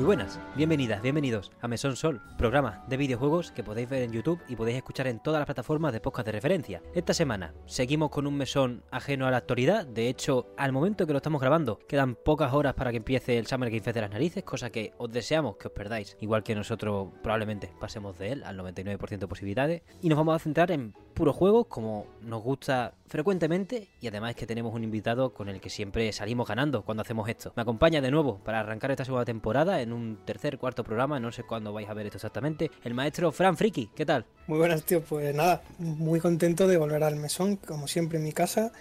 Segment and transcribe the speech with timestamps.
[0.00, 4.40] Muy buenas, bienvenidas, bienvenidos a Mesón Sol, programa de videojuegos que podéis ver en YouTube
[4.48, 6.82] y podéis escuchar en todas las plataformas de podcast de referencia.
[6.94, 11.12] Esta semana seguimos con un mesón ajeno a la actualidad, de hecho, al momento que
[11.12, 14.10] lo estamos grabando, quedan pocas horas para que empiece el Summer Game Fest de las
[14.10, 18.44] narices, cosa que os deseamos que os perdáis, igual que nosotros probablemente pasemos de él
[18.44, 22.94] al 99% de posibilidades, y nos vamos a centrar en puros juegos como nos gusta
[23.06, 27.28] frecuentemente y además que tenemos un invitado con el que siempre salimos ganando cuando hacemos
[27.28, 27.52] esto.
[27.56, 31.32] Me acompaña de nuevo para arrancar esta segunda temporada en un tercer, cuarto programa, no
[31.32, 34.26] sé cuándo vais a ver esto exactamente, el maestro Fran Friki, ¿qué tal?
[34.46, 38.32] Muy buenas, tío, pues nada, muy contento de volver al mesón, como siempre en mi
[38.32, 38.72] casa,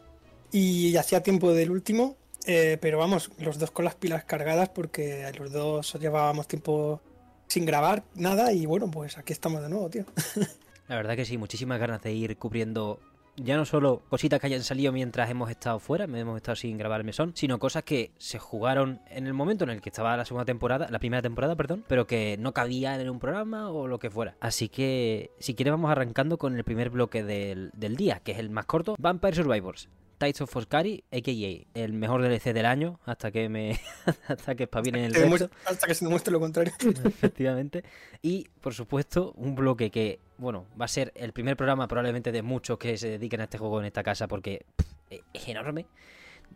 [0.51, 5.31] y hacía tiempo del último, eh, pero vamos, los dos con las pilas cargadas porque
[5.37, 7.01] los dos llevábamos tiempo
[7.47, 10.05] sin grabar nada y bueno, pues aquí estamos de nuevo, tío.
[10.87, 12.99] La verdad que sí, muchísimas ganas de ir cubriendo
[13.43, 17.01] ya no solo cositas que hayan salido mientras hemos estado fuera, hemos estado sin grabar
[17.01, 20.25] el mesón, sino cosas que se jugaron en el momento en el que estaba la
[20.25, 23.99] segunda temporada, la primera temporada, perdón, pero que no cabía en un programa o lo
[23.99, 24.35] que fuera.
[24.39, 28.39] Así que, si quieres, vamos arrancando con el primer bloque del, del día, que es
[28.39, 29.89] el más corto, Vampire Survivors.
[30.19, 31.79] Tides of Foscari, a.k.a.
[31.79, 33.79] el mejor DLC del año, hasta que me
[34.27, 35.49] hasta que espabile el resto.
[35.65, 36.73] Hasta que se demuestre lo contrario.
[37.05, 37.83] Efectivamente.
[38.21, 42.41] Y, por supuesto, un bloque que, bueno, va a ser el primer programa probablemente de
[42.41, 44.65] muchos que se dediquen a este juego en esta casa porque
[45.09, 45.87] es enorme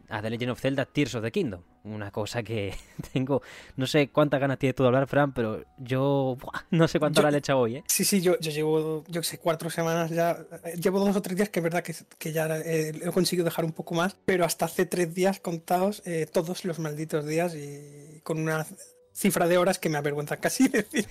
[0.09, 1.62] a The Legend of Zelda Tears of the Kingdom.
[1.84, 2.73] Una cosa que
[3.14, 3.42] tengo,
[3.76, 6.38] no sé cuántas ganas tiene tú de hablar, Fran, pero yo
[6.72, 7.84] no sé cuánto la le he echado hoy, ¿eh?
[7.88, 10.38] Sí, sí, yo, yo llevo, yo sé, cuatro semanas ya.
[10.81, 13.66] Llevo dos o tres días que es verdad que, que ya eh, he conseguido dejar
[13.66, 18.22] un poco más, pero hasta hace tres días contados, eh, todos los malditos días y
[18.24, 18.66] con una
[19.14, 21.08] cifra de horas que me avergüenza casi decir.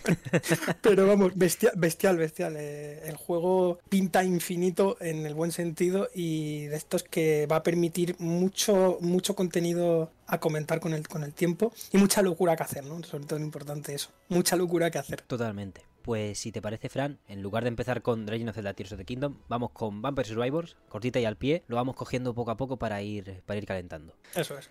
[0.81, 2.17] Pero vamos, bestial, bestial.
[2.17, 2.57] bestial.
[2.59, 7.63] Eh, el juego pinta infinito en el buen sentido y de estos que va a
[7.63, 12.63] permitir mucho, mucho contenido a comentar con el, con el tiempo y mucha locura que
[12.63, 13.03] hacer, ¿no?
[13.05, 14.11] Sobre todo es importante eso.
[14.29, 15.23] Mucha locura que hacer.
[15.23, 15.83] Totalmente.
[16.03, 18.99] Pues si te parece, Fran, en lugar de empezar con Legend of Zelda Tears of
[18.99, 22.57] the Kingdom, vamos con Vampire Survivors, cortita y al pie, lo vamos cogiendo poco a
[22.57, 24.17] poco para ir, para ir calentando.
[24.35, 24.69] Eso es.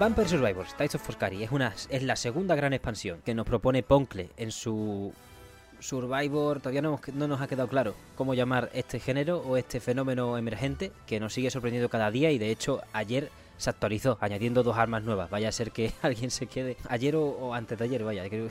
[0.00, 3.82] Vampire Survivors, Tides of Foscari es, una, es la segunda gran expansión que nos propone
[3.82, 5.12] Poncle en su
[5.78, 6.60] Survivor.
[6.60, 10.90] Todavía no, no, nos ha quedado claro cómo llamar este género o este fenómeno emergente
[11.06, 15.02] que nos sigue sorprendiendo cada día y de hecho ayer se actualizó añadiendo dos armas
[15.02, 15.28] nuevas.
[15.28, 18.48] Vaya a ser que alguien se quede ayer o, o antes de ayer, vaya, creo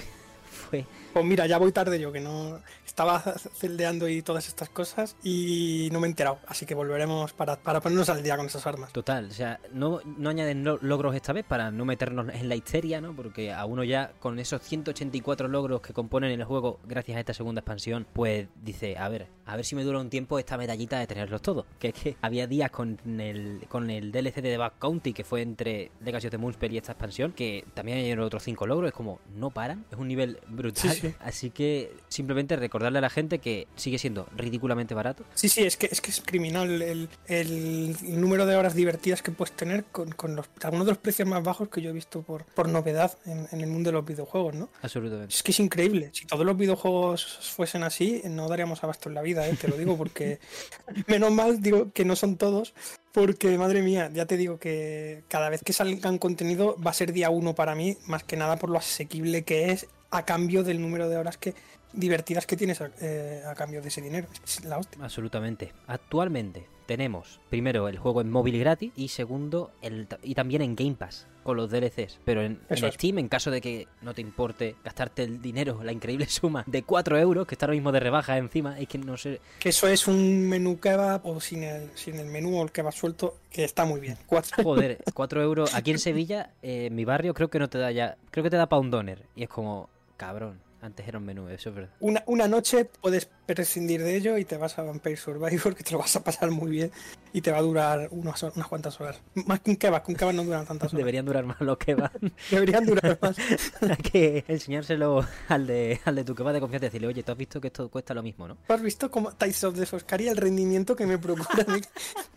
[0.70, 0.86] fue.
[1.14, 5.90] Pues mira, ya voy tarde yo, que no estaba celdeando y todas estas cosas y
[5.92, 6.40] no me he enterado.
[6.48, 8.92] Así que volveremos para, para ponernos al día con esas armas.
[8.92, 13.02] Total, o sea, no, no añaden logros esta vez para no meternos en la histeria,
[13.02, 13.16] ¿no?
[13.16, 17.34] Porque a uno ya, con esos 184 logros que componen el juego, gracias a esta
[17.34, 21.00] segunda expansión, pues dice, a ver, a ver si me dura un tiempo esta medallita
[21.00, 21.66] de tenerlos todos.
[21.80, 25.24] Que es que había días con el, con el DLC de The Back County, que
[25.24, 28.90] fue entre Legacy of the Moonspell y esta expansión, que también hay otros 5 logros,
[28.90, 30.92] es como, no paran, es un nivel brutal.
[30.92, 31.16] Sí, sí.
[31.20, 35.24] Así que simplemente recordarle a la gente que sigue siendo ridículamente barato.
[35.34, 39.22] Sí, sí, es que es, que es criminal el, el, el número de horas divertidas
[39.22, 41.94] que puedes tener con, con los, algunos de los precios más bajos que yo he
[41.94, 44.70] visto por, por novedad en, en, el mundo de los videojuegos, ¿no?
[44.82, 45.34] Absolutamente.
[45.34, 46.12] Es que es increíble.
[46.14, 49.56] Si todos los videojuegos fuesen así, no daríamos abasto en la vida, ¿eh?
[49.60, 50.40] te lo digo, porque
[51.08, 52.74] menos mal digo que no son todos,
[53.12, 57.12] porque, madre mía, ya te digo que cada vez que salgan contenido va a ser
[57.12, 60.82] día uno para mí, más que nada por lo asequible que es a cambio del
[60.82, 61.54] número de horas que
[61.94, 64.28] divertidas que tienes a, eh, a cambio de ese dinero.
[64.44, 65.04] Es la hostia.
[65.04, 65.74] Absolutamente.
[65.88, 70.96] Actualmente tenemos primero el juego en móvil gratis y segundo el, y también en Game
[70.96, 72.20] Pass con los DLCs.
[72.26, 75.92] Pero en, en Steam, en caso de que no te importe gastarte el dinero, la
[75.92, 79.18] increíble suma de 4 euros, que está ahora mismo de rebaja encima, es que no
[79.18, 79.40] sé.
[79.60, 82.94] Que eso es un menú kebab o sin el, sin el menú o el kebab
[82.94, 84.18] suelto, que está muy bien.
[84.26, 84.64] Cuatro.
[84.64, 85.74] Joder, 4 euros.
[85.76, 88.18] Aquí en Sevilla, eh, en mi barrio, creo que no te da ya.
[88.32, 89.26] Creo que te da para un doner.
[89.36, 89.90] Y es como,
[90.20, 90.62] cabrón.
[90.82, 91.90] Antes era un menú, eso es verdad.
[92.00, 95.92] Una, una noche puedes prescindir de ello y te vas a Vampire Survivor, que te
[95.92, 96.92] lo vas a pasar muy bien
[97.34, 99.22] y te va a durar unas, unas cuantas horas.
[99.34, 100.98] Más que un kebab, que un kebab no duran tantas horas.
[100.98, 102.12] Deberían durar más los kebab.
[102.52, 103.38] Deberían durar más.
[103.82, 107.32] Hay que enseñárselo al de, al de tu kebab de confianza y decirle, oye, tú
[107.34, 108.56] has visto que esto cuesta lo mismo, ¿no?
[108.66, 111.82] ¿Tú has visto cómo Tides of the Foscari el rendimiento que me procura a mí?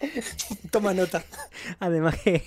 [0.73, 1.23] Toma nota.
[1.79, 2.43] Además que,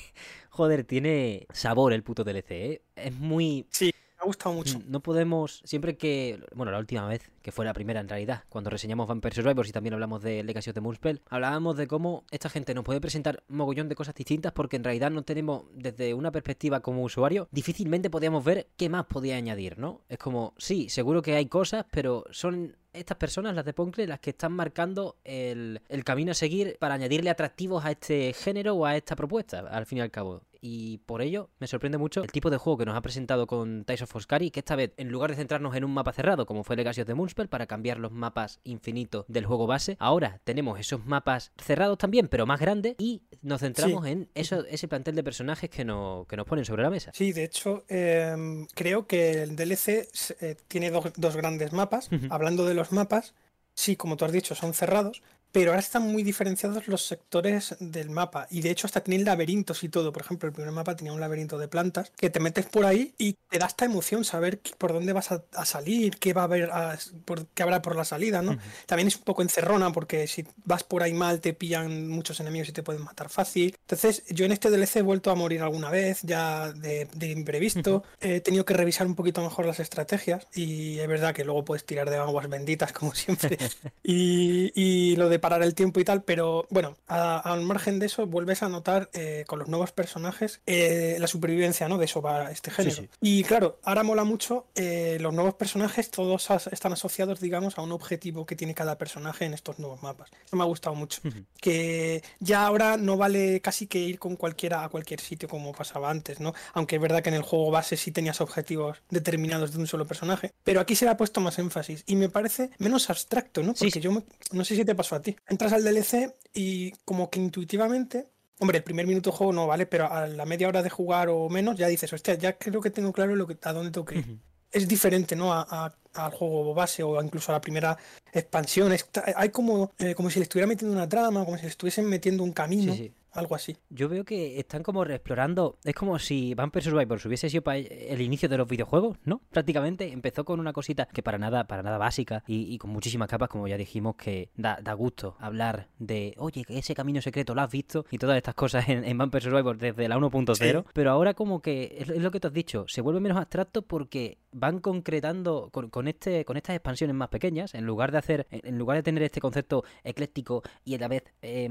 [0.50, 2.82] joder, tiene sabor el puto DLC, ¿eh?
[2.98, 3.66] Es muy...
[3.72, 4.82] Sí Ha gustado mucho.
[4.88, 8.70] No podemos, siempre que, bueno, la última vez, que fue la primera en realidad, cuando
[8.70, 12.50] reseñamos Vampire Survivors y también hablamos de Legacy of the Moonspell, hablábamos de cómo esta
[12.50, 16.32] gente nos puede presentar mogollón de cosas distintas porque en realidad no tenemos, desde una
[16.32, 20.02] perspectiva como usuario, difícilmente podíamos ver qué más podía añadir, ¿no?
[20.08, 24.20] Es como, sí, seguro que hay cosas, pero son estas personas, las de Poncle, las
[24.20, 28.86] que están marcando el, el, camino a seguir para añadirle atractivos a este género o
[28.86, 30.42] a esta propuesta, al fin y al cabo.
[30.68, 33.86] Y por ello me sorprende mucho el tipo de juego que nos ha presentado con
[33.86, 36.64] Ties of Oscari, que esta vez, en lugar de centrarnos en un mapa cerrado, como
[36.64, 40.80] fue Legacy of the Moonspell, para cambiar los mapas infinitos del juego base, ahora tenemos
[40.80, 44.12] esos mapas cerrados también, pero más grandes, y nos centramos sí.
[44.12, 47.12] en eso, ese plantel de personajes que, no, que nos ponen sobre la mesa.
[47.14, 50.10] Sí, de hecho, eh, creo que el DLC
[50.40, 52.12] eh, tiene dos, dos, grandes mapas.
[52.12, 52.28] Uh -huh.
[52.32, 53.36] Hablando de los mapas,
[53.76, 55.22] sí, como tú has dicho, son cerrados,
[55.56, 59.86] pero ahora están muy diferenciados los sectores del mapa y de hecho hasta tienen laberintos
[59.86, 60.12] y todo.
[60.12, 63.14] Por ejemplo, el primer mapa tenía un laberinto de plantas que te metes por ahí
[63.18, 66.44] y te da esta emoción saber por dónde vas a, a salir, qué va a
[66.44, 68.52] haber, a, por, qué habrá por la salida, ¿no?
[68.52, 68.86] Uh -huh.
[68.86, 72.68] También es un poco encerrona porque si vas por ahí mal te pillan muchos enemigos
[72.68, 73.78] y te pueden matar fácil.
[73.80, 77.96] Entonces yo en este DLC he vuelto a morir alguna vez ya de, de imprevisto.
[77.96, 78.36] Uh -huh.
[78.36, 81.86] He tenido que revisar un poquito mejor las estrategias y es verdad que luego puedes
[81.86, 83.58] tirar de aguas benditas como siempre.
[84.04, 88.26] y, y lo de parar el tiempo y tal, pero bueno, al margen de eso,
[88.26, 92.00] vuelves a notar eh, con los nuevos personajes eh, la supervivencia, ¿no?
[92.00, 92.96] De eso va este género.
[92.96, 93.10] Sí, sí.
[93.22, 97.84] Y claro, ahora mola mucho eh, los nuevos personajes, todos as están asociados, digamos, a
[97.84, 100.32] un objetivo que tiene cada personaje en estos nuevos mapas.
[100.44, 101.22] Eso me ha gustado mucho.
[101.24, 101.46] Uh -huh.
[101.62, 106.10] Que ya ahora no vale casi que ir con cualquiera a cualquier sitio como pasaba
[106.10, 106.56] antes, ¿no?
[106.74, 110.08] Aunque es verdad que en el juego base sí tenías objetivos determinados de un solo
[110.08, 113.76] personaje, pero aquí se le ha puesto más énfasis y me parece menos abstracto, ¿no?
[113.76, 114.02] Porque sí.
[114.02, 115.35] yo me, no sé si te pasó a ti.
[115.48, 118.28] Entras al DLC y como que intuitivamente
[118.60, 121.28] Hombre, el primer minuto de juego no vale, pero a la media hora de jugar
[121.28, 124.06] o menos ya dices, hostia, ya creo que tengo claro lo que, a dónde tengo
[124.06, 124.26] que ir.
[124.26, 124.40] Uh -huh.
[124.72, 125.54] Es diferente, ¿no?
[125.54, 127.98] A, a, al juego base o incluso a la primera
[128.32, 128.94] expansión.
[128.94, 132.06] Está, hay como, eh, como si le estuviera metiendo una trama, como si le estuviesen
[132.06, 132.94] metiendo un camino.
[132.94, 133.78] Sí, sí algo así.
[133.90, 135.78] Yo veo que están como explorando.
[135.84, 139.42] Es como si Vampire Survivors hubiese sido el inicio de los videojuegos, ¿no?
[139.50, 143.30] Prácticamente empezó con una cosita que para nada, para nada básica y, y con muchísimas
[143.30, 147.62] capas, como ya dijimos, que da, da, gusto hablar de, oye, ese camino secreto lo
[147.62, 150.56] has visto y todas estas cosas en, en Vampire Survivors desde la 1.0.
[150.56, 150.90] Sí.
[150.94, 153.82] Pero ahora, como que es, es, lo que te has dicho, se vuelve menos abstracto
[153.82, 158.48] porque van concretando con, con, este, con estas expansiones más pequeñas, en lugar de hacer,
[158.50, 161.70] en lugar de tener este concepto ecléctico y a la vez eh,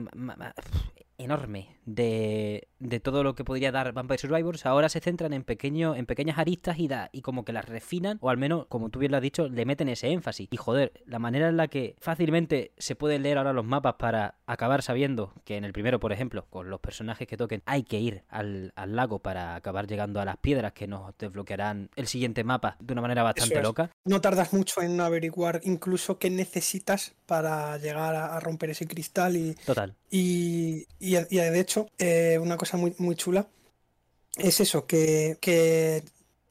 [1.18, 5.94] enorme de, de, todo lo que podría dar Vampire Survivors, ahora se centran en pequeño,
[5.94, 8.98] en pequeñas aristas y, da, y como que las refinan, o al menos, como tú
[8.98, 10.48] bien lo has dicho, le meten ese énfasis.
[10.50, 14.36] Y joder, la manera en la que fácilmente se pueden leer ahora los mapas para
[14.46, 18.00] acabar sabiendo que en el primero, por ejemplo, con los personajes que toquen, hay que
[18.00, 22.44] ir al, al lago para acabar llegando a las piedras que nos desbloquearán el siguiente
[22.44, 23.62] mapa de una manera bastante es.
[23.62, 23.90] loca.
[24.04, 29.36] No tardas mucho en averiguar incluso qué necesitas para llegar a, a romper ese cristal
[29.36, 29.54] y...
[29.66, 29.94] Total.
[30.16, 33.46] Y, y, y de hecho, eh, una cosa muy, muy chula
[34.36, 36.02] es eso, que, que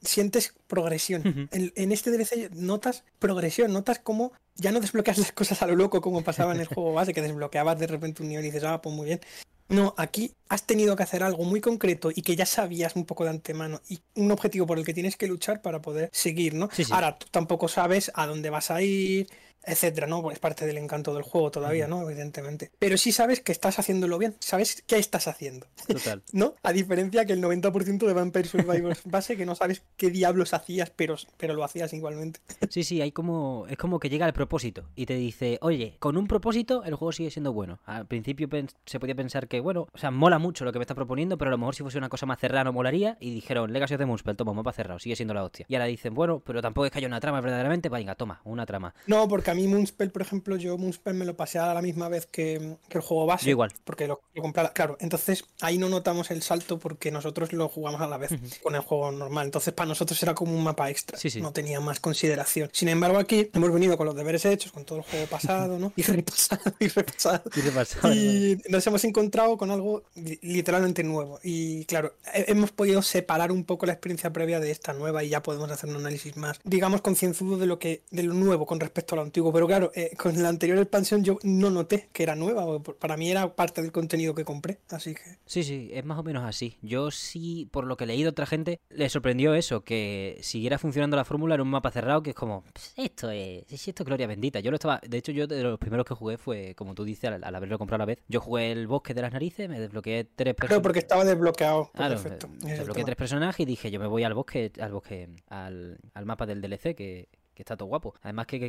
[0.01, 1.21] sientes progresión.
[1.21, 1.50] Uh -huh.
[1.51, 5.75] en, en, este DLC notas progresión, notas cómo ya no desbloqueas las cosas a lo
[5.75, 8.63] loco como pasaba en el juego base, que desbloqueabas de repente un nivel y dices,
[8.63, 9.21] ah, pues muy bien.
[9.69, 13.23] No, aquí has tenido que hacer algo muy concreto y que ya sabías un poco
[13.23, 16.69] de antemano y un objetivo por el que tienes que luchar para poder seguir, ¿no?
[16.72, 16.91] Sí, sí.
[16.93, 19.27] Ahora, tú tampoco sabes a dónde vas a ir,
[19.65, 20.32] etcétera, ¿no?
[20.32, 22.01] Es parte del encanto del juego todavía, ¿no?
[22.10, 22.72] Evidentemente.
[22.79, 25.67] Pero sí sabes que estás haciéndolo bien, sabes qué estás haciendo.
[25.88, 26.22] Total.
[26.32, 26.55] ¿No?
[26.63, 30.89] A diferencia que el 90% de Vampire Survivors base que no sabes qué diablos hacías,
[30.89, 32.39] pero, pero lo hacías igualmente.
[32.70, 36.17] Sí, sí, hay como es como que llega al propósito y te dice, "Oye, con
[36.17, 38.50] un propósito el juego sigue siendo bueno." Al principio
[38.86, 41.50] se podía pensar que, bueno, o sea, mola mucho lo que me estás proponiendo, pero
[41.50, 44.00] a lo mejor si fuese una cosa más cerrada no molaría y dijeron, "Legacy of
[44.00, 46.86] the Moonspell, toma, mapa cerrado, sigue siendo la hostia." Y ahora dicen, "Bueno, pero tampoco
[46.86, 50.10] es que haya una trama verdaderamente, venga, toma, una trama." No, porque a mí Moonspell,
[50.10, 53.27] por ejemplo, yo Moonspell me lo pasé a la misma vez que, que el juego
[53.27, 53.45] base.
[53.45, 53.72] Yo igual.
[53.83, 58.01] Porque lo, lo compré, claro, entonces ahí no notamos el salto porque nosotros lo jugamos
[58.01, 58.62] a la vez uh -huh.
[58.62, 59.45] con el juego normal.
[59.45, 61.17] Entonces para nosotros era como un mapa extra.
[61.19, 61.39] Sí, sí.
[61.39, 62.69] No tenía más consideración.
[62.74, 65.93] Sin embargo, aquí hemos venido con los deberes hechos, con todo el juego pasado, ¿no?
[65.95, 67.43] Y repasado, y repasado.
[67.55, 71.39] Y, repasado, y nos hemos encontrado con algo literalmente nuevo.
[71.43, 75.43] Y claro, hemos podido separar un poco la experiencia previa de esta nueva y ya
[75.43, 79.15] podemos hacer un análisis más, digamos, concienzudo de lo que, de lo nuevo con respecto
[79.15, 82.23] a lo antiguo antiguo, pero claro, eh, con la anterior expansión yo no noté que
[82.23, 85.21] era nueva, para mí era parte del contenido que compré, así que...
[85.45, 86.77] Sí, sí, es más o menos así.
[86.81, 91.17] Yo sí, por lo que he leído otra gente, le sorprendió eso, que siguiera funcionando
[91.17, 92.63] la fórmula en un mapa cerrado, que es como,
[92.95, 94.59] esto es, esto es gloria bendita.
[94.59, 97.31] Yo lo estaba, de hecho yo de los primeros que jugué fue, como tú dices,
[97.31, 100.23] al, haberlo comprado a la vez, yo jugué el bosque de las narices, me desbloqueé
[100.23, 100.67] tres personajes.
[100.67, 101.91] Claro, porque estaba desbloqueado.
[101.93, 102.47] Claro, perfecto.
[102.59, 106.45] desbloqueé tres personajes y dije, yo me voy al bosque, al bosque, al, al mapa
[106.45, 108.15] del DLC, que que está todo guapo.
[108.22, 108.60] Además que,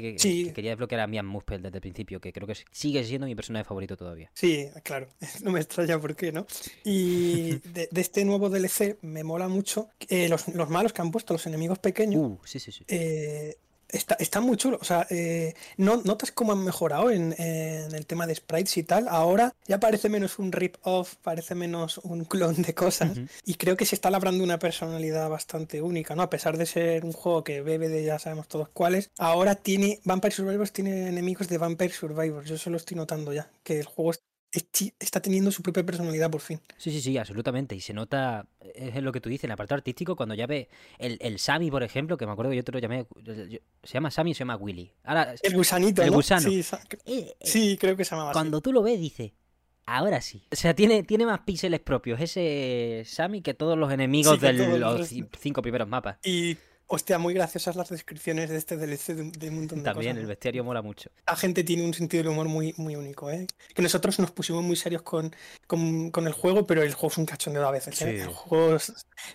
[0.54, 3.64] quería desbloquear a Mian Muspel desde el principio, que creo que sigue siendo mi personaje
[3.64, 4.30] favorito todavía.
[4.34, 5.08] Sí, claro,
[5.42, 6.46] no me extraña por qué, ¿no?
[6.84, 11.34] Y de, este nuevo DLC me mola mucho eh, los, los, malos que han puesto,
[11.34, 12.20] los enemigos pequeños.
[12.20, 12.84] Uh, sí, sí, sí.
[12.88, 13.56] Eh,
[13.94, 14.78] Está, está, muy chulo.
[14.80, 19.06] O sea, eh, no, notas cómo han mejorado en, el tema de sprites y tal.
[19.08, 23.12] Ahora ya parece menos un rip-off, parece menos un clon de cosas.
[23.44, 26.22] Y creo que se está labrando una personalidad bastante única, ¿no?
[26.22, 29.10] A pesar de ser un juego que bebe de ya sabemos todos cuáles.
[29.18, 30.00] Ahora tiene.
[30.04, 32.48] Vampire Survivors tiene enemigos de Vampire Survivors.
[32.48, 33.48] Yo eso lo estoy notando ya.
[33.62, 34.33] Que el juego está
[35.22, 36.60] teniendo su propia personalidad por fin.
[36.76, 37.74] Sí, sí, sí, absolutamente.
[37.74, 40.68] Y se nota, es lo que tú dices, en el apartado artístico, cuando ya ve
[40.98, 43.06] el, el Sammy, por ejemplo, que me acuerdo que yo te lo llamé,
[43.82, 44.92] se llama Sammy o se llama Willy.
[45.04, 46.48] Ahora, el gusanito, el gusano.
[46.48, 46.64] Eh,
[47.06, 49.34] eh, sí, creo que se llama Cuando tú lo ves, dice,
[49.86, 50.46] ahora sí.
[50.52, 55.12] O sea, tiene, tiene más píxeles propios ese Sammy que todos los enemigos de los
[55.38, 56.18] cinco primeros mapas.
[56.24, 60.26] Y Hostia, muy graciosas las descripciones de este DLC de, un montón de También, el
[60.26, 61.10] bestiario mola mucho.
[61.26, 63.46] La gente tiene un sentido del humor muy, muy único, ¿eh?
[63.74, 65.34] Que nosotros nos pusimos muy serios con,
[65.66, 68.20] con, el juego, pero el juego es un cachondeo a veces, ¿eh?
[68.22, 68.76] El juego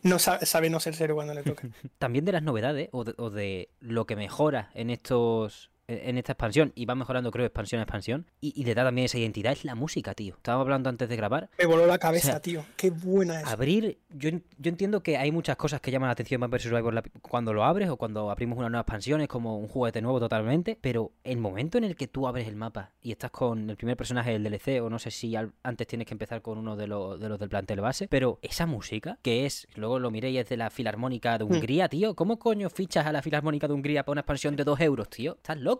[0.03, 1.67] no sabe, no ser serio cuando le toca.
[1.97, 6.71] También de las novedades o o de lo que mejora en estos en esta expansión
[6.75, 8.25] y va mejorando, creo, expansión a expansión.
[8.39, 10.35] Y, le da también esa identidad, es la música, tío.
[10.35, 11.49] Estábamos hablando antes de grabar.
[11.57, 12.63] Me voló la cabeza, tío.
[12.75, 13.47] Qué buena es.
[13.47, 17.53] Abrir, yo, yo entiendo que hay muchas cosas que llaman la atención Vampire Survivor cuando
[17.53, 20.77] lo abres o cuando abrimos una nueva expansión, es como un juguete nuevo totalmente.
[20.79, 23.97] Pero el momento en el que tú abres el mapa y estás con el primer
[23.97, 27.19] personaje del DLC, o no sé si antes tienes que empezar con uno de los,
[27.19, 30.57] de los del plantel base, pero esa música, que es, luego lo miréis, es de
[30.57, 31.51] la Filarmónica de hmm.
[31.51, 32.15] Hungría, tío.
[32.15, 35.35] ¿Cómo coño fichas a la Filarmónica de Hungría para una expansión de 2 euros, tío?
[35.35, 35.78] ¿Estás loco?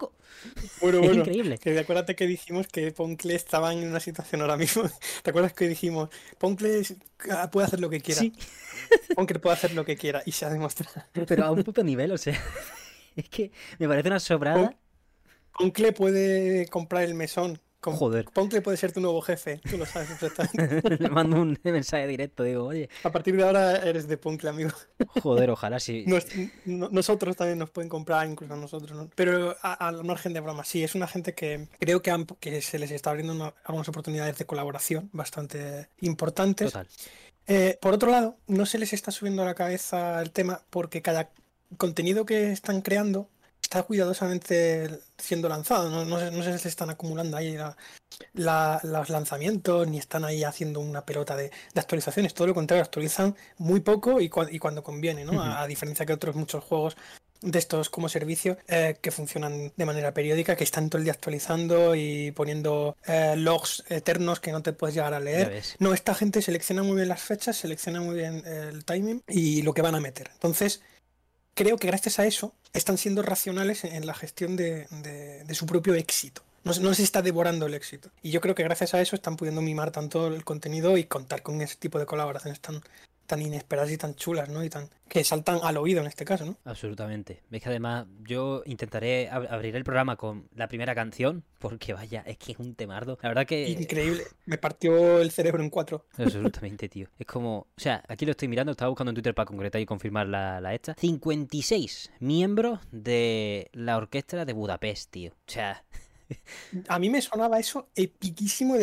[0.81, 1.13] Bueno, bueno.
[1.15, 1.57] Increíble.
[1.57, 4.83] Que acuérdate que dijimos que Poncle estaba en una situación ahora mismo.
[5.23, 6.81] ¿Te acuerdas que dijimos, Poncle
[7.31, 8.21] ah, puede hacer lo que quiera?
[8.21, 8.33] Sí.
[9.15, 11.03] Poncle puede hacer lo que quiera y se ha demostrado.
[11.13, 12.39] Pero a un puto nivel, o sea.
[13.15, 14.77] Es que me parece una sobrada.
[15.57, 18.25] Poncle puede comprar el mesón Joder.
[18.25, 20.98] Poncle puede ser tu nuevo jefe, tú lo sabes perfectamente.
[21.00, 22.89] Le mando un mensaje directo, digo, oye.
[23.03, 24.71] A partir de ahora eres de Poncle, amigo.
[25.21, 26.05] Joder, ojalá sí.
[26.65, 29.09] nosotros también nos pueden comprar, incluso a nosotros, ¿no?
[29.15, 32.91] Pero al margen de broma, sí, es una gente que creo que, que se les
[32.91, 36.74] está abriendo algunas oportunidades de colaboración bastante importantes.
[36.74, 36.88] Total.
[37.48, 41.01] Eh, por otro lado, no se les está subiendo a la cabeza el tema porque
[41.01, 41.31] cada
[41.77, 43.29] contenido que están creando
[43.69, 45.91] está cuidadosamente siendo lanzado.
[45.91, 47.55] No, no, sé, si se están acumulando ahí
[48.33, 52.33] los lanzamientos, ni están ahí haciendo una pelota de, actualizaciones.
[52.33, 55.39] Todo lo contrario, actualizan muy poco y, y cuando conviene, ¿no?
[55.39, 56.97] A, diferencia que otros muchos juegos
[57.41, 61.13] de estos como servicio eh, que funcionan de manera periódica, que están todo el día
[61.13, 65.61] actualizando y poniendo eh, logs eternos que no te puedes llegar a leer.
[65.77, 69.75] No, esta gente selecciona muy bien las fechas, selecciona muy bien el timing y lo
[69.75, 70.31] que van a meter.
[70.33, 70.81] Entonces,
[71.59, 74.87] creo que gracias a eso están siendo racionales en la gestión de,
[75.51, 76.41] su propio éxito.
[76.63, 78.11] No, no, se está devorando el éxito.
[78.21, 81.41] Y yo creo que gracias a eso están pudiendo mimar tanto el contenido y contar
[81.41, 82.81] con ese tipo de colaboraciones tan,
[83.29, 84.63] tan inesperadas y tan chulas, ¿no?
[84.63, 86.57] Y tan que saltan al oído en este caso, ¿no?
[86.65, 87.43] Absolutamente.
[87.50, 92.38] Ves que además yo intentaré abrir el programa con la primera canción, porque vaya, es
[92.38, 93.19] que es un temardo.
[93.21, 93.69] La verdad que...
[93.69, 94.24] Increíble.
[94.45, 96.07] Me partió el cerebro en cuatro.
[96.17, 97.07] Absolutamente, tío.
[97.19, 97.59] Es como...
[97.59, 100.59] O sea, aquí lo estoy mirando, estaba buscando en Twitter para concretar y confirmar la,
[100.59, 100.95] la esta.
[100.95, 105.31] 56 miembros de la orquesta de Budapest, tío.
[105.31, 105.83] O sea...
[106.88, 108.75] A mí me sonaba eso epiquísimo,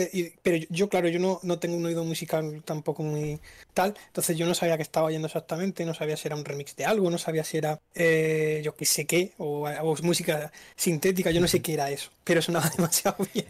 [0.43, 3.41] pero yo, claro, yo no, no, tengo un oído musical tampoco muy
[3.75, 6.75] tal, entonces yo no sabía qué estaba oyendo exactamente, no sabía si era un remix
[6.77, 9.67] de algo, no sabía si era eh, yo qué sé qué, o,
[10.03, 13.47] música sintética, yo no sé qué era eso, pero sonaba demasiado bien.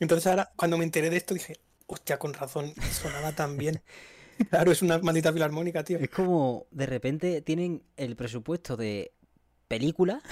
[0.00, 1.56] Entonces ahora, cuando me enteré de esto, dije,
[1.86, 3.82] hostia, con razón, sonaba tan bien.
[4.50, 5.98] Claro, es una maldita filarmónica, tío.
[5.98, 9.10] Es como de repente tienen el presupuesto de
[9.66, 10.22] película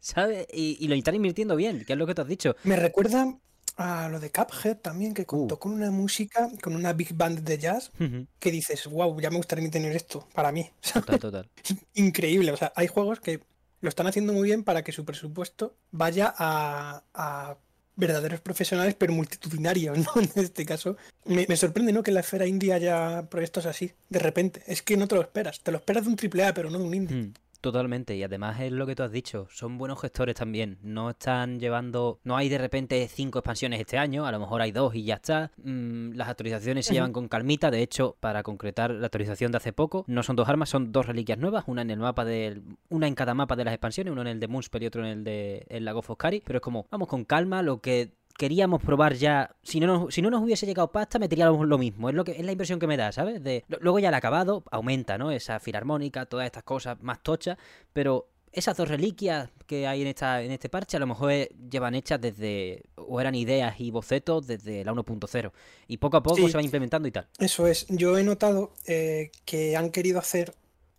[0.00, 0.46] ¿sabes?
[0.52, 2.56] Y, lo están invirtiendo bien, que es lo que te has dicho.
[2.64, 3.36] Me recuerda
[3.76, 5.58] a lo de Cuphead también, que contó uh.
[5.58, 7.90] con una música, con una big band de jazz,
[8.38, 10.70] que dices, wow, ya me gustaría tener esto para mí.
[10.92, 11.50] Total, total.
[11.94, 13.40] Increíble, o sea, hay juegos que
[13.80, 17.56] lo están haciendo muy bien para que su presupuesto vaya a,
[17.98, 20.20] verdaderos profesionales, pero multitudinarios, ¿no?
[20.20, 22.02] En este caso, me, sorprende, ¿no?
[22.02, 24.62] Que en la esfera indie haya proyectos así, de repente.
[24.66, 25.60] Es que no te lo esperas.
[25.60, 27.16] Te lo esperas de un AAA, pero no de un indie.
[27.16, 27.32] Mm.
[27.66, 31.58] Totalmente, y además es lo que tú has dicho, son buenos gestores también, no están
[31.58, 35.02] llevando, no hay de repente cinco expansiones este año, a lo mejor hay dos y
[35.02, 39.50] ya está, mm, las actualizaciones se llevan con calmita, de hecho, para concretar la actualización
[39.50, 42.24] de hace poco, no son dos armas, son dos reliquias nuevas, una en el mapa
[42.24, 45.04] del, una en cada mapa de las expansiones, uno en el de Moonspell y otro
[45.04, 48.82] en el de el Lago Foscari, pero es como, vamos con calma, lo que queríamos
[48.82, 49.56] probar ya.
[49.62, 52.08] Si no, nos, si no nos hubiese llegado pasta, meteríamos lo mismo.
[52.08, 53.42] Es lo que es la impresión que me da, ¿sabes?
[53.42, 55.30] De, luego ya el acabado aumenta, ¿no?
[55.30, 57.56] Esa filarmónica, todas estas cosas más tochas.
[57.92, 61.30] Pero esas dos reliquias que hay en esta en este parche a lo mejor
[61.70, 65.52] llevan hechas desde o eran ideas y bocetos desde la 1.0
[65.88, 67.28] y poco a poco se van implementando y tal.
[67.38, 70.54] Eso es, yo he notado eh, que han querido hacer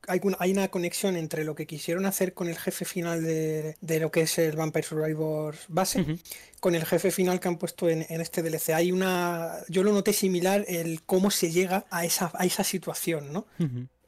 [0.08, 3.76] hay una, hay una conexión entre lo que quisieron hacer con el jefe final de,
[4.00, 6.20] lo que es el Vampire Survivors base,
[6.60, 8.70] con el jefe final que han puesto en, este DLC.
[8.70, 9.58] Hay una.
[9.70, 13.46] Yo lo noté similar el cómo se llega a esa, a esa situación, ¿no?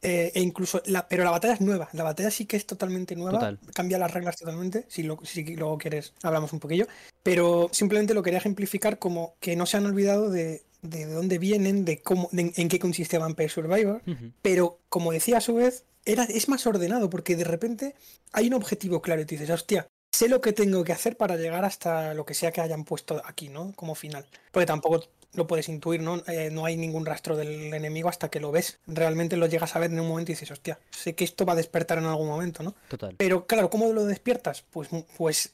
[0.02, 1.88] Eh, e incluso, la, pero la batalla es nueva.
[1.92, 3.58] La batalla sí que es totalmente nueva.
[3.74, 4.86] Cambia las reglas totalmente.
[4.88, 6.86] Si, lo, si luego quieres, hablamos un poquillo.
[7.22, 11.84] Pero simplemente lo quería ejemplificar como que no se han olvidado de, de dónde vienen,
[11.84, 14.02] de cómo, en qué consiste Vampire Survivor.
[14.42, 17.94] Pero como decía a su vez, era, es más ordenado porque de repente
[18.32, 21.36] hay un objetivo claro y te dices, hostia, sé lo que tengo que hacer para
[21.36, 23.72] llegar hasta lo que sea que hayan puesto aquí, ¿no?
[23.74, 24.26] Como final.
[24.52, 25.04] Porque tampoco
[25.34, 26.22] lo puedes intuir, ¿no?
[26.26, 28.80] Eh, no hay ningún rastro del enemigo hasta que lo ves.
[28.86, 31.52] Realmente lo llegas a ver en un momento y dices, hostia, sé que esto va
[31.52, 32.74] a despertar en algún momento, ¿no?
[32.88, 33.14] Total.
[33.16, 34.64] Pero claro, ¿cómo lo despiertas?
[34.70, 35.52] Pues, pues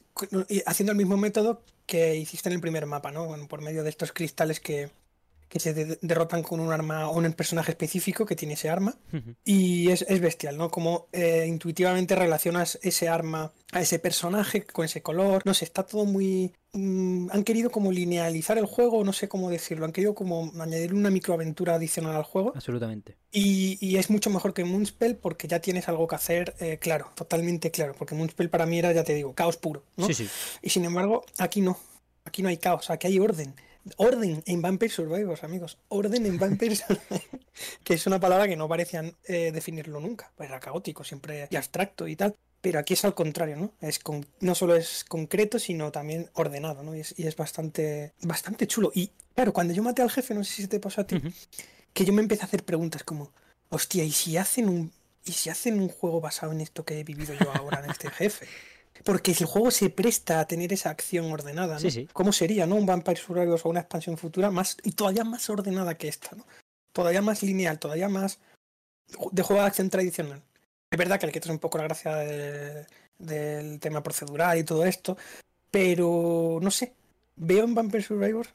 [0.65, 3.25] haciendo el mismo método que hiciste en el primer mapa, ¿no?
[3.25, 4.89] Bueno, por medio de estos cristales que,
[5.49, 8.95] que se derrotan con un arma o un personaje específico que tiene ese arma.
[9.45, 10.69] Y es, bestial, ¿no?
[10.69, 15.41] Como eh, intuitivamente relacionas ese arma a ese personaje con ese color.
[15.45, 16.53] No sé, está todo muy.
[16.73, 19.85] Mm, han querido como linealizar el juego, no sé cómo decirlo.
[19.85, 22.51] Han querido como añadir una microaventura adicional al juego.
[22.53, 23.15] Absolutamente.
[23.31, 27.71] Y, es mucho mejor que Moonspell porque ya tienes algo que hacer eh, claro, totalmente
[27.71, 27.95] claro.
[27.97, 30.07] Porque Moonspell para mí era, ya te digo, caos puro, ¿no?
[30.07, 30.29] Sí, sí.
[30.61, 31.79] Y sin embargo, aquí no.
[32.25, 33.55] Aquí no hay caos, aquí hay orden.
[33.97, 35.77] Orden en Vampire Survivors, amigos.
[35.87, 37.23] Orden en Vampire Survivors.
[37.83, 40.31] que es una palabra que no parecían eh, definirlo nunca.
[40.35, 42.35] Pues era caótico, siempre y abstracto y tal.
[42.61, 43.71] Pero aquí es al contrario, ¿no?
[43.81, 46.95] Es con, no solo es concreto, sino también ordenado, ¿no?
[46.95, 48.91] Y es, bastante, bastante chulo.
[48.93, 51.21] Y claro, cuando yo maté al jefe, no sé si te pasó a ti,
[51.93, 53.31] que yo me empecé a hacer preguntas como,
[53.69, 54.91] hostia, ¿y si hacen un,
[55.23, 58.09] y si hacen un juego basado en esto que he vivido yo ahora en este
[58.09, 58.47] jefe?
[59.03, 61.89] Porque si el juego se presta a tener esa acción ordenada, ¿no?
[62.13, 62.75] ¿Cómo sería, no?
[62.75, 66.45] Un Vampire Survivors o una expansión futura más y todavía más ordenada que esta, ¿no?
[66.93, 68.39] Todavía más lineal, todavía más
[69.31, 70.41] de juego de acción tradicional.
[70.89, 75.17] Es verdad que le quitas un poco la gracia del tema procedural y todo esto,
[75.69, 76.93] pero no sé.
[77.35, 78.49] Veo en Vampire Survivors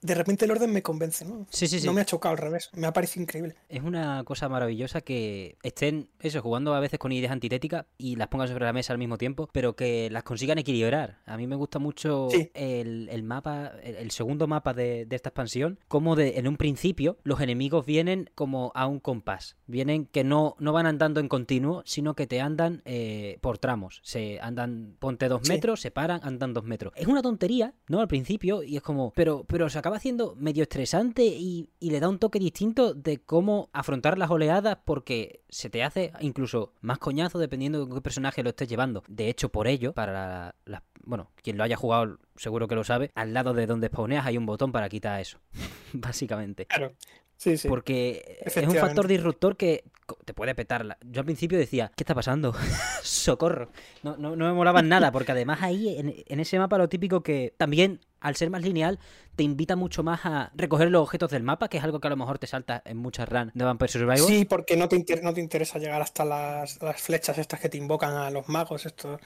[0.00, 1.46] de repente el orden me convence, ¿no?
[1.50, 1.86] Sí, sí, sí.
[1.86, 3.56] No me ha chocado al revés, me ha parecido increíble.
[3.68, 8.28] Es una cosa maravillosa que estén, eso, jugando a veces con ideas antitéticas y las
[8.28, 11.18] pongan sobre la mesa al mismo tiempo, pero que las consigan equilibrar.
[11.26, 16.38] A mí me gusta mucho el, mapa, el, segundo mapa de, esta expansión, como de,
[16.38, 19.56] en un principio los enemigos vienen como a un compás.
[19.66, 24.00] Vienen que no, no van andando en continuo, sino que te andan eh, por tramos.
[24.04, 26.92] Se andan, ponte dos metros, se paran, andan dos metros.
[26.96, 28.00] Es una tontería, ¿no?
[28.00, 32.10] Al principio, y es como, pero, pero se acaba haciendo medio estresante y, le da
[32.10, 37.38] un toque distinto de cómo afrontar las oleadas porque se te hace incluso más coñazo
[37.38, 39.02] dependiendo de qué personaje lo estés llevando.
[39.08, 40.82] De hecho, por ello, para las...
[41.04, 44.36] bueno, quien lo haya jugado seguro que lo sabe, al lado de donde spawneas hay
[44.36, 45.38] un botón para quitar eso,
[45.94, 46.66] básicamente.
[46.66, 46.92] Claro.
[47.38, 47.68] Sí, sí.
[47.68, 49.84] Porque es un factor disruptor que
[50.24, 50.98] te puede petar.
[51.06, 52.52] Yo al principio decía, ¿qué está pasando?
[53.02, 53.70] Socorro.
[54.02, 57.22] No, no, no me molaban nada, porque además ahí, en, en, ese mapa, lo típico
[57.22, 58.98] que también al ser más lineal,
[59.38, 62.10] te invita mucho más a recoger los objetos del mapa, que es algo que a
[62.10, 64.28] lo mejor te salta en muchas runs de Vampire Survivor.
[64.28, 68.14] Sí, porque no te, no te interesa llegar hasta las, flechas estas que te invocan
[68.14, 69.20] a los magos, estos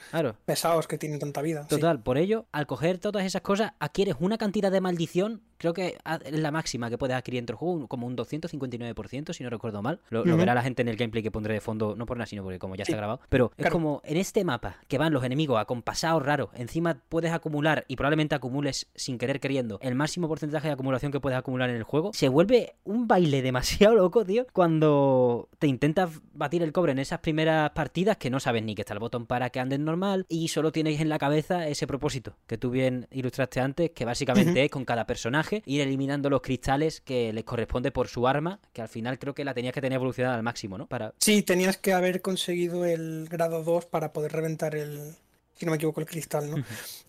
[0.45, 1.65] pesados que tienen tanta vida.
[1.67, 5.97] Total, por ello, al coger todas esas cosas, adquieres una cantidad de maldición, creo que
[6.25, 9.81] es la máxima que puedes adquirir dentro del juego, como un 259%, si no recuerdo
[9.81, 9.99] mal.
[10.11, 12.43] Lo, verá la gente en el gameplay que pondré de fondo, no por nada, sino
[12.43, 13.19] porque como ya está grabado.
[13.29, 17.83] Pero es como en este mapa, que van los enemigos acompasados raros, encima puedes acumular
[17.87, 21.77] y probablemente acumules sin querer queriendo el máximo porcentaje de acumulación que puedes acumular en
[21.77, 26.91] el juego, se vuelve un baile demasiado loco, tío, cuando te intentas batir el cobre
[26.91, 29.85] en esas primeras partidas que no sabes ni que está el botón para que anden
[29.85, 34.03] normal y solo tienes en la cabeza ese propósito que tú bien ilustraste antes, que
[34.03, 38.59] básicamente es con cada personaje ir eliminando los cristales que les corresponde por su arma,
[38.73, 40.87] que al final creo que la tenías que tener evolucionada al máximo, ¿no?
[40.87, 41.13] Para...
[41.19, 45.15] Sí, tenías que haber conseguido el grado 2 para poder reventar el,
[45.55, 46.63] si no me equivoco, el cristal, ¿no?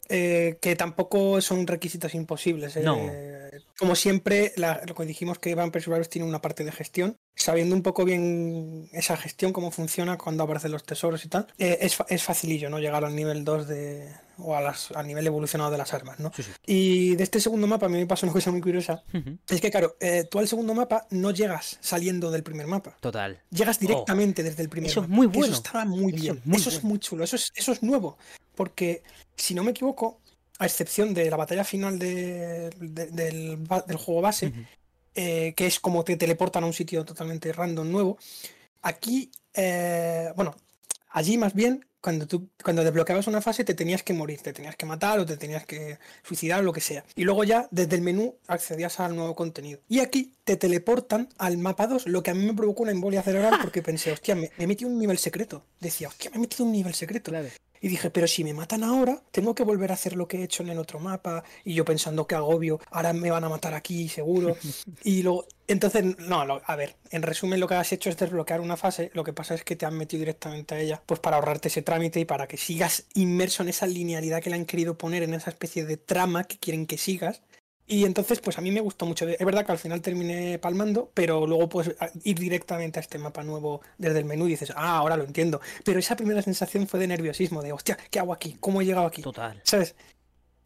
[0.09, 2.77] Eh, que tampoco son requisitos imposibles.
[2.77, 3.61] Eh.
[3.79, 7.17] como siempre, lo que dijimos que Vampire Survivors tiene una parte de gestión.
[7.37, 11.79] Sabiendo un poco bien esa gestión, cómo funciona cuando aparecen los tesoros y tal, eh,
[11.81, 12.79] es, es, facilillo, ¿no?
[12.79, 14.09] Llegar al nivel 2 de.
[14.39, 16.31] o a las, al nivel evolucionado de las armas, ¿no?
[16.65, 19.03] Y de este segundo mapa a mí me pasa una cosa muy curiosa.
[19.49, 19.97] Es que, claro,
[20.31, 22.97] tú al segundo mapa no llegas saliendo del primer mapa.
[23.01, 23.41] Total.
[23.51, 25.13] Llegas directamente desde el primer eso mapa.
[25.13, 25.47] Es muy bueno.
[25.47, 26.41] Eso estaba muy bien.
[26.53, 27.25] eso es muy chulo.
[27.25, 28.17] Eso es, eso es nuevo.
[28.55, 29.03] Porque,
[29.37, 30.21] si no me equivoco,
[30.59, 33.67] a excepción de la batalla final del,
[33.97, 34.53] juego base,
[35.15, 38.19] eh, que es como te teleportan a un sitio totalmente random nuevo,
[38.83, 40.55] aquí, eh, bueno,
[41.11, 44.77] allí más bien, cuando tú cuando desbloqueabas una fase te tenías que morir, te tenías
[44.77, 47.03] que matar o te tenías que suicidar o lo que sea.
[47.17, 49.81] Y luego ya desde el menú accedías al nuevo contenido.
[49.89, 53.23] Y aquí te teleportan al mapa 2, lo que a mí me provocó una embolia
[53.23, 55.65] cerebral porque pensé, hostia, me, he metido un nivel secreto.
[55.81, 57.33] Decía, hostia, me he metido un nivel secreto.
[57.85, 60.45] Y dije, pero si me matan ahora, tengo que volver a hacer lo que he
[60.45, 61.45] hecho en el otro mapa.
[61.67, 64.57] Y yo pensando que agobio, ahora me van a matar aquí, seguro.
[65.05, 68.79] y luego, entonces, no, a ver, en resumen lo que has hecho es desbloquear una
[68.79, 71.69] fase, lo que pasa es que te han metido directamente a ella, pues para ahorrarte
[71.69, 75.23] ese trámite y para que sigas inmerso en esa linealidad que le han querido poner,
[75.23, 77.43] en esa especie de trama que quieren que sigas,
[77.87, 79.29] y entonces, pues a mí me gustó mucho.
[79.29, 81.95] Es verdad que al final terminé palmando, pero luego puedes
[82.25, 85.61] ir directamente a este mapa nuevo desde el menú y dices, ah, ahora lo entiendo.
[85.85, 88.57] Pero esa primera sensación fue de nerviosismo, de, hostia, ¿qué hago aquí?
[88.59, 89.21] ¿Cómo he llegado aquí?
[89.21, 89.61] Total.
[89.65, 89.95] ¿Sabes?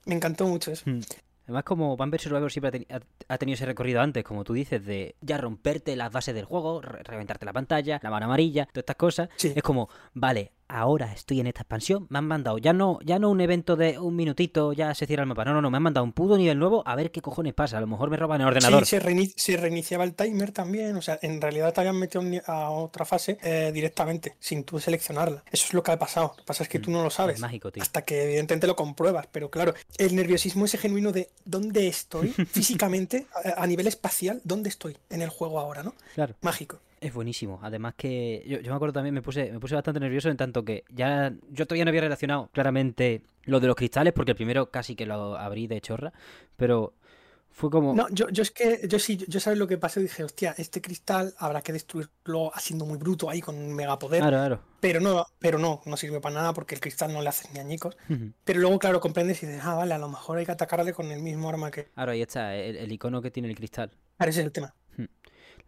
[0.05, 0.89] Me encantó mucho eso.
[0.89, 1.01] Hmm.
[1.45, 2.87] Además, como Vampire Survivor siempre
[3.29, 6.83] ha, tenido ese recorrido antes, como tú dices, de ya romperte las bases del juego,
[6.83, 9.29] reventarte la pantalla, la mano amarilla, todas estas cosas.
[9.43, 13.31] Es como, vale, ahora estoy en esta expansión, me han mandado ya no, ya no
[13.31, 15.83] un evento de un minutito, ya se cierra el mapa, no, no, no, me han
[15.83, 18.41] mandado un puto nivel nuevo, a ver qué cojones pasa, a lo mejor me roban
[18.41, 18.85] el ordenador.
[18.87, 18.99] Sí,
[19.37, 23.39] se, reiniciaba el timer también, o sea, en realidad te habían metido a otra fase
[23.43, 25.43] eh, directamente, sin tú seleccionarla.
[25.51, 27.37] Eso es lo que ha pasado, lo que pasa es que tú no lo sabes.
[27.37, 27.83] Es mágico, tío.
[27.83, 33.27] Hasta que evidentemente lo compruebas, pero claro, el nerviosismo ese genuino de dónde estoy físicamente,
[33.45, 35.95] a, a nivel espacial, dónde estoy en el juego ahora, ¿no?
[36.15, 36.35] Claro.
[36.43, 36.81] Mágico.
[37.01, 37.61] Es buenísimo.
[37.63, 40.85] Además que yo, me acuerdo también, me puse, me puse bastante nervioso en tanto que
[40.91, 44.95] ya yo todavía no había relacionado claramente lo de los cristales, porque el primero casi
[44.95, 46.13] que lo abrí de chorra,
[46.57, 46.95] pero
[47.59, 47.93] fue como...
[47.93, 50.81] No, yo, yo es que, yo sí, yo sabes lo que pasó dije, hostia, este
[50.81, 54.21] cristal habrá que destruirlo haciendo muy bruto ahí con un megapoder.
[54.21, 54.61] Claro, claro.
[54.79, 57.59] Pero no, pero no, no sirve para nada porque el cristal no le hace ni
[57.59, 57.97] añicos.
[58.45, 61.11] Pero luego, claro, comprendes y dices, ah, vale, a lo mejor hay que atacarle con
[61.11, 61.87] el mismo arma que...
[61.87, 63.91] Claro, ahí está, el, icono que tiene el cristal.
[64.19, 64.73] Claro, ese es el tema.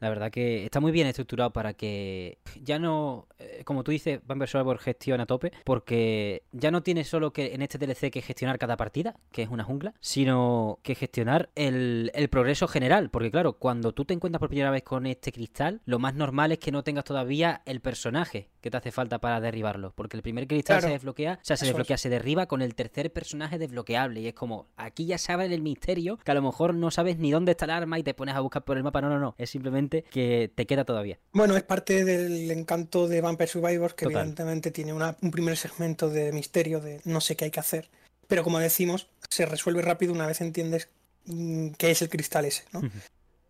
[0.01, 4.21] La verdad que está muy bien estructurado para que ya no, eh, como tú dices,
[4.27, 8.23] Vampire Survivor gestiona a tope, porque ya no tiene solo que en este DLC que
[8.23, 13.55] gestionar cada partida, que es una jungla, sino que gestionar el, progreso general, porque claro,
[13.55, 16.71] cuando tú te encuentras por primera vez con este cristal, lo más normal es que
[16.71, 20.83] no tengas todavía el personaje que te hace falta para derribarlo, porque el primer cristal
[20.83, 24.35] se desbloquea, o sea, se desbloquea, se derriba con el tercer personaje desbloqueable, y es
[24.35, 27.65] como, aquí ya sabes el misterio, que a lo mejor no sabes ni dónde está
[27.65, 30.05] el arma y te pones a buscar por el mapa, no, no, no, es simplemente
[30.11, 31.19] que te queda todavía.
[31.33, 36.33] Bueno, es parte del encanto de Vampire Survivors, que evidentemente tiene un primer segmento de
[36.33, 37.89] misterio, de no sé qué hay que hacer.
[38.27, 40.89] Pero como decimos, se resuelve rápido una vez entiendes
[41.27, 42.83] mm, qué es el cristal ese, ¿no?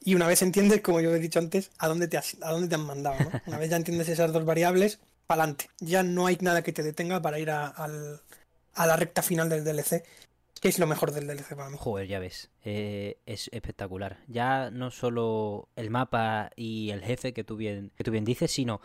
[0.02, 2.74] Y una vez entiendes, como yo he dicho antes, a dónde te, a dónde te
[2.74, 3.30] han mandado, ¿no?
[3.46, 5.68] Una vez ya entiendes esas dos variables, para adelante.
[5.78, 7.74] Ya no hay nada que te detenga para ir a
[8.76, 10.04] la recta final del DLC
[10.60, 11.76] que es lo mejor del DLC para mí.
[11.80, 12.50] Joder, ya ves.
[12.64, 14.18] Eh, es espectacular.
[14.28, 18.50] Ya no solo el mapa y el jefe que tú bien, que tú bien dices,
[18.50, 18.80] sino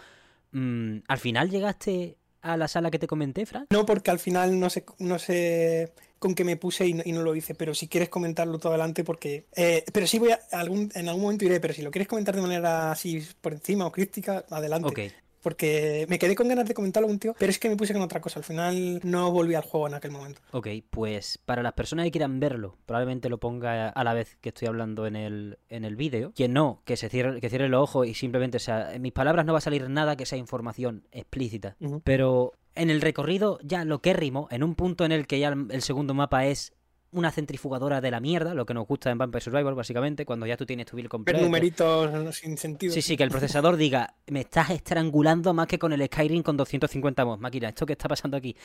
[0.51, 3.67] mm, al final llegaste a la sala que te comenté, Fran.
[3.71, 7.35] No, porque al final no sé, no sé con qué me puse y no, lo
[7.35, 9.45] hice, pero si quieres comentarlo todo adelante, porque.
[9.55, 10.39] Eh, pero sí voy a.
[10.51, 13.85] Algún, en algún momento iré, pero si lo quieres comentar de manera así por encima
[13.85, 14.87] o crítica, adelante.
[14.87, 14.99] Ok,
[15.45, 18.01] porque me quedé con ganas de comentarlo un tío, pero es que me puse con
[18.01, 18.39] otra cosa.
[18.39, 20.41] Al final no volví al juego en aquel momento.
[20.49, 24.49] Ok, pues para las personas que quieran verlo, probablemente lo ponga a la vez que
[24.49, 26.33] estoy hablando en el, en el vídeo.
[26.35, 29.13] Quien no, que se cierre, que cierre los ojos y simplemente, o sea, en mis
[29.13, 31.77] palabras no va a salir nada que sea información explícita.
[32.03, 35.55] Pero en el recorrido ya lo que rimo, en un punto en el que ya
[35.69, 36.73] el segundo mapa es
[37.15, 40.57] una centrifugadora de la mierda, lo que nos gusta en Vampire Survivor, básicamente, cuando ya
[40.57, 41.41] tú tienes tu build completo.
[41.41, 42.93] numeritos sin sentido.
[42.93, 46.57] Sí, sí, que el procesador diga, me estás estrangulando más que con el Skyrim con
[46.57, 47.39] 250 mods.
[47.39, 48.55] Máquina, ¿esto qué está pasando aquí?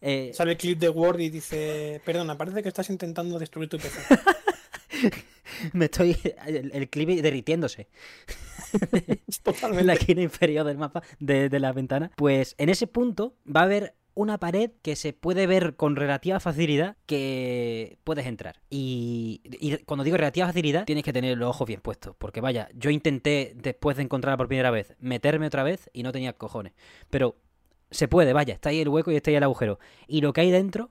[0.00, 0.32] Eh...
[0.34, 4.00] Sale el clip de Word y dice, perdona, parece que estás intentando destruir tu PC.
[5.72, 6.16] me estoy...
[6.46, 7.88] El, clip derritiéndose.
[9.42, 9.80] Totalmente.
[9.80, 12.10] en la esquina inferior del mapa, de, de la ventana.
[12.16, 16.40] Pues en ese punto va a haber una pared que se puede ver con relativa
[16.40, 18.60] facilidad que puedes entrar.
[18.68, 19.40] Y,
[19.86, 22.14] cuando digo relativa facilidad, tienes que tener los ojos bien puestos.
[22.16, 26.12] Porque vaya, yo intenté después de encontrarla por primera vez, meterme otra vez y no
[26.12, 26.72] tenía cojones.
[27.08, 27.36] Pero
[27.90, 29.78] se puede, vaya, está ahí el hueco y está ahí el agujero.
[30.06, 30.90] Y lo que hay dentro,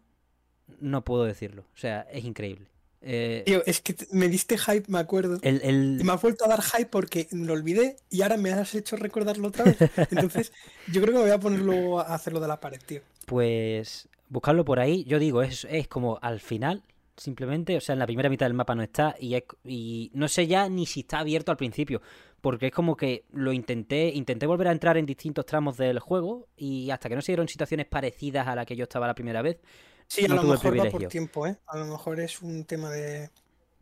[0.80, 1.66] no puedo decirlo.
[1.74, 2.70] O sea, es increíble.
[3.02, 5.40] Eh, Tío, es que me diste hype, me acuerdo.
[5.42, 8.52] el, el- Y me has vuelto a dar hype porque lo olvidé y ahora me
[8.52, 9.78] has hecho recordarlo otra vez.
[10.12, 10.52] Entonces,
[10.92, 13.02] yo creo que me voy a poner luego a hacerlo de la pared, tío.
[13.26, 16.84] Pues buscarlo por ahí, yo digo, es, es como al final,
[17.16, 20.28] simplemente, o sea, en la primera mitad del mapa no está y, es- y no
[20.28, 22.02] sé ya ni si está abierto al principio,
[22.42, 26.48] porque es como que lo intenté, intenté volver a entrar en distintos tramos del juego
[26.58, 29.42] y hasta que no se dieron situaciones parecidas a la que yo estaba la primera
[29.42, 29.58] vez,
[30.10, 31.56] Sí, a lo mejor va por tiempo, ¿eh?
[31.67, 33.30] A lo mejor es un tema de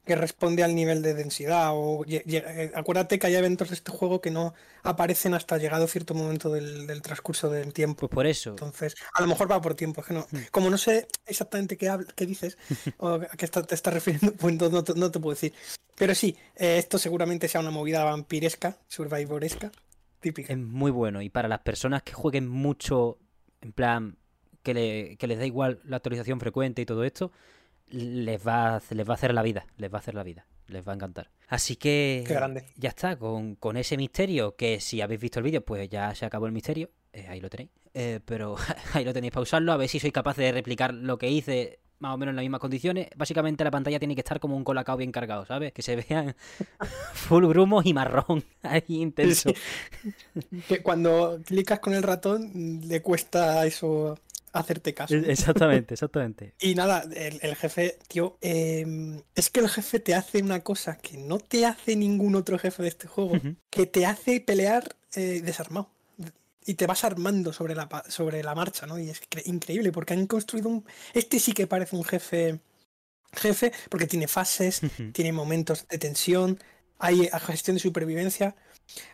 [0.06, 4.22] que responde al nivel de densidad o eh, acuérdate que hay eventos de este juego
[4.22, 8.08] que no aparecen hasta llegado cierto momento del, del transcurso del tiempo.
[8.08, 10.26] pues por eso, Entonces, a lo mejor va por tiempo, es que no.
[10.32, 10.38] Hmm.
[10.52, 12.58] Como no sé exactamente qué, qué dices
[13.00, 15.54] o a qué está- te estás refiriendo, pues no, te- no te puedo decir.
[15.98, 19.72] Pero sí, eh, esto seguramente sea una movida vampiresca, survivoresca,
[20.22, 20.54] típica.
[20.54, 23.18] es muy bueno y para las personas que jueguen mucho,
[23.60, 24.18] en plan,
[24.68, 27.32] que, le- que les da igual la actualización frecuente y todo esto,
[27.90, 30.24] les va, a, hacer- les va a hacer la vida, les va a hacer la
[30.24, 31.30] vida, les va a encantar.
[31.48, 32.66] Así que Qué grande.
[32.76, 36.26] ya está, con, con ese misterio, que si habéis visto el vídeo, pues ya se
[36.26, 37.70] acabó el misterio, eh, ahí lo tenéis.
[37.94, 38.56] Eh, pero
[38.94, 41.80] ahí lo tenéis para usarlo, a ver si soy capaz de replicar lo que hice
[42.00, 43.08] más o menos en las mismas condiciones.
[43.16, 45.72] Básicamente la pantalla tiene que estar como un colacao bien cargado, ¿sabes?
[45.74, 46.36] Que se vean
[47.14, 49.52] full grumos y marrón ahí intenso.
[50.68, 54.20] Que cuando clicas con el ratón le cuesta eso
[54.60, 55.16] hacerte caso.
[55.16, 56.54] Exactamente, exactamente.
[56.60, 58.86] Y nada, el, el jefe, tío, eh,
[59.36, 62.84] es que el jefe te hace una cosa que no te hace ningún otro jefe
[62.84, 63.34] de este juego,
[63.70, 65.90] que te hace pelear eh, desarmado.
[66.66, 69.00] Y te vas armando sobre la, sobre la marcha, ¿no?
[69.00, 70.86] Y es cre- increíble porque han construido un...
[71.14, 72.60] Este sí que parece un jefe...
[73.34, 76.60] Jefe, porque tiene fases, tiene momentos de tensión,
[76.98, 78.56] hay gestión de supervivencia.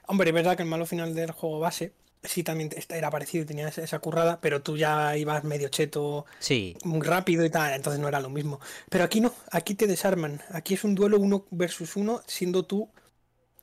[0.08, 1.93] Hombre, es verdad que el malo final del juego base
[2.24, 6.76] sí también era parecido, tenía esa, esa currada, pero tú ya ibas medio cheto, Sí,
[6.84, 8.60] muy rápido y tal, entonces no era lo mismo.
[8.90, 10.42] Pero aquí no, aquí te desarman.
[10.52, 12.90] Aquí es un duelo uno versus uno, siendo tú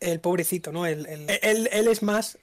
[0.00, 0.86] el pobrecito, ¿no?
[0.86, 2.38] El, el- él, él es más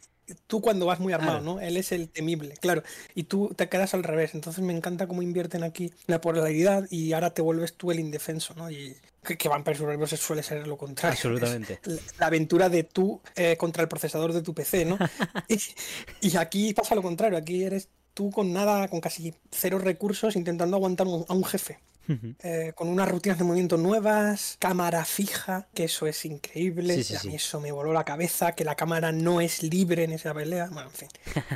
[0.46, 1.54] tú cuando vas muy armado, Claro.
[1.56, 1.62] ¿no?
[1.62, 2.84] Él es el temible, claro.
[3.16, 4.36] Y tú te quedas al revés.
[4.36, 8.54] Entonces me encanta cómo invierten aquí la polaridad y ahora te vuelves tú el indefenso,
[8.56, 8.70] ¿no?
[8.70, 11.14] Y que, que Vampire Survivors suele ser lo contrario.
[11.14, 11.80] absolutamente.
[11.84, 14.98] La- la aventura de tú eh, contra el procesador de tu PC, ¿no?
[15.50, 15.60] y,
[16.22, 17.38] y aquí pasa lo contrario.
[17.38, 21.78] Aquí eres tú con nada, con casi cero recursos, intentando aguantar un- a un jefe.
[22.44, 26.96] Eh, con unas rutinas de movimiento nuevas, cámara fija, que eso es increíble.
[26.96, 27.36] Sí, sí, a mí sí.
[27.36, 30.68] eso me voló la cabeza, que la cámara no es libre en esa pelea.
[30.72, 31.10] Bueno, en fin.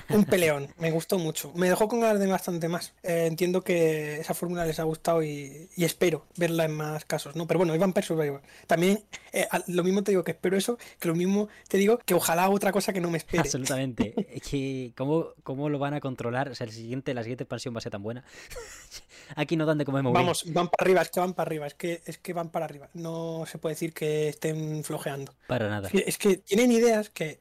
[0.10, 1.52] Un peleón, me gustó mucho.
[1.56, 2.94] Me dejó con ganas de bastante más.
[3.04, 7.36] Eh, entiendo que esa fórmula les ha gustado y, y espero verla en más casos,
[7.36, 7.48] ¿no?
[7.48, 8.42] Pero bueno, Vampire Survivor.
[8.68, 12.14] También, eh, lo mismo te digo que espero eso, que lo mismo te digo que
[12.14, 13.42] ojalá otra cosa que no me espere.
[13.42, 14.14] Absolutamente.
[14.52, 16.50] Que, ¿cómo, ¿cómo lo van a controlar?
[16.50, 18.24] O sea, el siguiente, la siguiente expansión va a ser tan buena.
[19.36, 20.16] Aquí no dan de comer bien.
[20.44, 22.66] Vamos, van para arriba, es que van para arriba, es que, es que van para
[22.66, 22.90] arriba.
[22.94, 25.34] No se puede decir que estén flojeando.
[25.48, 25.90] Para nada.
[25.94, 27.40] Es que tienen ideas que,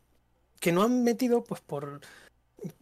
[0.59, 2.01] que no han metido, pues por.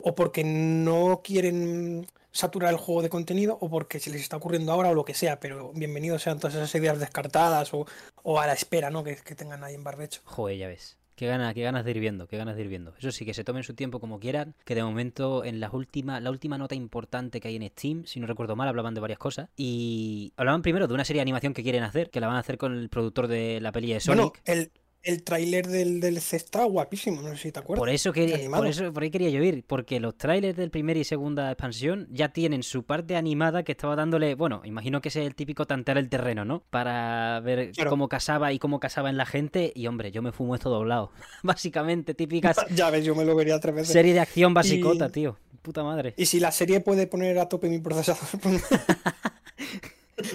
[0.00, 4.72] O porque no quieren saturar el juego de contenido, o porque se les está ocurriendo
[4.72, 7.86] ahora, o lo que sea, pero bienvenidos sean todas esas ideas descartadas o,
[8.22, 9.04] o a la espera, ¿no?
[9.04, 10.20] Que, que tengan ahí en barbecho.
[10.24, 10.96] Joder, ya ves.
[11.18, 12.94] Qué ganas, qué ganas de ir viendo, qué ganas de ir viendo.
[12.96, 16.22] Eso sí, que se tomen su tiempo como quieran, que de momento en las últimas,
[16.22, 19.18] la última nota importante que hay en Steam, si no recuerdo mal, hablaban de varias
[19.18, 19.48] cosas.
[19.56, 22.38] Y hablaban primero de una serie de animación que quieren hacer, que la van a
[22.38, 24.16] hacer con el productor de la peli de Sonic.
[24.16, 24.70] Bueno, el,
[25.02, 27.80] el tráiler del DLC está guapísimo, no sé si te acuerdas.
[27.80, 28.62] Por eso, quería, animado.
[28.62, 32.08] por eso por ahí quería yo ir, porque los trailers del primer y segunda expansión
[32.10, 35.66] ya tienen su parte animada que estaba dándole, bueno, imagino que ese es el típico
[35.66, 36.62] tantear el terreno, ¿no?
[36.70, 37.90] Para ver Claro.
[37.90, 41.10] cómo casaba y cómo casaba en la gente, y hombre, yo me fumo esto doblado.
[41.42, 43.92] Básicamente, típica Ya ves, yo me lo vería tres veces.
[43.92, 45.38] serie de acción basicota, Y- tío.
[45.62, 46.14] Puta madre.
[46.16, 48.62] Y si la serie puede poner a tope mi procesador, pues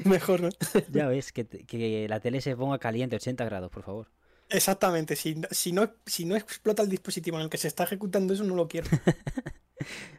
[0.05, 0.49] mejor, ¿no?
[0.91, 4.07] Ya ves, que, que la tele se ponga caliente, 80 grados, por favor.
[4.53, 8.35] Exactamente, si, si, no, si no explota el dispositivo en el que se está ejecutando
[8.35, 8.87] eso, no lo quiero.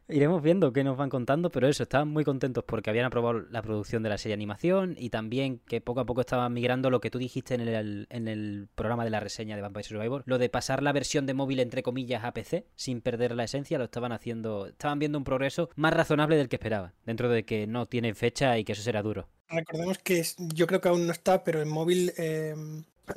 [0.08, 3.62] Iremos viendo qué nos van contando, pero eso, estaban muy contentos porque habían aprobado la
[3.62, 7.00] producción de la serie de animación y también que poco a poco estaban migrando lo
[7.00, 10.38] que tú dijiste en el, en el programa de la reseña de Vampire Survivor, lo
[10.38, 13.84] de pasar la versión de móvil entre comillas a PC sin perder la esencia, lo
[13.84, 17.86] estaban haciendo, estaban viendo un progreso más razonable del que esperaban, dentro de que no
[17.86, 19.28] tienen fecha y que eso será duro.
[19.48, 22.54] Recordemos que yo creo que aún no está, pero en móvil, eh,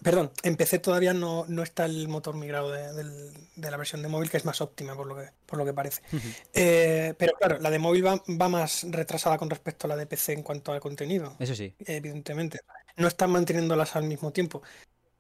[0.04, 4.08] perdón, en PC todavía no, no está el motor migrado de, de la versión de
[4.08, 6.02] móvil, que es más óptima por lo que, por lo que parece.
[6.54, 10.06] Eh, pero claro, la de móvil va, va más retrasada con respecto a la de
[10.06, 11.36] PC en cuanto al contenido.
[11.40, 11.74] Eso sí.
[11.80, 12.60] evidentemente.
[12.98, 14.62] No están manteniéndolas al mismo tiempo.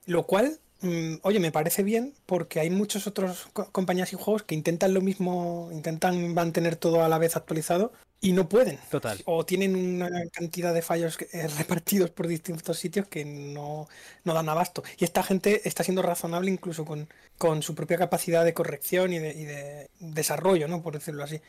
[0.06, 4.44] Lo cual, mm, oye, me parece bien porque hay muchos otros co- compañías y juegos
[4.44, 8.80] que intentan lo mismo, intentan mantener todo a la vez actualizado y no pueden.
[8.90, 9.20] Total.
[9.26, 13.88] O tienen una cantidad de fallos eh, repartidos por distintos sitios que no,
[14.24, 14.84] no, dan abasto.
[14.98, 19.20] Y esta gente está siendo razonable incluso con, con su propia capacidad de corrección y
[19.20, 20.82] de, y de desarrollo, ¿no?
[20.82, 21.42] Por decirlo así.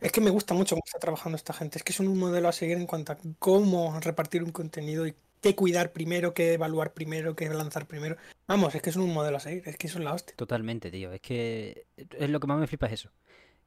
[0.00, 1.78] Es que me gusta mucho cómo está trabajando esta gente.
[1.78, 5.14] Es que son un modelo a seguir en cuanto a cómo repartir un contenido y
[5.40, 8.16] qué cuidar primero, qué evaluar primero, qué lanzar primero.
[8.46, 10.34] Vamos, es que son un modelo a seguir, es que son la hostia.
[10.36, 11.12] Totalmente, tío.
[11.12, 13.10] Es que es lo que más me flipa es eso.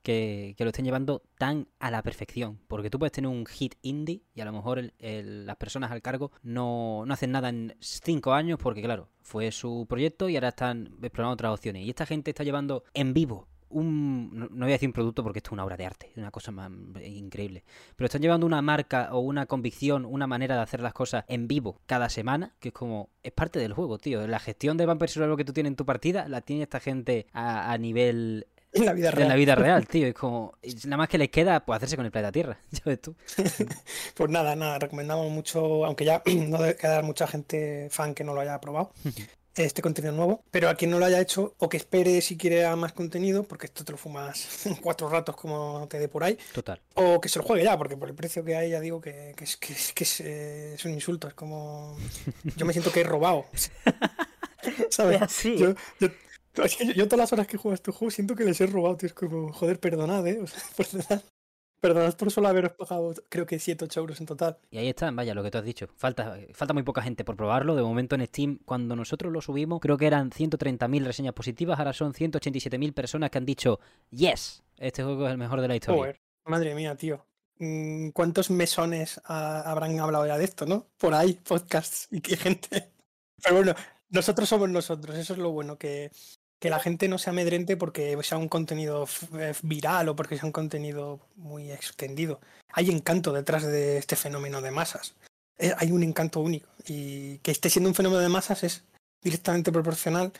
[0.04, 2.60] Que, lo estén llevando tan a la perfección.
[2.68, 6.02] Porque tú puedes tener un hit indie y a lo mejor el, las personas al
[6.02, 10.50] cargo no, no, hacen nada en cinco años porque, claro, fue su proyecto y ahora
[10.50, 11.86] están explorando otras opciones.
[11.86, 15.24] Y esta gente está llevando en vivo un, no, no, voy a decir un producto
[15.24, 16.70] porque esto es una obra de arte, es una cosa más
[17.04, 17.64] increíble,
[17.96, 21.48] pero están llevando una marca o una convicción, una manera de hacer las cosas en
[21.48, 24.26] vivo cada semana, que es como, es parte del juego, tío.
[24.28, 27.28] La gestión de Vampire Survivor que tú tienes en tu partida la tiene esta gente
[27.34, 29.24] a nivel en la vida real.
[29.24, 30.08] En la vida real, tío.
[30.08, 30.58] Es como.
[30.86, 32.60] Nada más que les queda pues hacerse con el planeta Tierra.
[32.72, 33.16] Ya ves tú.
[34.16, 34.80] pues nada, nada.
[34.80, 38.92] Recomendamos mucho, aunque ya no debe quedar mucha gente fan que no lo haya probado.
[39.56, 42.74] este contenido nuevo, pero a quien no lo haya hecho o que espere si quiere
[42.78, 46.38] más contenido, porque esto te lo fumas en cuatro ratos como te dé por ahí.
[46.54, 46.80] Total.
[46.96, 49.34] O que se lo juegue ya, porque por el precio que hay ya digo que,
[49.36, 51.98] que, es, que, que es, eh, es, un insulto, es como...
[52.56, 53.46] Yo me siento que he robado.
[54.90, 55.22] ¿Sabes?
[55.22, 55.58] Así.
[55.58, 56.08] Yo, yo,
[56.64, 58.60] es que yo, yo, todas las horas que juego a este juego siento que les
[58.62, 59.08] he robado, tío.
[59.08, 60.40] Es como, joder, perdonad, ¿eh?
[60.42, 61.22] O sea, perdonad.
[61.82, 64.60] Perdonad por solo haberos pagado, creo que 7, 8 euros en total.
[64.70, 65.88] Y ahí están, vaya, lo que tú has dicho.
[65.96, 67.76] Falta, falta muy poca gente por probarlo.
[67.76, 71.80] De momento en Steam, cuando nosotros lo subimos, creo que eran 130.000 reseñas positivas.
[71.80, 73.80] Ahora son 187.000 personas que han dicho,
[74.12, 76.00] yes, este juego es el mejor de la historia.
[76.00, 77.26] Joder, madre mía, tío.
[78.14, 80.86] ¿Cuántos mesones habrán hablado ya de esto, no?
[80.98, 82.92] Por ahí, podcasts y que gente.
[83.44, 83.76] Pero bueno,
[84.10, 86.12] nosotros somos nosotros, eso es lo bueno, que,
[86.62, 89.08] que la gente no se amedrente porque sea un contenido
[89.64, 92.40] viral o porque sea un contenido muy extendido.
[92.72, 95.16] Hay encanto detrás de este fenómeno de masas.
[95.78, 96.70] Hay un encanto único.
[96.88, 98.84] Y que esté siendo un fenómeno de masas es
[99.24, 100.32] directamente proporcional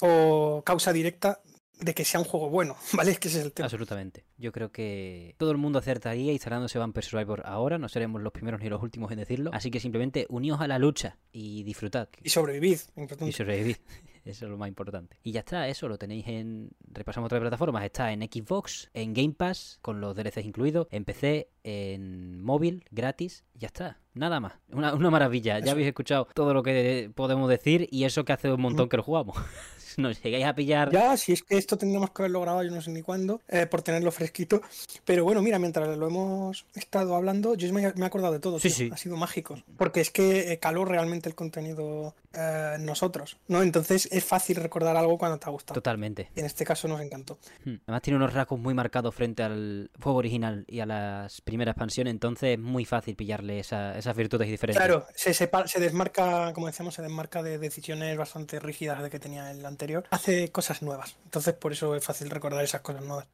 [0.00, 1.42] o causa directa
[1.78, 3.10] de que sea un juego bueno, ¿vale?
[3.10, 3.66] Es que ese es el tema.
[3.66, 4.24] Absolutamente.
[4.38, 8.60] Yo creo que todo el mundo acertaría instalándose Vampire Survivor ahora, no seremos los primeros
[8.62, 12.08] ni los últimos en decirlo, así que simplemente uníos a la lucha y disfrutad.
[12.22, 12.80] Y sobrevivid.
[13.26, 13.76] Y sobrevivid.
[14.24, 15.16] Eso es lo más importante.
[15.22, 16.70] Y ya está, eso lo tenéis en.
[16.92, 17.84] Repasamos otras plataformas.
[17.84, 23.44] Está en Xbox, en Game Pass, con los DLCs incluidos, en PC, en móvil, gratis.
[23.54, 23.98] Ya está.
[24.14, 24.54] Nada más.
[24.72, 25.58] Una, una maravilla.
[25.60, 28.96] Ya habéis escuchado todo lo que podemos decir y eso que hace un montón que
[28.96, 29.36] lo jugamos.
[29.96, 30.90] Nos llegáis a pillar.
[30.90, 33.66] Ya, si es que esto tendremos que haberlo grabado, yo no sé ni cuándo, eh,
[33.66, 34.62] por tenerlo fresquito.
[35.04, 38.58] Pero bueno, mira, mientras lo hemos estado hablando, yo me, me he acordado de todo.
[38.58, 38.76] Sí, tío.
[38.76, 38.90] sí.
[38.92, 39.58] Ha sido mágico.
[39.76, 43.60] Porque es que caló realmente el contenido eh, nosotros, ¿no?
[43.60, 45.74] Entonces es fácil recordar algo cuando te ha gustado.
[45.74, 46.30] Totalmente.
[46.36, 47.38] Y en este caso nos encantó.
[47.64, 52.12] Además tiene unos rasgos muy marcados frente al juego original y a las primeras expansiones,
[52.12, 54.82] entonces es muy fácil pillarle esa, esas virtudes diferentes.
[54.82, 59.18] Claro, se, separa, se desmarca, como decíamos, se desmarca de decisiones bastante rígidas de que
[59.18, 60.04] tenía el anterior.
[60.10, 63.26] Hace cosas nuevas, entonces por eso es fácil recordar esas cosas nuevas.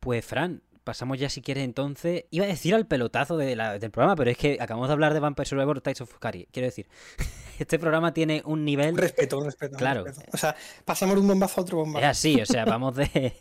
[0.00, 2.24] Pues Fran, pasamos ya si quieres entonces.
[2.30, 5.12] Iba a decir al pelotazo de la, del programa, pero es que acabamos de hablar
[5.12, 6.48] de Vampire Survivor Tides of Fury.
[6.52, 6.86] Quiero decir,
[7.58, 8.92] este programa tiene un nivel.
[8.92, 9.76] Un respeto, un respeto.
[9.76, 10.02] Claro.
[10.02, 10.30] Un respeto.
[10.32, 12.04] O sea, pasamos de un bombazo a otro bombazo.
[12.04, 13.34] Es así, o sea, vamos de.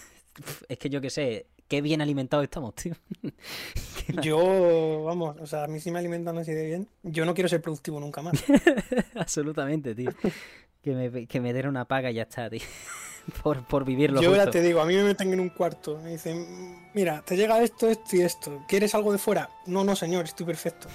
[0.68, 2.94] es que yo qué sé, qué bien alimentados estamos, tío.
[4.22, 6.88] Yo, vamos, o sea, a mí sí me alimentan así de bien.
[7.04, 8.42] Yo no quiero ser productivo nunca más.
[9.14, 10.10] Absolutamente, tío.
[10.82, 12.60] Que me, que me den una paga y ya está, tío.
[13.42, 14.20] por, por vivirlo.
[14.20, 16.00] Yo ya te digo, a mí me meten en un cuarto.
[16.02, 18.64] Me dicen, mira, te llega esto, esto y esto.
[18.68, 19.48] ¿Quieres algo de fuera?
[19.66, 20.88] No, no, señor, estoy perfecto.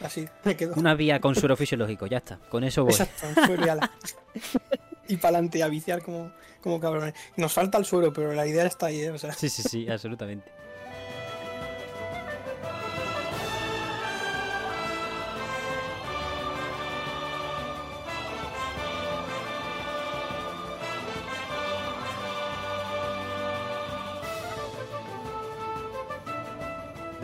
[0.00, 0.72] Así, me quedo.
[0.76, 2.38] Una vía con suero fisiológico, ya está.
[2.48, 2.94] Con eso voy.
[2.94, 3.26] Exacto,
[5.06, 6.32] y para adelante, a viciar como,
[6.64, 7.14] como cabrones.
[7.36, 9.10] Nos falta el suero, pero la idea está ahí, ¿eh?
[9.10, 9.32] O sea.
[9.32, 10.50] Sí, sí, sí, absolutamente.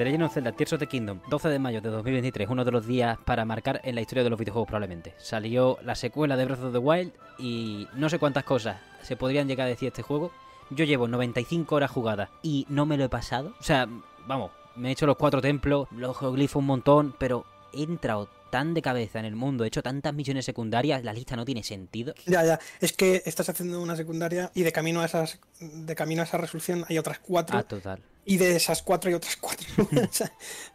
[0.01, 2.71] The Legend of Zelda Tears of the Kingdom, 12 de mayo de 2023, uno de
[2.71, 5.13] los días para marcar en la historia de los videojuegos probablemente.
[5.19, 9.47] Salió la secuela de Breath of the Wild y no sé cuántas cosas se podrían
[9.47, 10.33] llegar a decir este juego.
[10.71, 13.53] Yo llevo 95 horas jugadas y no me lo he pasado.
[13.61, 13.87] O sea,
[14.27, 18.73] vamos, me he hecho los cuatro templos, los geoglifos un montón, pero he entrado tan
[18.73, 22.15] de cabeza en el mundo, he hecho tantas misiones secundarias, la lista no tiene sentido.
[22.25, 26.23] Ya, ya, es que estás haciendo una secundaria y de camino a esas de camino
[26.23, 27.59] a esa resolución hay otras cuatro.
[27.59, 28.01] Ah, total.
[28.31, 29.67] Y de esas cuatro hay otras cuatro.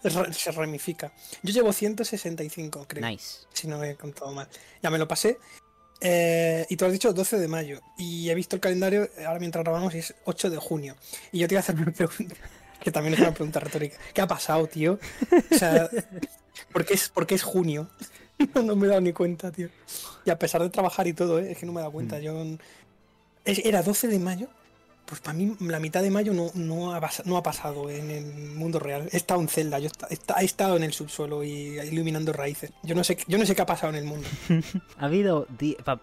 [0.34, 1.13] se ramifica.
[1.41, 3.08] Yo llevo 165, creo.
[3.10, 3.46] Nice.
[3.54, 4.48] Si no me he contado mal.
[4.84, 5.39] Ya me lo pasé.
[6.01, 7.80] Eh, y tú has dicho 12 de mayo.
[7.97, 10.97] Y he visto el calendario ahora mientras grabamos y es 8 de junio.
[11.32, 12.36] Y yo te iba a hacer una pregunta.
[12.82, 13.97] Que también es una pregunta retórica.
[14.14, 14.99] ¿Qué ha pasado, tío?
[15.49, 15.89] O sea,
[16.74, 17.89] ¿por qué es, por qué es junio?
[18.53, 19.70] No, no me he dado ni cuenta, tío.
[20.26, 21.53] Y a pesar de trabajar y todo, ¿eh?
[21.53, 22.18] es que no me he dado cuenta.
[22.18, 22.22] Mm.
[22.22, 22.43] Yo
[23.45, 24.49] es- era 12 de mayo.
[25.06, 28.26] Pues para mí la mitad de mayo no, no, ha, no ha pasado en el
[28.56, 29.08] mundo real.
[29.12, 32.72] He estado en Zelda, yo esta- he estado en el subsuelo y iluminando raíces.
[32.82, 34.28] Yo no sé, yo no sé qué ha pasado en el mundo.
[34.97, 35.45] Ha habido.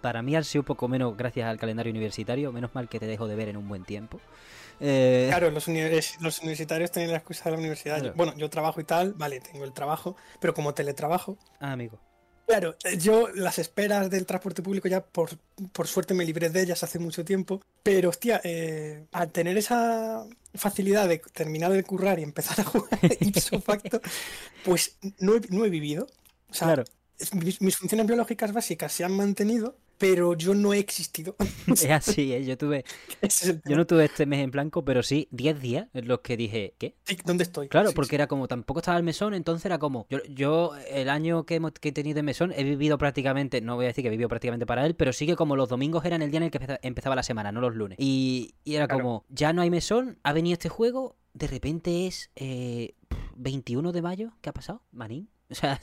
[0.00, 2.52] Para mí han sido poco menos gracias al calendario universitario.
[2.52, 4.20] Menos mal que te dejo de ver en un buen tiempo.
[4.80, 8.02] Eh, Claro, los, univers- los universitarios tienen la excusa de la universidad.
[8.02, 11.98] Yo- bueno, yo trabajo y tal, vale, tengo el trabajo, pero como teletrabajo, Ah, amigo.
[12.52, 15.30] Claro, eh, yo las esperas del transporte público ya por,
[15.72, 20.26] por suerte me libré de ellas hace mucho tiempo, pero hostia, eh, al tener esa
[20.54, 24.02] facilidad de terminar de currar y empezar a jugar ipso facto,
[24.66, 26.06] pues no he, no he vivido.
[26.50, 26.84] O sea, Claro.
[27.18, 31.36] es- mis, mis funciones biológicas básicas se han mantenido, pero yo no he existido.
[31.68, 32.44] Es así, ¿eh?
[32.44, 32.84] Yo tuve.
[33.22, 36.36] Es Yo no tuve este mes en blanco, pero sí 10 días en los que
[36.36, 36.96] dije, ¿qué?
[37.24, 37.68] ¿Dónde estoy?
[37.68, 41.08] Claro, Sí, porque era como, tampoco estaba el mesón, entonces era como, yo, yo el
[41.08, 44.02] año que, hemos, que he tenido de mesón he vivido prácticamente, no voy a decir
[44.02, 46.38] que he vivido prácticamente para él, pero sí que como los domingos eran el día
[46.38, 47.96] en el que empeza- empezaba la semana, no los lunes.
[48.00, 49.04] Y, y era Claro.
[49.04, 52.94] como, ya no hay mesón, ha venido este juego, de repente es eh,
[53.36, 54.82] 21 de mayo, ¿qué ha pasado?
[54.90, 55.28] Manín.
[55.52, 55.78] O sea,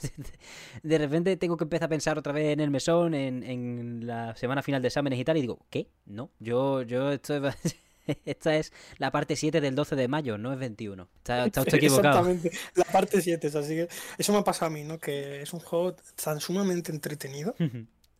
[0.82, 4.34] de repente tengo que empezar a pensar otra vez en el mesón, en, en la
[4.36, 5.88] semana final de exámenes y tal, y digo, ¿qué?
[6.06, 7.56] No, yo, yo esto es...
[8.24, 11.08] Esta es la parte 7 del 12 de mayo, no es 21.
[11.18, 12.28] Está, está usted equivocado.
[12.28, 14.98] Exactamente, la parte 7 es así que eso me ha pasado a mí, ¿no?
[14.98, 17.54] Que es un juego tan sumamente entretenido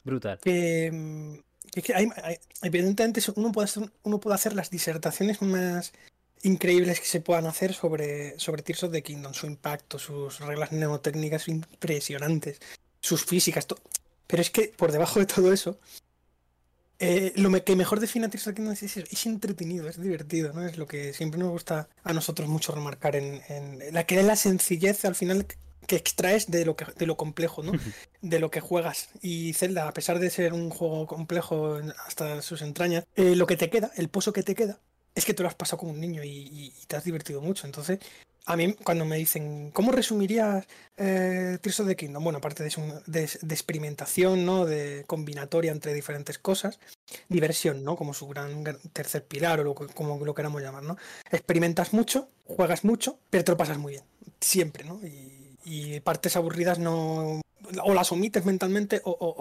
[0.04, 0.38] Brutal.
[0.44, 1.42] que,
[1.72, 5.92] que- que hay- hay- evidentemente uno puede, hacer, uno puede hacer las disertaciones más
[6.42, 10.72] increíbles que se puedan hacer sobre, sobre Tears of the Kingdom, su impacto, sus reglas
[10.72, 12.60] mnemotécnicas impresionantes,
[13.00, 13.66] sus físicas,
[14.26, 15.78] pero es que por debajo de todo eso,
[16.98, 20.00] eh, lo que mejor define a Tears of the Kingdom es, es, es entretenido, es
[20.00, 20.66] divertido, ¿no?
[20.66, 24.24] Es lo que siempre nos gusta a nosotros mucho remarcar en, en la que es
[24.24, 25.46] la sencillez al final
[25.90, 27.72] que extraes de lo que de lo complejo, ¿no?
[28.22, 29.08] de lo que juegas.
[29.22, 33.56] Y Zelda, a pesar de ser un juego complejo hasta sus entrañas, eh, lo que
[33.56, 34.78] te queda, el pozo que te queda,
[35.14, 37.66] es que te lo has pasado como un niño y, te has divertido mucho.
[37.66, 37.98] Entonces,
[38.46, 42.24] a mí cuando me dicen, ¿cómo resumirías eh, Tears of the Kingdom?
[42.24, 42.70] Bueno, aparte de,
[43.06, 44.64] de, de experimentación, ¿no?
[44.66, 46.78] De combinatoria entre diferentes cosas,
[47.28, 47.96] diversión, ¿no?
[47.96, 50.96] Como su gran, tercer pilar o lo, como lo queramos llamar, ¿no?
[51.30, 54.04] Experimentas mucho, juegas mucho, pero te lo pasas muy bien.
[54.40, 55.00] Siempre, ¿no?
[55.64, 57.40] Y partes aburridas no.
[57.84, 59.34] O las omites mentalmente o, o-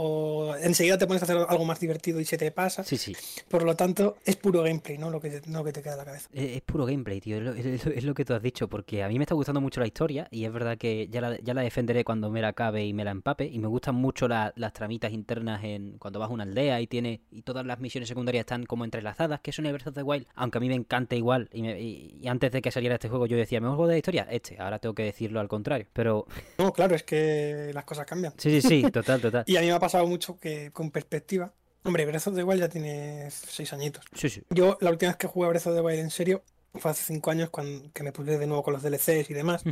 [0.50, 2.84] o enseguida te pones a hacer algo más divertido y se te pasa.
[2.84, 3.16] Sí, sí.
[3.48, 5.10] Por lo tanto, es puro gameplay, ¿no?
[5.10, 6.30] Lo que, no lo que te queda en la cabeza.
[6.34, 7.38] Es, es puro gameplay, tío.
[7.38, 8.68] Es lo, es es que tú has dicho.
[8.68, 10.28] Porque a mí me está gustando mucho la historia.
[10.32, 13.04] Y es verdad que ya la, ya la defenderé cuando me la acabe y me
[13.04, 13.46] la empape.
[13.46, 16.88] Y me gustan mucho la- las tramitas internas en cuando vas a una aldea y
[16.88, 19.40] tiene y todas las misiones secundarias están como entrelazadas.
[19.42, 21.50] Que Breath of the Wild, aunque a mí me encanta igual.
[21.54, 23.94] Y, me- y- y antes de que saliera este juego, yo decía, ¿mejor juego de
[23.96, 24.28] la historia?
[24.30, 24.58] Este.
[24.60, 25.88] Ahora tengo que decirlo al contrario.
[25.94, 26.26] Pero
[26.58, 28.34] No, claro, es que las cosas cambian.
[28.38, 28.92] sí, sí, sí.
[28.92, 29.44] Total, total.
[29.48, 31.54] Y a mí me ha pasado mucho que con perspectiva.
[31.84, 34.04] Hombre, Breath of the Wild ya tiene seis añitos.
[34.14, 34.44] Sí, sí.
[34.50, 36.44] Yo la última vez que jugué a Breath of the Wild en serio
[36.74, 39.64] fue hace cinco años cuando que me puse de nuevo con los DLCs y demás.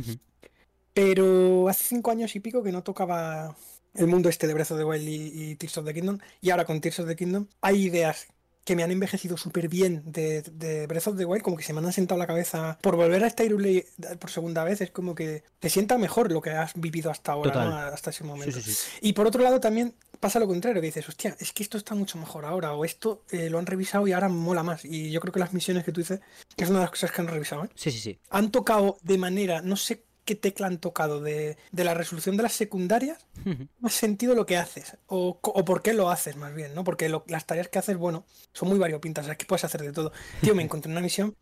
[0.94, 3.54] Pero hace cinco años y pico que no tocaba
[3.94, 6.18] el mundo este de Breath of the Wild y, y Tears of the Kingdom.
[6.40, 8.28] Y ahora con Tears of the Kingdom hay ideas
[8.68, 11.72] que me han envejecido súper bien de, de Breath of the Wild, como que se
[11.72, 12.78] me han sentado en la cabeza.
[12.82, 13.86] Por volver a esta Hyrule
[14.18, 17.88] por segunda vez, es como que te sienta mejor lo que has vivido hasta ahora,
[17.88, 18.60] hasta ese momento.
[18.60, 18.86] sí, sí.
[19.00, 21.94] Y por otro lado también pasa lo contrario, que dices, hostia, es que esto está
[21.94, 24.84] mucho mejor ahora, o esto eh, lo han revisado y ahora mola más.
[24.84, 26.20] Y yo creo que las misiones que tú dices
[26.54, 27.64] es una de las cosas que han revisado.
[27.64, 27.70] ¿eh?
[27.74, 28.18] Sí, sí, sí.
[28.28, 32.44] Han tocado de manera, no sé qué tecla han tocado de, de la resolución de
[32.44, 33.68] las secundarias, Ujú.
[33.80, 36.84] más sentido lo que haces, o, o por qué lo haces más bien, ¿no?
[36.84, 39.82] Porque lo- las tareas que haces, bueno, son muy variopintas, o sea, que puedes hacer
[39.82, 40.12] de todo.
[40.42, 41.34] Tío, me encontré una misión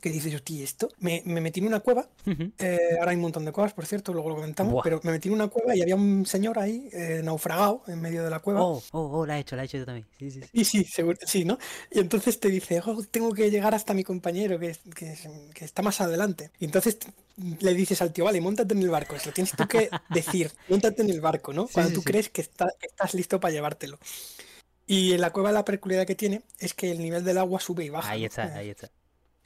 [0.00, 2.08] que dices, yo, tío, esto, me, me metí en una cueva
[2.58, 4.82] eh, ahora hay un montón de cosas, por cierto, luego lo comentamos, Buah.
[4.82, 8.24] pero me metí en una cueva y había un señor ahí eh, naufragado en medio
[8.24, 8.62] de la cueva.
[8.62, 10.06] Oh, oh, oh, la he hecho, la he hecho yo también.
[10.18, 10.48] Sí, sí, sí.
[10.52, 11.58] Y sí, seguro, sí, ¿no?
[11.90, 15.16] Y entonces te dice, "Oh, tengo que llegar hasta mi compañero que, que,
[15.54, 16.50] que está más adelante.
[16.58, 16.98] Y entonces
[17.60, 19.16] le dices al tío, vale, montate en el barco.
[19.16, 21.66] Eso tienes tú que decir, montate en el barco, ¿no?
[21.68, 22.06] Cuando sí, tú sí.
[22.06, 23.98] crees que, está- que estás listo para llevártelo.
[24.86, 27.84] Y en la cueva la peculiaridad que tiene es que el nivel del agua sube
[27.84, 28.10] y baja.
[28.10, 28.90] Ahí está, Eh, ahí está.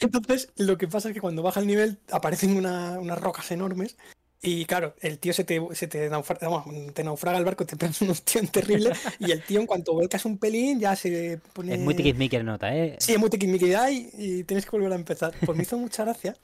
[0.01, 3.97] Entonces, lo que pasa es que cuando baja el nivel aparecen una- unas rocas enormes
[4.43, 7.77] y claro, el tío se te, se te, naufraga, vamos, te naufraga el barco, te
[7.77, 11.75] pegas un ostión terrible y el tío en cuanto vuelcas un pelín ya se pone...
[11.75, 12.97] Es muy tiquismiquer nota, ¿eh?
[12.99, 15.33] Sí, es muy tiquismiquidad y, y tienes que volver a empezar.
[15.47, 16.37] Pues me hizo mucha gracia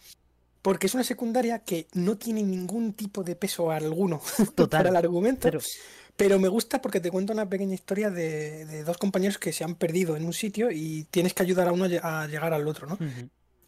[0.63, 4.23] porque es una secundaria que no tiene ningún tipo de peso alguno
[4.55, 4.79] Total.
[4.85, 5.43] para el argumento.
[5.43, 5.61] Pero,
[6.17, 9.63] Pero me gusta porque te cuenta una pequeña historia de, de dos compañeros que se
[9.65, 12.55] han perdido en un sitio y tienes que ayudar a uno a lle- a llegar
[12.55, 12.99] al otro, ¿no?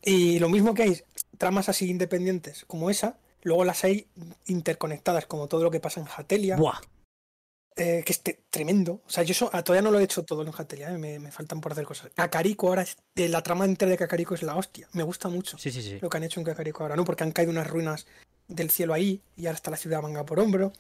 [0.03, 1.03] Y lo mismo que hay
[1.39, 4.07] tramas así independientes como esa, luego las hay
[4.47, 6.57] interconectadas, como todo lo que pasa en Hatelia.
[6.57, 6.81] Buah.
[7.75, 9.01] Eh, que es tremendo.
[9.07, 11.19] O sea, yo eso, ah, todavía no lo he hecho todo en Hatelia, eh, me,
[11.19, 12.11] me, faltan por hacer cosas.
[12.15, 14.89] Kakariko ahora, es, eh, la trama entera de Kakariko es la hostia.
[14.93, 15.99] Me gusta mucho sí, sí, sí.
[16.01, 17.05] lo que han hecho en Kakariko ahora, ¿no?
[17.05, 18.07] Porque han caído unas ruinas
[18.49, 20.73] del cielo ahí y ahora está la ciudad manga por hombro.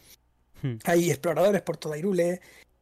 [0.61, 0.77] Hmm.
[0.85, 2.41] Hay exploradores por toda Irule.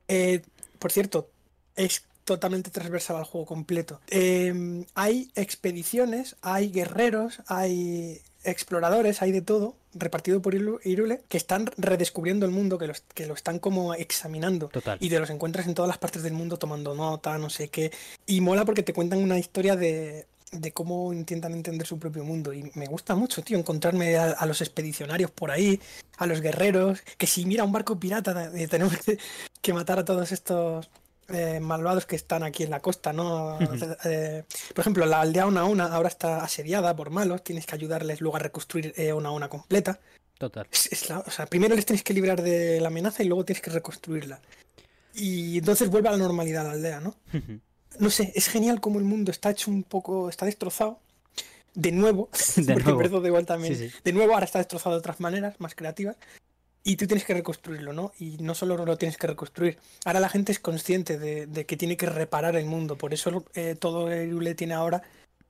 [0.08, 0.42] Eh,
[0.78, 1.30] por cierto,
[1.76, 4.00] es totalmente transversal al juego completo.
[4.08, 11.66] Eh, hay expediciones, hay guerreros, hay exploradores, hay de todo, repartido por Irule, que están
[11.76, 14.68] redescubriendo el mundo, que lo, que lo están como examinando.
[14.68, 14.98] Total.
[15.00, 17.90] Y te los encuentras en todas las partes del mundo tomando nota, no sé qué.
[18.26, 22.52] Y mola porque te cuentan una historia de, de cómo intentan entender su propio mundo.
[22.52, 25.80] Y me gusta mucho, tío, encontrarme a, a los expedicionarios por ahí,
[26.16, 29.18] a los guerreros, que si mira un barco pirata, eh, tenemos que,
[29.60, 30.88] que matar a todos estos
[31.32, 33.58] eh, malvados que están aquí en la costa, ¿no?
[34.04, 37.74] eh, por ejemplo, la aldea una a una ahora está asediada por malos, tienes que
[37.74, 40.00] ayudarles luego a reconstruir eh, una a una completa.
[40.38, 40.66] Total.
[40.70, 43.44] Es, es la, o sea, primero les tienes que librar de la amenaza y luego
[43.44, 44.40] tienes que reconstruirla.
[45.14, 47.14] Y entonces vuelve a la normalidad la aldea, ¿no?
[47.98, 51.00] no sé, es genial como el mundo está hecho un poco, está destrozado.
[51.74, 53.22] De nuevo, De porque nuevo.
[53.22, 53.76] The Wild también.
[53.76, 53.96] Sí, sí.
[54.02, 56.16] De nuevo, ahora está destrozado de otras maneras, más creativas.
[56.82, 58.12] Y tú tienes que reconstruirlo, ¿no?
[58.18, 59.78] Y no solo lo tienes que reconstruir.
[60.04, 62.96] Ahora la gente es consciente de, de que tiene que reparar el mundo.
[62.96, 65.02] Por eso eh, todo Irule tiene ahora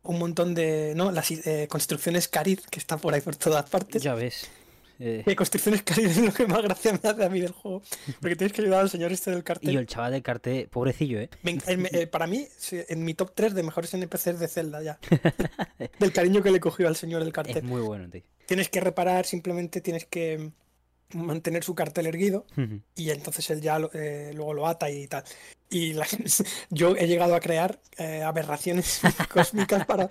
[0.03, 1.12] un montón de, ¿no?
[1.12, 4.03] Las eh, construcciones Cariz que están por ahí por todas partes.
[4.03, 4.49] Ya ves.
[5.03, 7.83] Eh, construcciones Cariz es lo que más gracia me hace a mí del juego.
[8.20, 9.72] Porque tienes que ayudar al señor este del cartel.
[9.72, 11.31] y el chaval del cartel, pobrecillo, ¿eh?
[11.43, 14.99] Me eh, para mí, en mi top 3 de mejores NPCs de Zelda ya.
[15.99, 17.62] Del cariño que le cogió al señor del Es cartel.
[17.62, 18.22] muy bueno, tío.
[18.47, 20.51] Tienes que reparar, simplemente tienes que
[21.14, 22.46] mantener su cartel erguido
[22.94, 25.24] y entonces él ya lo- eh, luego lo ata y tal.
[25.72, 26.06] Y la-
[26.70, 29.00] yo he llegado a crear eh, aberraciones
[29.32, 30.08] cósmicas para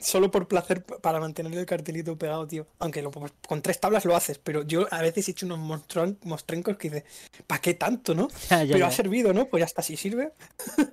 [0.00, 2.66] solo por placer para mantener el cartelito pegado, tío.
[2.78, 6.16] Aunque lo, con tres tablas lo haces, pero yo a veces he hecho unos monstron-
[6.24, 7.04] mostrencos que dice,
[7.46, 8.28] ¿para qué tanto, no?
[8.50, 8.86] Ya, ya, pero ya.
[8.86, 9.46] ha servido, ¿no?
[9.48, 10.32] Pues ya está, si sirve.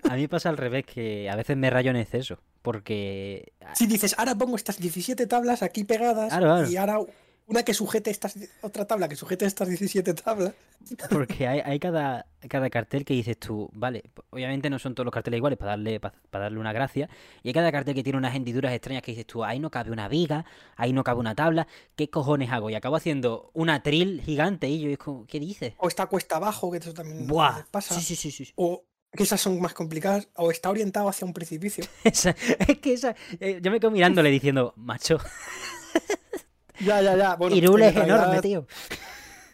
[0.10, 2.40] A mí pasa al revés, que a veces me rayo en exceso.
[2.62, 3.54] Porque.
[3.74, 6.70] Si dices, ahora pongo estas 17 tablas aquí pegadas Claro, claro.
[6.70, 7.00] y ahora
[7.50, 10.54] una que sujete estas, otra tabla que sujete estas 17 tablas.
[11.10, 15.14] Porque hay, hay cada, cada cartel que dices tú, vale, obviamente no son todos los
[15.14, 17.10] carteles iguales para darle, para, darle una gracia,
[17.44, 19.92] y hay cada cartel que tiene unas hendiduras extrañas que dices tú, ahí no cabe
[19.92, 20.46] una viga,
[20.78, 22.70] ahí no cabe una tabla, ¿qué cojones hago?
[22.70, 25.74] Y acabo haciendo una tril gigante y yo es como, ¿qué dices?
[25.78, 27.96] O está cuesta abajo, que eso también Buah, pasa.
[28.00, 28.54] sí, sí, sí, sí.
[28.56, 30.30] O que esas son más complicadas.
[30.36, 31.84] O está orientado hacia un precipicio.
[32.04, 32.36] Esa-
[32.68, 35.18] es que esa, eh, yo me quedo mirándole diciendo, macho,
[36.80, 37.36] Ya, ya, ya.
[37.36, 38.66] Bueno, Irule es enorme, tío.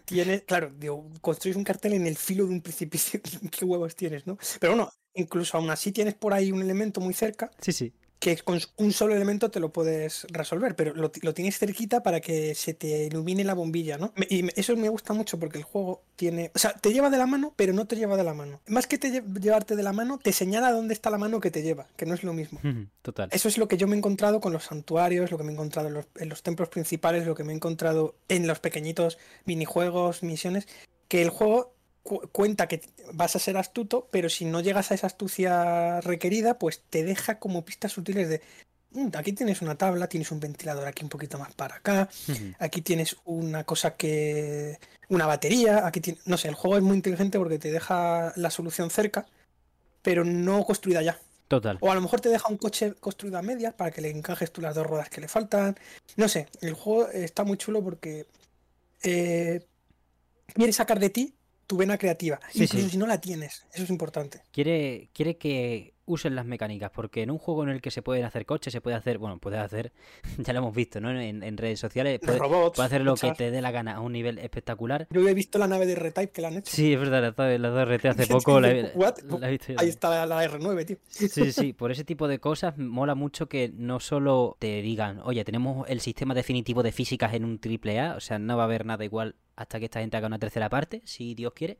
[0.06, 3.20] Tienes, claro, digo, construyes un cartel en el filo de un precipicio.
[3.52, 4.38] ¿Qué huevos tienes, no?
[4.60, 7.94] Pero bueno, incluso aún así tienes por ahí un elemento muy cerca Sí, sí.
[8.26, 12.22] Que con un solo elemento te lo puedes resolver, pero lo, lo tienes cerquita para
[12.22, 14.14] que se te ilumine la bombilla, ¿no?
[14.30, 17.28] Y eso me gusta mucho porque el juego tiene, o sea, te lleva de la
[17.28, 18.62] mano, pero no te lleva de la mano.
[18.66, 21.52] Más que te lle- llevarte de la mano, te señala dónde está la mano que
[21.52, 22.60] te lleva, que no es lo mismo.
[23.04, 23.30] Total.
[23.32, 25.54] Eso es lo que yo me he encontrado con los santuarios, lo que me he
[25.54, 29.20] encontrado en los, en los templos principales, lo que me he encontrado en los pequeñitos
[29.46, 30.68] minijuegos, misiones,
[31.08, 31.75] que el juego
[32.06, 32.80] cu- cuenta que
[33.14, 37.40] vas a ser astuto, pero si no llegas a esa astucia requerida, pues te deja
[37.40, 38.42] como pistas sutiles de,
[38.92, 42.08] "Mm, aquí tienes una tabla, tienes un ventilador aquí un poquito más para acá,
[42.60, 44.78] aquí tienes una cosa que...
[45.10, 46.26] una batería, aquí tienes...
[46.28, 49.26] No sé, el juego es muy inteligente porque te deja la solución cerca,
[50.02, 51.20] pero no construida ya.
[51.48, 51.78] Total.
[51.82, 54.52] O a lo mejor te deja un coche construido a medias para que le encajes
[54.52, 55.76] tú las dos ruedas que le faltan.
[56.16, 58.26] No sé, el juego está muy chulo porque
[59.04, 59.64] eh,
[60.56, 61.35] quiere sacar de ti
[61.68, 62.40] tu vena creativa.
[62.52, 62.92] Sí, incluso sí.
[62.92, 63.66] si no la tienes.
[63.74, 64.42] Eso es importante.
[64.52, 68.26] Quiere, quiere que usen las mecánicas, porque en un juego en el que se pueden
[68.26, 69.92] hacer coches, se puede hacer, bueno, puedes hacer,
[70.38, 71.10] ya lo hemos visto, ¿no?
[71.10, 72.76] En, en redes sociales, puedes, robots.
[72.76, 75.08] puedes hacer lo que te dé la gana a un nivel espectacular.
[75.10, 76.72] Yo he visto la nave de Retype que la han hecho.
[76.72, 80.50] Sí, es verdad, la, la 2RT hace poco la, he visto Ahí está la, la
[80.50, 80.98] R9, tío.
[81.08, 85.22] Sí, sí, sí, por ese tipo de cosas mola mucho que no solo te digan,
[85.24, 88.64] oye, tenemos el sistema definitivo de físicas en un triple A, o sea, no va
[88.64, 91.78] a haber nada igual hasta que esta gente haga una tercera parte, si Dios quiere,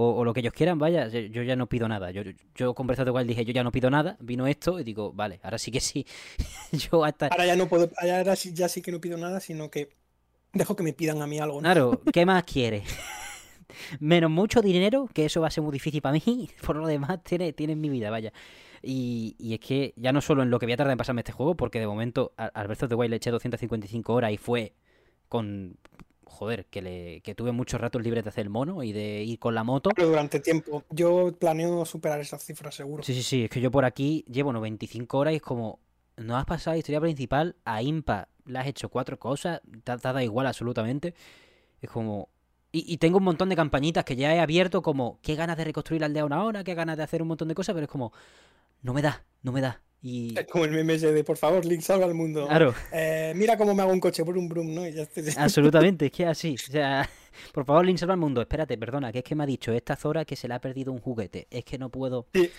[0.00, 2.12] o, o lo que ellos quieran, vaya, yo, ya no pido nada.
[2.12, 4.84] Yo, yo, yo con the Wild dije, yo ya no pido nada, vino esto y
[4.84, 6.06] digo, vale, ahora sí que sí.
[6.72, 7.26] yo hasta...
[7.26, 9.88] Ahora ya no puedo, ahora sí, ya sí que no pido nada, sino que
[10.52, 11.56] dejo que me pidan a mí algo.
[11.56, 11.62] ¿no?
[11.62, 12.84] Claro, ¿qué más quieres?
[13.98, 16.48] Menos mucho dinero, que eso va a ser muy difícil para mí.
[16.64, 18.32] Por lo demás, tiene, tiene en mi vida, vaya.
[18.80, 21.22] Y, y es que ya no solo en lo que voy a tardar en pasarme
[21.22, 24.36] este juego, porque de momento al Breath of the Wild le eché 255 horas y
[24.36, 24.74] fue
[25.28, 25.76] con.
[26.28, 29.38] Joder, que, le, que tuve muchos ratos libres de hacer el mono y de ir
[29.38, 29.90] con la moto.
[29.94, 30.84] Pero durante tiempo.
[30.90, 33.02] Yo planeo superar esas cifras seguro.
[33.02, 35.80] Sí, sí, sí, es que yo por aquí llevo 95 horas y es como.
[36.16, 39.92] No has pasado la historia principal a Impa le has hecho cuatro cosas, te, te
[39.92, 41.14] ha dado igual absolutamente.
[41.80, 42.28] Es como...
[42.70, 45.64] Y, y tengo un montón de campañitas que ya he abierto como, qué ganas de
[45.64, 47.90] reconstruir la aldea una hora, qué ganas de hacer un montón de cosas, pero es
[47.90, 48.12] como,
[48.82, 49.80] no me da, no me da.
[50.02, 50.38] Y...
[50.38, 52.46] Es como el meme ese de por favor, Link, salva al mundo.
[52.46, 54.86] Claro, Eh, mira cómo me hago un coche, brum brum, ¿no?
[54.86, 56.54] Y ya estoy- absolutamente, es que así.
[56.54, 57.08] O sea,
[57.52, 58.40] por favor, Link salva al mundo.
[58.40, 60.92] Espérate, perdona, que es que me ha dicho esta Zora que se le ha perdido
[60.92, 61.46] un juguete.
[61.50, 62.26] Es que no puedo...
[62.34, 62.50] Sí,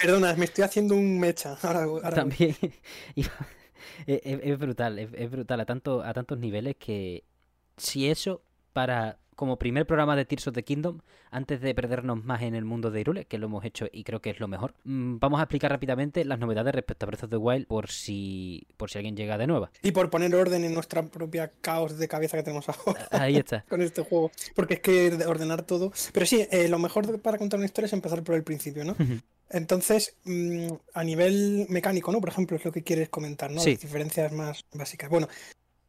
[0.00, 1.56] perdona, me estoy haciendo un mecha.
[1.62, 2.10] Ahora.
[2.10, 2.56] También
[4.06, 7.24] es brutal, es, es brutal a, tanto, a tantos niveles que
[7.76, 8.42] si eso
[8.78, 11.00] para como primer programa de Tears of the Kingdom,
[11.32, 14.22] antes de perdernos más en el mundo de Irule, que lo hemos hecho y creo
[14.22, 17.30] que es lo mejor, mm, vamos a explicar rápidamente las novedades respecto a Breath of
[17.30, 19.72] the Wild por si, por si alguien llega de nueva.
[19.82, 23.64] Y por poner orden en nuestra propia caos de cabeza que tenemos ahora Ahí está.
[23.68, 24.30] con este juego.
[24.54, 25.90] Porque es que de ordenar todo.
[26.12, 28.94] Pero sí, eh, lo mejor para contar una historia es empezar por el principio, ¿no?
[29.50, 32.20] Entonces, mm, a nivel mecánico, ¿no?
[32.20, 33.60] Por ejemplo, es lo que quieres comentar, ¿no?
[33.60, 33.72] Sí.
[33.72, 35.10] Las diferencias más básicas.
[35.10, 35.26] Bueno,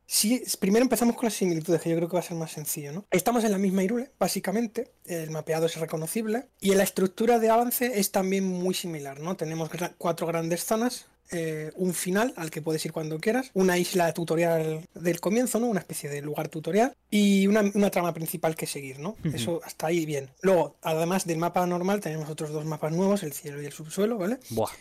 [0.10, 2.92] sí, primero empezamos con las similitudes, que yo creo que va a ser más sencillo,
[2.92, 3.06] ¿no?
[3.12, 8.00] Estamos en la misma Irule, básicamente, el mapeado es reconocible, y la estructura de avance
[8.00, 9.38] es también muy similar, ¿no?
[9.38, 14.12] Tenemos cuatro grandes zonas, eh, un final al que puedes ir cuando quieras, una isla
[14.14, 15.68] tutorial del comienzo, ¿no?
[15.68, 19.16] Una especie de lugar tutorial, y una, una trama principal que seguir, ¿no?
[19.32, 20.32] Eso hasta ahí bien.
[20.42, 24.18] Luego, además del mapa normal, tenemos otros dos mapas nuevos, el cielo y el subsuelo,
[24.18, 24.40] ¿vale?
[24.50, 24.72] Buah,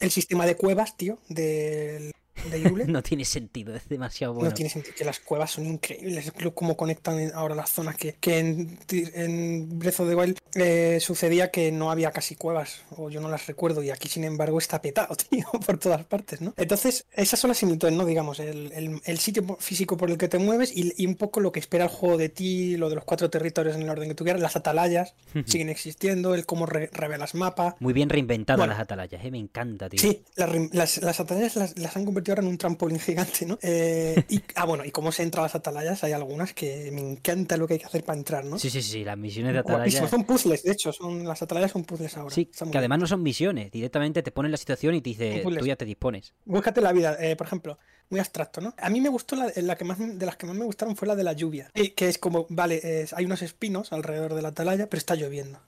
[0.00, 2.12] El sistema de cuevas, tío, del,
[2.50, 2.84] de Irule.
[2.86, 4.48] no tiene sentido, es demasiado bueno.
[4.50, 8.38] No tiene sentido, que las cuevas son increíbles, cómo conectan ahora las zonas que, que
[8.38, 13.20] en, en Breath of the Wild eh, sucedía que no había casi cuevas, o yo
[13.20, 16.54] no las recuerdo, y aquí sin embargo está petado, tío, por todas partes, ¿no?
[16.56, 18.04] Entonces, esas son las similitudes, ¿no?
[18.04, 21.40] Digamos, el, el- el sitio físico por el que te mueves y, y un poco
[21.40, 24.08] lo que espera el juego de ti, lo de los cuatro territorios en el orden
[24.08, 25.14] que tú quieras, las atalayas
[25.46, 28.72] siguen existiendo, el cómo re- revelas mapa, Muy bien reinventadas Bueno.
[28.72, 30.00] las atalayas, eh, me encanta, tío.
[30.00, 33.58] Sí, las, las, las atalayas las, las han convertido ahora en un trampolín gigante, ¿no?
[33.62, 37.00] Eh, y, ah, bueno, y cómo se entra a las atalayas, hay algunas que me
[37.00, 38.58] encanta lo que hay que hacer para entrar, ¿no?
[38.58, 40.08] Sí, sí, sí, las misiones de Guapísimo, atalaya.
[40.10, 42.34] Son puzzles, de hecho, son, las atalayas son puzzles ahora.
[42.34, 42.76] Sí, que bien.
[42.76, 45.84] además no son misiones, directamente te ponen la situación y te dice, tú ya te
[45.84, 46.32] dispones.
[46.44, 47.78] Búscate la vida, eh, por ejemplo,
[48.10, 48.74] muy abstracto, ¿no?
[48.78, 51.08] A mí me gustó la, la que más de las que más me gustaron fue
[51.08, 54.42] la de la lluvia, eh, que es como, vale, es- hay unos espinos alrededor de
[54.42, 55.60] la atalaya, pero está lloviendo.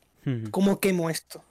[0.50, 1.42] ¿Cómo quemo esto?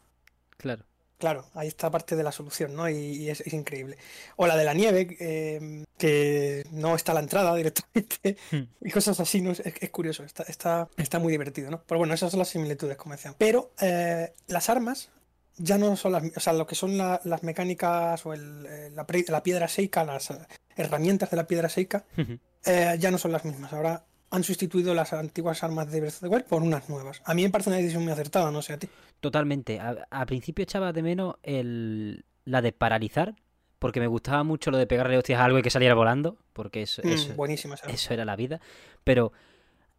[0.58, 0.84] Claro.
[1.20, 2.89] Claro, ahí está parte de la solución, ¿no?
[2.89, 3.97] Y, y es, es increíble.
[4.36, 8.64] O la de la nieve, eh, que no está a la entrada directamente, Hmm.
[8.82, 9.51] y cosas así, ¿no?
[9.51, 11.82] Es, es curioso, está, está, está muy divertido, ¿no?
[11.88, 13.36] Pero bueno, esas son las similitudes, como decían.
[13.38, 15.09] Pero eh, las armas
[15.57, 18.91] ya no son las, o sea, lo que son la- las mecánicas o el, eh,
[18.93, 20.30] la, piedra seca, las
[20.76, 22.39] herramientas de la piedra seca, Ujú.
[22.66, 23.72] eh, ya no son las mismas.
[23.72, 24.03] Ahora
[24.34, 27.21] han sustituido las antiguas armas de Breath of the Wild por unas nuevas.
[27.23, 28.89] A mí me parece una decisión muy acertada, no sé a ti.
[29.19, 29.79] Totalmente.
[29.79, 33.36] A, a principio echaba de menos el, la de paralizar,
[33.79, 36.81] porque me gustaba mucho lo de pegarle hostias a algo y que saliera volando, porque
[36.81, 37.86] eso, Mm, eso, buenísima esa.
[37.89, 38.59] eso era la vida.
[39.03, 39.34] Pero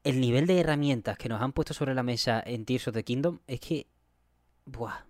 [0.03, 3.05] el nivel de herramientas que nos han puesto sobre la mesa en Tears of the
[3.05, 3.87] Kingdom es que...
[4.67, 5.05] Buah.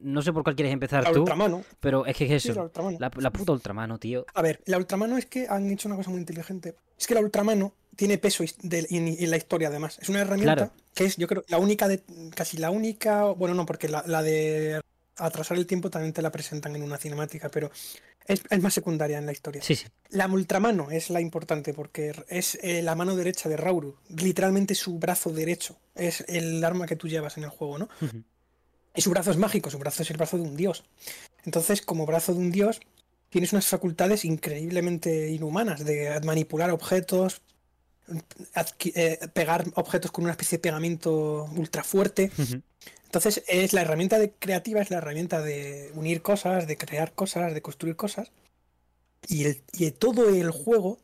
[0.00, 1.62] No sé por cuál quieres empezar La tú, ultramano.
[1.80, 2.70] pero es que es Sí, eso.
[2.74, 2.90] la.
[2.98, 4.24] La, la puta ultramano, tío.
[4.34, 6.76] A ver, la ultramano es que han hecho una cosa muy inteligente.
[6.98, 9.98] Es que la ultramano tiene peso de- en, en la historia además.
[10.00, 10.72] Es una herramienta Claro.
[10.94, 12.02] que es, yo creo, la única de,
[12.34, 14.80] casi la única, bueno, no, porque la, la de
[15.16, 17.70] atrasar el tiempo también te la presentan en una cinemática, pero
[18.26, 19.62] es, es más secundaria en la historia.
[19.62, 19.86] Sí, sí.
[20.10, 24.98] La ultramano es la importante porque es eh, la mano derecha de Rauru, literalmente su
[24.98, 25.78] brazo derecho.
[25.94, 27.88] Es el arma que tú llevas en el juego, ¿no?
[28.94, 30.84] Y su brazo es mágico, su brazo es el brazo de un dios.
[31.44, 32.80] Entonces, como brazo de un dios,
[33.30, 37.40] tienes unas facultades increíblemente inhumanas de manipular objetos,
[38.94, 42.30] eh, pegar objetos con una especie de pegamento ultra fuerte.
[43.04, 47.54] Entonces, es la herramienta de creativa, es la herramienta de unir cosas, de crear cosas,
[47.54, 48.30] de construir cosas.
[49.28, 50.98] Y, el, y todo el juego,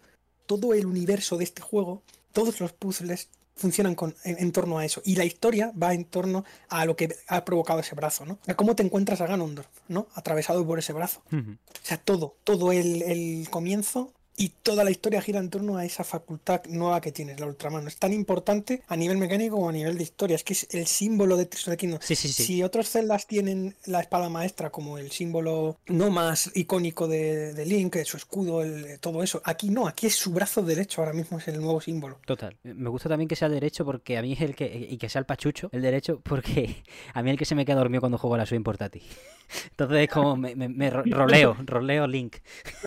[0.46, 4.84] todo el universo de este juego, todos los puzzles funcionan con, en, en torno a
[4.84, 5.03] eso.
[5.05, 8.38] Y la historia va en torno a lo que ha provocado ese brazo, ¿no?
[8.46, 10.09] A cómo te encuentras a Ganondorf, ¿no?
[10.14, 11.22] Atravesado por ese brazo.
[11.32, 11.53] Ujú.
[11.53, 15.85] O sea, todo, todo el, el comienzo y toda la historia gira en torno a
[15.85, 17.87] esa facultad nueva que tienes, la ultramano.
[17.89, 20.37] Es tan importante a nivel mecánico como a nivel de historia.
[20.37, 21.99] Es que es el símbolo de the Kingdom.
[22.03, 22.43] Sí, sí, sí.
[22.45, 27.66] Si otros celdas tienen la espada maestra como el símbolo no más icónico de, de
[27.66, 31.39] Link, su escudo, el- todo eso, aquí no, aquí es su brazo derecho, ahora mismo
[31.39, 32.18] es el nuevo símbolo.
[32.26, 32.57] Total.
[32.62, 34.89] Me gusta también que sea el derecho porque a mí es el que.
[34.91, 36.83] Y que sea el pachucho, el derecho, porque
[37.14, 39.03] a mí el que se me queda dormido cuando juego a la Swing portátil.
[39.70, 42.37] Entonces es como me, me- me ro- roleo, roleo Link.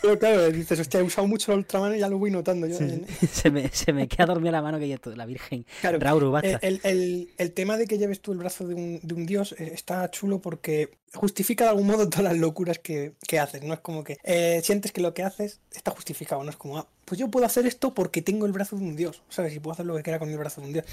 [0.02, 2.66] Pero claro, dices, hostia, he usado mucho el Ultraman y ya lo voy notando.
[2.68, 5.66] Yo, Sí, en- se, me, se me queda dormida la mano que ya la Virgen.
[5.82, 6.58] Claro, Rauru, Eh, basta.
[6.68, 9.54] El, el- el tema de que lleves tú el brazo de un, de un dios
[9.60, 13.62] eh, está chulo porque justifica de algún modo todas las locuras que, que haces.
[13.64, 16.44] No es como que eh, sientes que lo que haces está justificado.
[16.44, 18.96] No es como, ah, pues yo puedo hacer esto porque tengo el brazo de un
[18.96, 19.22] dios.
[19.30, 19.54] ¿Sabes?
[19.56, 20.86] Y puedo hacer lo que quiera con el brazo de un dios.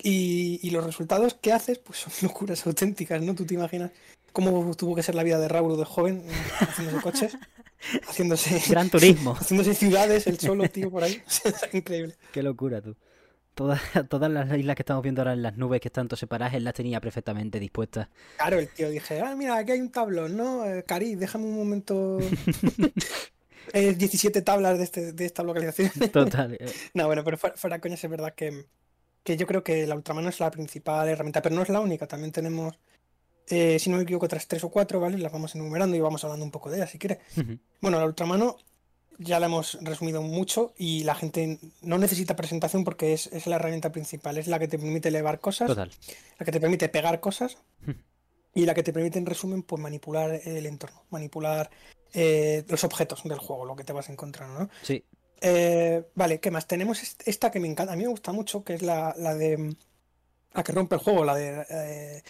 [0.00, 3.34] Y, y los resultados que haces pues son locuras auténticas, ¿no?
[3.34, 3.90] Tú te imaginas
[4.32, 7.38] cómo tuvo que ser la vida de Raúl de joven eh, haciéndose coches,
[8.08, 9.32] haciéndose, Gran turismo.
[9.40, 11.22] haciéndose ciudades, el solo, tío, por ahí.
[11.72, 12.16] Increíble.
[12.32, 12.96] Qué locura, tú.
[13.54, 16.54] Todas, todas las islas que estamos viendo ahora en las nubes que están todas separadas,
[16.54, 18.08] él las tenía perfectamente dispuestas.
[18.36, 20.64] Claro, el tío dije, ah, mira, aquí hay un tablón, ¿no?
[20.64, 22.18] Eh, Cari, déjame un momento.
[23.72, 25.90] Eh, 17 tablas de, este, de esta localización.
[26.10, 26.54] Total.
[26.54, 28.64] eh, no, bueno, pero fuera, fuera coñas, es verdad que,
[29.24, 32.06] que yo creo que la Ultraman es la principal herramienta, pero no es la única.
[32.06, 32.78] También tenemos,
[33.50, 35.18] eh, si no me equivoco, otras tres o cuatro, ¿vale?
[35.18, 37.18] Las vamos enumerando y vamos hablando un poco de ellas, si quieres.
[37.80, 38.56] Bueno, la Ultramano
[39.18, 43.56] ya la hemos resumido mucho y la gente no necesita presentación porque es, es la
[43.56, 44.38] herramienta principal.
[44.38, 45.90] Es la que te permite elevar cosas, Total.
[46.38, 47.58] la que te permite pegar cosas
[48.54, 51.70] y la que te permite, en resumen, pues manipular el entorno, manipular
[52.12, 54.70] eh, los objetos del juego, lo que te vas encontrando, ¿no?
[54.82, 55.04] Sí.
[55.40, 56.66] Eh, vale, ¿qué más?
[56.66, 59.34] Tenemos est- esta que me encanta, a mí me gusta mucho, que es la, la
[59.34, 59.56] de...
[59.58, 59.74] mm,
[60.54, 62.22] La que rompe el juego, la de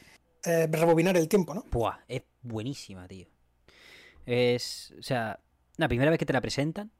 [0.45, 1.65] eh, rebobinar el tiempo, ¿no?
[1.71, 3.27] Buah, es buenísima, tío.
[4.27, 4.93] Es.
[4.99, 5.41] O sea,
[5.77, 6.91] la primera vez que te la presentan,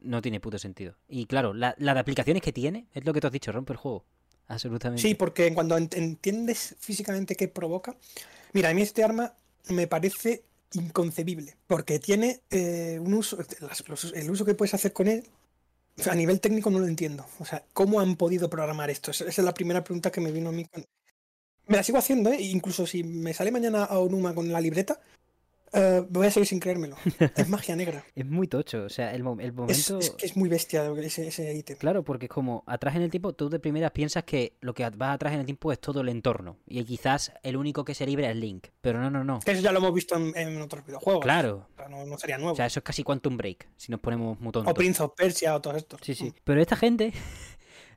[0.00, 0.94] no tiene puto sentido.
[1.08, 3.72] Y claro, la, la de aplicaciones que tiene, es lo que tú has dicho, rompe
[3.72, 4.04] el juego.
[4.48, 5.02] Absolutamente.
[5.02, 7.96] Sí, porque cuando ent- entiendes físicamente qué provoca.
[8.52, 9.34] Mira, a mí este arma
[9.68, 13.38] me parece inconcebible, porque tiene eh, un uso,
[14.14, 15.24] el uso que puedes hacer con él,
[16.10, 17.26] a nivel técnico no lo entiendo.
[17.40, 19.10] O sea, ¿cómo han podido programar esto?
[19.10, 20.64] Esa es la primera pregunta que me vino a mí.
[20.66, 20.84] con-
[21.68, 22.40] Me la sigo haciendo, ¿eh?
[22.40, 24.98] Incluso si me sale mañana a Onuma con la libreta,
[25.74, 26.96] eh, voy a seguir sin creérmelo.
[27.36, 28.02] Es magia negra.
[28.14, 28.84] Es muy tocho.
[28.84, 29.98] O sea, el, mo- el Es, momento.
[29.98, 31.76] es que es muy bestia ese, ese ítem.
[31.76, 34.88] Claro, porque es como atrás en el tiempo, tú de primeras piensas que lo que
[34.88, 36.56] va atrás en el tiempo es todo el entorno.
[36.66, 38.68] Y quizás el único que se libra es Link.
[38.80, 39.40] Pero no, no, no.
[39.44, 41.22] Eso ya lo hemos visto en, en otros videojuegos.
[41.22, 41.68] Claro.
[41.84, 42.54] O no, no sería nuevo.
[42.54, 44.72] O sea, eso es casi Quantum Break, si nos ponemos muy O tontos.
[44.72, 45.98] Prince of Persia o todo esto.
[46.00, 46.32] Sí, sí.
[46.44, 47.12] Pero esta gente,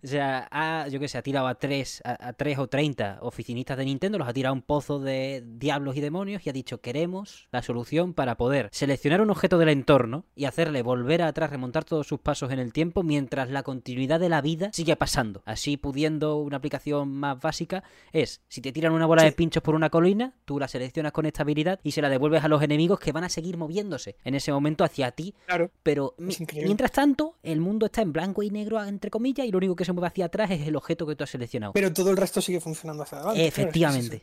[0.04, 3.20] o sea, ha, yo que sé, ha tirado a tres, a, a tres o 30
[3.22, 6.54] oficinistas de Nintendo, los ha tirado a un pozo de diablos y demonios y ha
[6.54, 11.50] dicho, queremos la solución para poder seleccionar un objeto del entorno y hacerle volver atrás,
[11.50, 15.44] remontar todos sus pasos en el tiempo mientras la continuidad de la vida sigue pasando.
[15.46, 19.76] Así pudiendo una aplicación más básica es, si te tiran una bola de pinchos por
[19.76, 23.00] una colina, tú la seleccionas con esta habilidad y se la devuelves a los enemigos
[23.00, 25.72] que van a seguir moviéndose en ese momento hacia ti Claro.
[25.84, 29.76] pero mientras tanto, el mundo está en blanco y negro, entre comillas, y lo único
[29.76, 31.74] que se mueve hacia atrás es el objeto que tú has seleccionado.
[31.74, 33.40] Pero todo el resto sigue funcionando hacia adelante.
[33.40, 34.22] claro, es Efectivamente.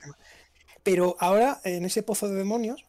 [0.83, 2.85] Pero ahora, en ese pozo de demonios,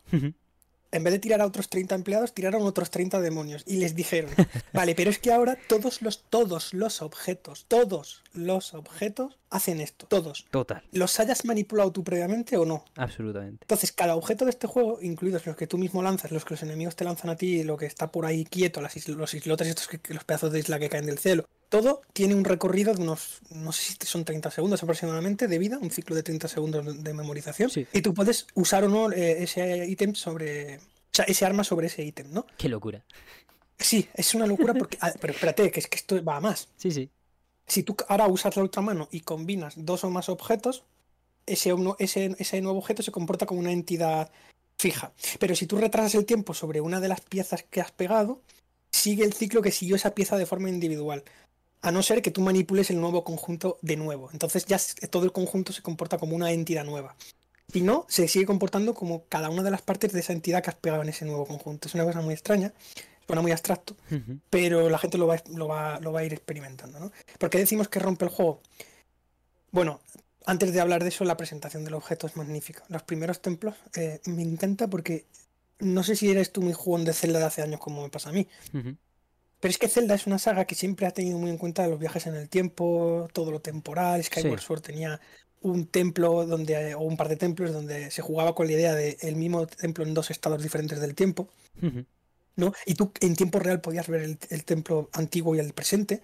[0.92, 3.64] en vez de tirar a otros 30 empleados, tiraron otros 30 demonios.
[3.68, 4.32] Y les dijeron,
[4.74, 10.08] vale, pero es que ahora todos los, todos los objetos, todos los objetos hacen esto.
[10.08, 10.46] Todos.
[10.50, 12.86] Total, Los hayas manipulado tú previamente o no.
[12.96, 13.60] absolutamente.
[13.66, 16.64] Entonces, cada objeto de este juego, incluidos los que tú mismo lanzas, los que los
[16.64, 19.68] enemigos te lanzan a ti, lo que está por ahí quieto, las isl- los islotes
[19.68, 23.02] estos, que los pedazos de isla que caen del cielo, todo tiene un recorrido de
[23.02, 27.04] unos, no sé si son 30 segundos aproximadamente de vida, un ciclo de 30 segundos
[27.04, 27.70] de, memorización.
[27.70, 27.88] Sí.
[27.94, 30.78] Y tú puedes usar o no eh, ese ítem sobre.
[30.78, 32.46] O sea, ese arma sobre ese ítem, ¿no?
[32.58, 33.04] Qué locura.
[33.78, 34.98] Sí, es una locura porque.
[35.02, 36.70] ah, pero espérate, que es que esto va a más.
[36.78, 37.10] Sí, sí.
[37.68, 40.84] Si tú ahora usas la ultramano y combinas dos o más objetos,
[41.46, 44.32] ese, uno- ese, ese nuevo objeto se comporta como una entidad
[44.80, 45.14] fija.
[45.40, 48.42] Pero si tú retrasas el tiempo sobre una de las piezas que has pegado,
[48.92, 51.24] sigue el ciclo que siguió esa pieza de forma individual.
[51.82, 54.30] A no ser que tú manipules el nuevo conjunto de nuevo.
[54.34, 57.16] Entonces ya todo el conjunto se comporta como una entidad nueva.
[57.72, 60.72] Si no, se sigue comportando como cada una de las partes de esa entidad que
[60.72, 61.88] has pegado en ese nuevo conjunto.
[61.88, 62.74] Es una cosa muy extraña,
[63.28, 63.96] suena muy abstracto,
[64.50, 67.12] pero la gente lo va, lo va, lo va a ir experimentando, ¿no?
[67.38, 68.62] ¿Por qué decimos que rompe el juego?
[69.72, 70.00] Bueno,
[70.48, 72.84] antes de hablar de eso, la presentación del objeto es magnífica.
[72.90, 75.26] Los primeros templos eh, me encanta porque
[75.78, 78.30] no sé si eres tú muy jugón de Zelda de hace años como me pasa
[78.30, 78.48] a mí.
[79.60, 82.00] Pero es que Zelda es una saga que siempre ha tenido muy en cuenta los
[82.00, 84.24] viajes en el tiempo, todo lo temporal.
[84.24, 84.66] Skyward Sí.
[84.66, 85.20] Sword tenía
[85.62, 89.18] un templo donde, o un par de templos donde se jugaba con la idea de
[89.22, 91.50] el mismo templo en dos estados diferentes del tiempo.
[92.56, 92.74] ¿no?
[92.86, 96.22] Y tú en tiempo real podías ver el, el templo antiguo y el presente.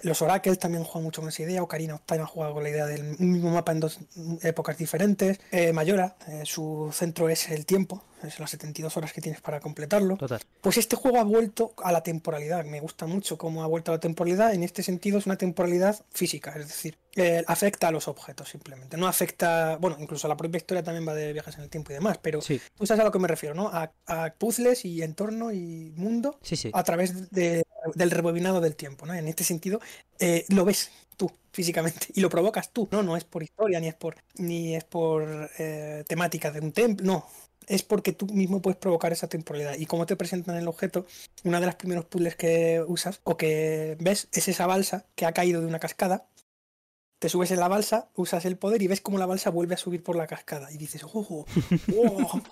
[0.00, 1.62] Los Oracles también juegan mucho con esa idea.
[1.62, 4.00] Ocarina of Time ha jugado con la idea del mismo mapa en dos
[4.42, 5.38] épocas diferentes.
[5.52, 9.60] Eh, Mayora, eh, su centro es el tiempo, es las 72 horas que tienes para
[9.60, 10.16] completarlo.
[10.16, 10.40] Total.
[10.60, 12.64] Pues este juego ha vuelto a la temporalidad.
[12.64, 14.54] Me gusta mucho cómo ha vuelto a la temporalidad.
[14.54, 18.96] En este sentido es una temporalidad física, es decir, eh, afecta a los objetos simplemente.
[18.96, 21.94] No afecta, bueno, incluso la propia historia también va de viajes en el tiempo y
[21.94, 23.68] demás, pero Sí, tú sabes a lo que me refiero, ¿no?
[23.68, 26.70] A, a puzzles y entorno y mundo sí, sí.
[26.72, 27.62] a través de-
[27.94, 29.14] del rebobinado del tiempo, ¿no?
[29.14, 29.80] En este sentido,
[30.20, 33.02] eh, lo ves tú físicamente y lo provocas tú, ¿no?
[33.02, 37.04] No es por historia ni es por ni es por eh, temática de un templo,
[37.04, 37.26] no.
[37.72, 39.76] Es porque tú mismo puedes provocar esa temporalidad.
[39.78, 41.06] Y como te presentan el objeto,
[41.42, 45.32] una de las primeros puzzles que usas o que ves es esa balsa que ha
[45.32, 46.28] caído de una cascada.
[47.18, 49.78] Te subes en la balsa, usas el poder y ves cómo la balsa vuelve a
[49.78, 50.70] subir por la cascada.
[50.70, 51.46] Y dices, ¡oh!
[51.96, 52.42] ¡oh!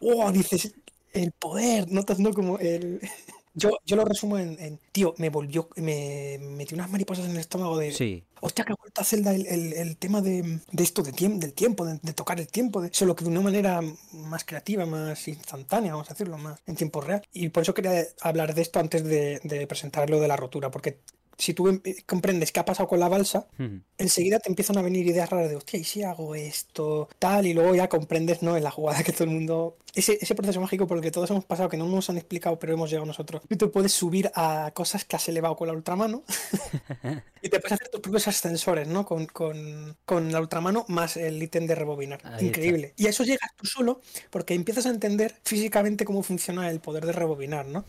[0.00, 0.32] ¡oh!
[0.32, 0.74] Dices,
[1.14, 2.34] el poder, notas, ¿no?
[2.34, 3.00] Como el.
[3.54, 7.38] Yo, yo lo resumo en, en, tío, me volvió, me metí unas mariposas en el
[7.38, 11.02] estómago de, Sí, hostia, que ha vuelto a el, el- el tema de, de esto
[11.02, 13.80] de del tiempo, de, de tocar el tiempo, de, solo que de una manera
[14.12, 17.22] más creativa, más instantánea, vamos a decirlo, más en tiempo real.
[17.32, 20.70] Y por eso quería hablar de esto antes de, de presentar lo de la rotura,
[20.70, 21.00] porque
[21.38, 23.46] si tú em- comprendes qué ha pasado con la balsa,
[23.96, 27.08] enseguida te empiezan a venir ideas raras de, hostia, ¿y si hago esto?
[27.18, 28.56] Tal, y luego ya comprendes, ¿no?
[28.56, 29.78] En la jugada que todo el mundo...
[29.94, 32.58] Ese, ese proceso mágico por el que todos hemos pasado, que no nos han explicado,
[32.58, 33.42] pero hemos llegado nosotros.
[33.48, 36.24] Tú te puedes subir a cosas que has elevado con la ultramano
[37.42, 39.06] y te puedes hacer tus propios ascensores, ¿no?
[39.06, 42.20] Con, con, con la ultramano más el ítem de rebobinar.
[42.24, 42.44] Ahí está.
[42.44, 42.94] Increíble.
[42.96, 47.06] Y a eso llegas tú solo porque empiezas a entender físicamente cómo funciona el poder
[47.06, 47.84] de rebobinar, ¿no?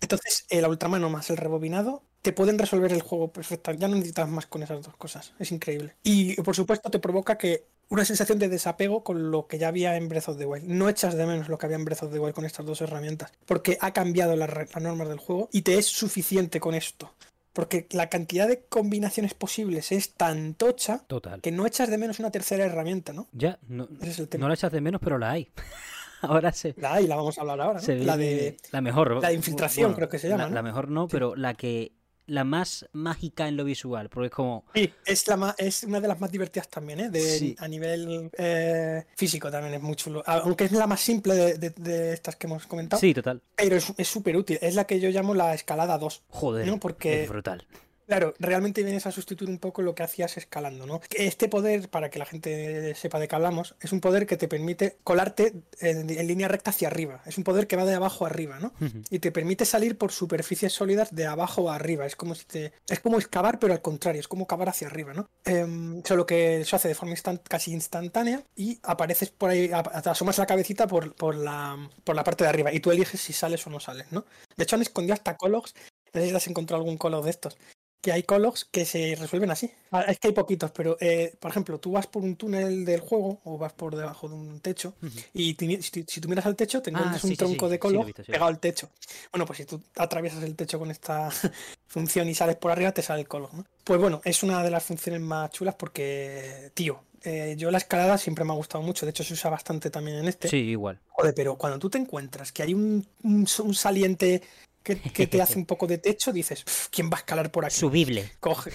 [0.00, 3.82] Entonces, el ultramano más el rebobinado te pueden resolver el juego perfectamente.
[3.82, 5.32] Ya no necesitas más con esas dos cosas.
[5.38, 5.94] Es increíble.
[6.02, 9.96] Y por supuesto, te provoca que una sensación de desapego con lo que ya había
[9.96, 10.64] en Breath of the Wild.
[10.66, 12.80] No echas de menos lo que había en Breath of the Wild con estas dos
[12.82, 13.32] herramientas.
[13.46, 14.50] Porque ha cambiado las,
[14.80, 17.12] normas del juego y te es suficiente con esto.
[17.52, 21.40] Porque la cantidad de combinaciones posibles es tan tocha Total.
[21.40, 23.26] que no echas de menos una tercera herramienta, ¿no?
[23.32, 24.42] Ya, no, Ese es el tema.
[24.42, 25.50] no la echas de menos, pero la hay.
[26.22, 27.84] Ahora se, La hay, la vamos a hablar ahora, ¿no?
[27.84, 29.22] se La de la mejor.
[29.22, 30.54] la de infiltración, creo que se llama, La, ¿no?
[30.56, 31.92] la mejor no, pero la que
[32.30, 36.00] la más mágica en lo visual, porque es como Sí, es, la ma- es una
[36.00, 37.10] de las más divertidas también, ¿eh?
[37.10, 37.56] De- Sí.
[37.58, 40.22] A nivel eh, físico también es muy chulo.
[40.26, 43.00] Aunque es la más simple de, de- de estas que hemos comentado.
[43.00, 43.42] sí, total.
[43.56, 44.58] Pero es es súper útil.
[44.62, 46.22] Es la que yo llamo la escalada 2.
[46.28, 47.66] Joder, No, porque- es brutal.
[48.10, 51.00] Claro, realmente vienes a sustituir un poco lo que hacías escalando, ¿no?
[51.14, 54.48] Este poder, para que la gente sepa de qué hablamos, es un poder que te
[54.48, 57.22] permite colarte en, en línea recta hacia arriba.
[57.24, 58.72] Es un poder que va de abajo a arriba, ¿no?
[59.10, 62.04] Y te permite salir por superficies sólidas de abajo a arriba.
[62.04, 62.72] Es como si te.
[62.88, 65.30] Es como excavar, pero al contrario, es como cavar hacia arriba, ¿no?
[65.44, 67.14] Em, solo que se hace de forma
[67.48, 72.24] casi instantánea y apareces por ahí, te asomas la cabecita por, por la, por la
[72.24, 74.24] parte de arriba y tú eliges si sales o no sales, ¿no?
[74.56, 75.74] De hecho, han escondido hasta cologs.
[76.12, 77.56] No sé si has encontrado algún colog de estos.
[78.00, 79.70] Que hay cologs que se resuelven así.
[79.90, 83.00] Ah, Es que hay poquitos, pero eh, por ejemplo, tú vas por un túnel del
[83.00, 84.94] juego o vas por debajo de un techo
[85.34, 87.82] y si, si tú miras al techo, te Ah, sí, un tronco sí, de sí,
[87.82, 88.88] lo he color visto, sí, lo he pegado al techo.
[89.32, 91.28] Bueno, pues si tú atraviesas el techo con esta
[91.88, 93.66] función y sales por arriba, te sale el color, ¿no?
[93.84, 98.16] Pues bueno, es una de las funciones más chulas porque, tío, eh, yo la escalada
[98.16, 99.04] siempre me ha gustado mucho.
[99.04, 100.48] De hecho, se usa bastante también en este.
[100.48, 100.98] Sí, igual.
[101.08, 104.42] Joder, pero cuando tú te encuentras que hay un, un- un saliente
[104.82, 107.64] que, que te hace un poco de techo, dices, "Pf, ¿quién va a escalar por
[107.64, 107.74] aquí?
[107.76, 108.32] Subible.
[108.40, 108.70] Coge.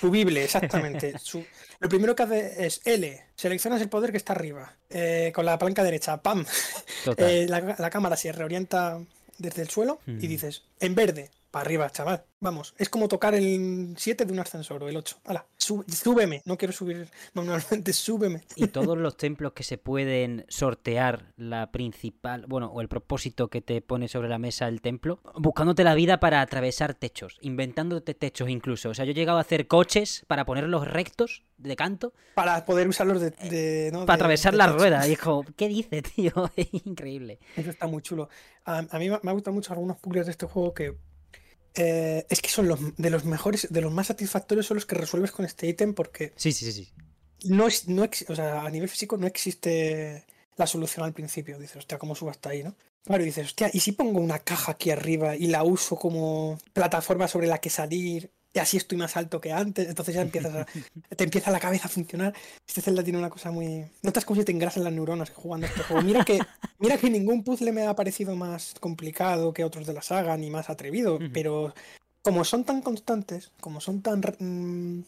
[0.00, 1.18] Subible, exactamente.
[1.18, 1.44] Su-
[1.80, 5.58] Lo primero que hace es L, seleccionas el poder que está arriba, eh, con la
[5.58, 6.44] palanca derecha, ¡pam!
[7.16, 9.00] Eh, la, la cámara se reorienta
[9.38, 10.18] desde el suelo y Mm.
[10.18, 12.24] dices, en verde, para arriba, chaval.
[12.40, 15.18] Vamos, es como tocar el 7 de un ascensor o el 8.
[15.24, 18.42] Hala, sú- súbeme, no quiero subir manualmente, súbeme.
[18.56, 23.62] Y todos los templos que se pueden sortear la principal, bueno, o el propósito que
[23.62, 28.48] te pone sobre la mesa el templo, buscándote la vida para atravesar techos, inventándote techos
[28.50, 28.90] incluso.
[28.90, 32.88] O sea, yo he llegado a hacer coches para ponerlos rectos de canto Para poder
[32.88, 33.30] usarlos de.
[33.30, 34.00] de- ¿no?
[34.06, 35.02] para de- atravesar de la rueda.
[35.22, 36.32] Como, ¿qué dice, tío?
[36.56, 37.38] Es increíble.
[37.56, 38.28] Eso está muy chulo.
[38.64, 40.96] A, a mí me, me ha gustado mucho algunos puzzles de este juego que.
[41.74, 44.94] Eh, es que son los de los mejores, de los más satisfactorios son los que
[44.94, 46.84] resuelves con este ítem porque Sí, sí, sí.
[46.84, 46.92] sí.
[47.50, 50.24] no es, no ex- o sea, a nivel físico no existe
[50.56, 51.58] la solución al principio.
[51.58, 52.74] Dices, hostia, ¿cómo subo hasta ahí, no?
[53.04, 56.58] Claro, y dices, hostia, ¿y si pongo una caja aquí arriba y la uso como
[56.72, 58.30] plataforma sobre la que salir?
[58.56, 59.88] Y así estoy más alto que antes.
[59.88, 60.66] Entonces ya empiezas a,
[61.16, 62.32] te empieza la cabeza a funcionar.
[62.66, 63.84] Este Zelda tiene una cosa muy.
[64.02, 66.02] Notas como si te engrasan las neuronas jugando este juego.
[66.02, 66.38] Mira que,
[66.78, 70.50] mira que ningún puzzle me ha parecido más complicado que otros de la saga, ni
[70.50, 71.18] más atrevido.
[71.32, 71.74] Pero
[72.22, 74.20] como son tan constantes, como son tan.
[74.38, 75.00] mm,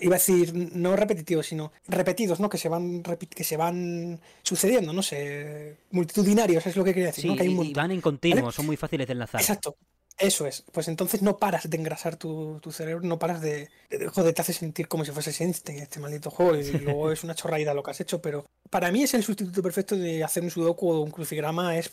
[0.00, 2.48] iba a decir no repetitivos, sino repetidos, ¿no?
[2.48, 7.22] Que se van que se van sucediendo, no sé, multitudinarios, es lo que quería decir,
[7.22, 7.36] Sí, ¿no?
[7.36, 8.54] Que hay un y- van en continuo, ¿Vale?
[8.56, 9.40] son muy fáciles de enlazar.
[9.40, 9.76] Exacto.
[10.20, 10.62] Eso es.
[10.72, 13.70] Pues entonces no paras de engrasar tu, cerebro, no paras de,
[14.12, 16.56] Joder, te hace sentir como si fuese Einstein este maldito juego.
[16.56, 19.62] Y luego es una chorraída lo que has hecho, pero para mí es el sustituto
[19.62, 21.78] perfecto de hacer un sudoku o un crucigrama.
[21.78, 21.90] Es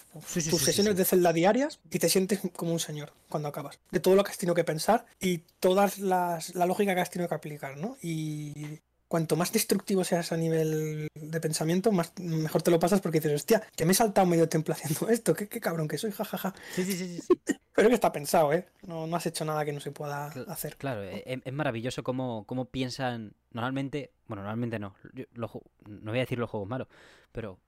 [0.49, 3.79] tus sesiones de celda diarias y te sientes como un señor cuando acabas.
[3.91, 7.29] De todo lo que has tenido que pensar y toda la lógica que has tenido
[7.29, 7.97] que aplicar, ¿no?
[8.01, 13.19] Y cuanto más destructivo seas a nivel de pensamiento, más mejor te lo pasas porque
[13.19, 16.53] dices, hostia, que me he saltado medio templo haciendo esto, qué, cabrón que soy, jajaja.
[16.73, 17.41] Sí, sí, sí, sí.
[17.75, 18.67] Pero que está pensado, ¿eh?
[18.87, 20.77] No, no, has hecho nada que no se pueda hacer.
[20.77, 23.35] Claro, e, e, es, maravilloso cómo, cómo, piensan.
[23.51, 24.95] Normalmente, bueno, normalmente no.
[25.37, 26.87] no voy a decir los juegos malos,
[27.31, 27.59] pero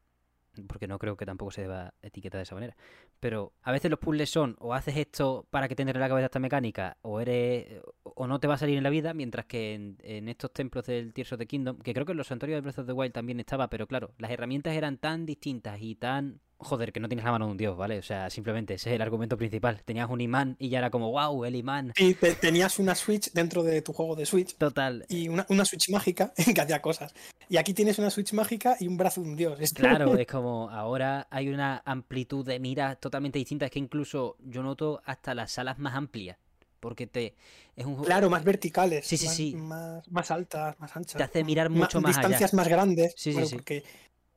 [0.67, 2.75] porque no creo que tampoco se deba etiquetar de esa manera.
[3.19, 6.25] Pero a veces los puzzles son o haces esto para que te entre la cabeza
[6.25, 9.73] esta mecánica, o eres o no te va a salir en la vida, mientras que
[9.73, 12.61] en, estos templos del Tears of the Kingdom, que creo que en los santuarios de
[12.61, 16.41] Breath of the Wild también estaba, pero claro, las herramientas eran tan distintas y tan
[16.59, 17.97] joder, que no tienes la mano de un dios, ¿vale?
[17.97, 19.81] O sea, simplemente ese es el argumento principal.
[19.83, 21.93] Tenías un imán y ya era como, wow, el imán.
[21.97, 24.55] Y tenías una Switch dentro de tu juego de Switch.
[24.55, 25.05] Total.
[25.09, 27.13] Y una, Switch mágica que hacía cosas.
[27.47, 29.57] Y aquí tienes una Switch mágica y un brazo de un dios.
[29.73, 33.65] Claro, es como ahora hay una amplitud de mira totalmente distinta.
[33.65, 36.37] Es que incluso yo noto hasta las salas más amplias.
[36.79, 37.35] Porque te.
[37.75, 39.05] Es un Claro, más verticales.
[39.05, 40.11] Sí, sí, más, sí.
[40.11, 41.17] Más, altas, más anchas.
[41.17, 43.13] Te hace mirar mucho más, Distancias más grandes.
[43.17, 43.55] Sí, sí, sí.
[43.55, 43.83] Porque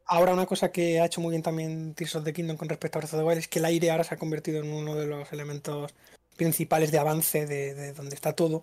[0.07, 2.99] Ahora una cosa que ha hecho muy bien también Tears of the Kingdom con respecto
[2.99, 4.95] a Breath of the Wild es que el aire ahora se ha convertido en uno
[4.95, 5.93] de los elementos
[6.37, 8.63] principales de avance de, donde está todo.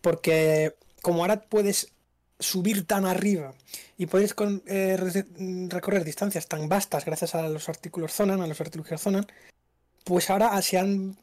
[0.00, 1.92] Porque como ahora puedes
[2.38, 3.54] subir tan arriba
[3.98, 4.34] y puedes
[4.66, 4.96] eh,
[5.68, 9.26] recorrer distancias tan vastas gracias a los artículos Zonan, a los artículos Zonan,
[10.04, 11.16] pues ahora se han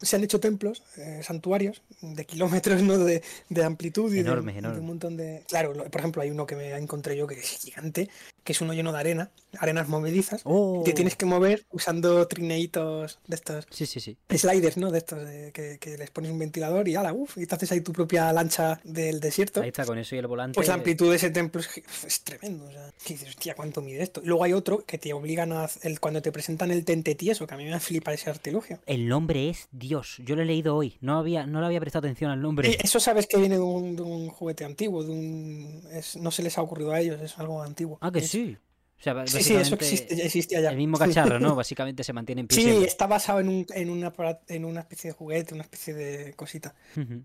[0.00, 2.98] se han hecho templos, eh, santuarios, de kilómetros ¿no?
[2.98, 3.22] de,
[3.64, 5.42] amplitud y de, un montón de...
[5.48, 8.08] Claro, por ejemplo, hay uno que me encontré yo que es gigante,
[8.42, 10.82] que es uno lleno de arena, arenas movedizas, oh.
[10.84, 13.66] te tienes que mover usando trineitos de estos...
[13.70, 14.16] Sí, sí, sí.
[14.30, 14.90] Sliders, ¿no?
[14.90, 15.18] De estos,
[15.52, 18.80] que, les pones un ventilador y ala, uff, y te haces ahí tu propia lancha
[18.84, 19.62] del desierto.
[19.62, 20.56] Ahí está, con eso y el volante.
[20.56, 24.20] Pues la amplitud de ese templo es, tremendo, o sea, dices, hostia, ¿cuánto mide esto?
[24.22, 25.68] Y luego hay otro que te obligan a...
[25.82, 28.80] El, cuando te presentan el tente tieso, que a mí me flipa ese artilugio.
[28.86, 32.06] El nombre es Dios, yo lo he leído hoy, no había no le había prestado
[32.06, 32.78] atención al nombre.
[32.82, 35.82] eso sabes que viene de un, juguete antiguo, de un
[36.20, 37.98] no se les ha ocurrido a ellos, es algo antiguo.
[38.00, 38.56] Ah, que sí.
[38.98, 40.70] sí, sí, eso existe, existía ya.
[40.70, 41.54] El mismo cacharro, ¿no?
[41.56, 42.56] Básicamente se mantiene en pie.
[42.56, 44.12] Sí, está basado en, un, en, una,
[44.48, 46.74] en una especie de juguete, una especie de cosita.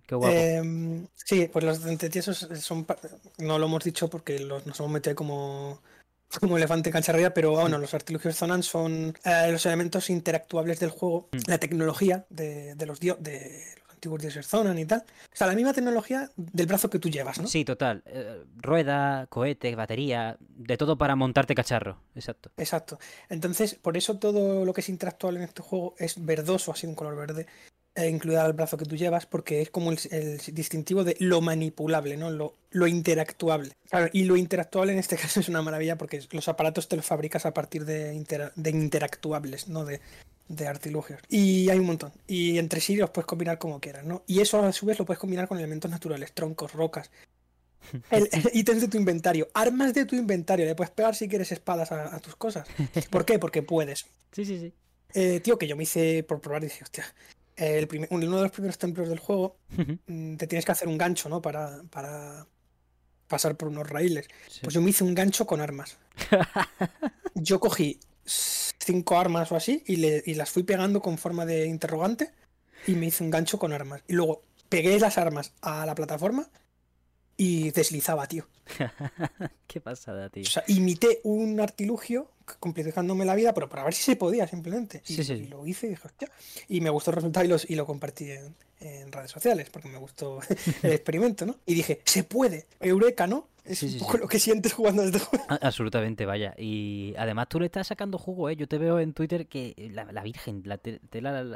[0.05, 0.36] qué guapo.
[0.36, 2.86] Em, sí, pues los dentetiesos son.
[3.38, 5.82] No lo hemos dicho porque los, nos hemos metido como
[6.38, 11.30] como elefante cacharría, pero bueno, los artilugios Zonan son eh, los elementos interactuables del juego,
[11.32, 11.38] mm.
[11.47, 14.99] la tecnología de, los de los antiguos dioses Zonan y tal.
[15.01, 17.47] O sea, la misma tecnología del brazo que tú llevas, ¿no?
[17.47, 18.03] Sí, total.
[18.05, 21.97] Eh, rueda, cohete, batería, de todo para montarte cacharro.
[22.15, 22.51] Exacto.
[22.57, 22.99] Exacto.
[23.30, 26.95] Entonces, por eso todo lo que es interactual en este juego es verdoso, así un
[26.95, 27.47] color verde.
[27.96, 32.18] Eh, incluida el brazo que tú llevas, porque es como el, distintivo de lo manipulable,
[32.18, 32.30] ¿no?
[32.30, 33.74] Lo, lo interactuable.
[34.14, 37.46] y lo interactuable en este caso es una maravilla porque los aparatos te los fabricas
[37.46, 38.12] a partir de,
[38.56, 40.00] de interactuables, no de,
[40.50, 41.22] de artilugios.
[41.30, 42.12] Y hay un montón.
[42.28, 44.24] Y entre sí los puedes combinar como quieras, ¿no?
[44.28, 47.10] Y eso a su vez lo puedes combinar con elementos naturales, troncos, rocas.
[48.12, 50.66] El, ítems de tu inventario, armas de tu inventario.
[50.66, 52.68] Le puedes pegar si quieres espadas a, tus cosas.
[53.10, 53.40] ¿Por qué?
[53.40, 54.06] Porque puedes.
[54.32, 54.74] Sí, sí, sí.
[55.14, 57.06] Eh, tío, que yo me hice por probar y dije, hostia,
[57.60, 59.57] el uno de los primeros templos del juego,
[60.07, 61.41] mm, te tienes que hacer un gancho, ¿no?
[61.41, 62.47] Para, para
[63.28, 64.28] pasar por unos raíles.
[64.62, 65.97] Pues yo me hice un gancho con armas.
[67.36, 71.68] yo cogí cinco armas o así y, le, y las fui pegando con forma de
[71.68, 72.32] interrogante
[72.88, 74.03] y me hice un gancho con armas.
[74.07, 76.49] Y luego pegué las armas a la plataforma
[77.40, 78.46] y deslizaba, tío.
[79.68, 80.44] Qué pasada, tío.
[80.44, 82.30] O sea, imité un artilugio
[82.60, 85.02] complicándome la vida, pero para ver si se podía simplemente.
[85.08, 85.34] Y, sí, sí.
[85.34, 86.30] y lo hice y dije, hostia.
[86.68, 89.88] Y me gustó el resultado y, los, y lo compartí en, en redes sociales, porque
[89.88, 90.42] me gustó
[90.84, 91.56] el experimento, ¿no?
[91.66, 93.48] Y dije, se puede, eureka, ¿no?
[93.70, 95.45] Es un poco lo que sientes jugando este juego.
[95.61, 96.55] Absolutamente, vaya.
[96.57, 98.55] Y además tú le estás sacando jugo, ¿eh?
[98.55, 100.80] Yo te veo en Twitter que la, Virgen, la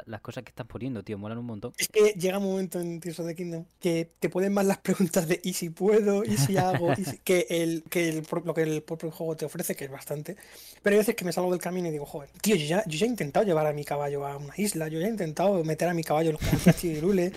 [0.06, 1.72] las cosas que estás poniendo, tío, molan un montón.
[1.76, 4.78] Es que llega un momento en Tears of the Kingdom que te ponen más las
[4.78, 6.24] preguntas de ¿y si puedo?
[6.24, 6.92] ¿y si hago?
[7.24, 10.36] que el, que el, lo que el propio juego te ofrece, que es bastante.
[10.82, 12.98] Pero hay veces que me salgo del camino y digo, joder, tío, yo ya, yo
[12.98, 15.88] ya he intentado llevar a mi caballo a una isla, yo ya he intentado meter
[15.88, 17.32] a mi caballo en los y Lule.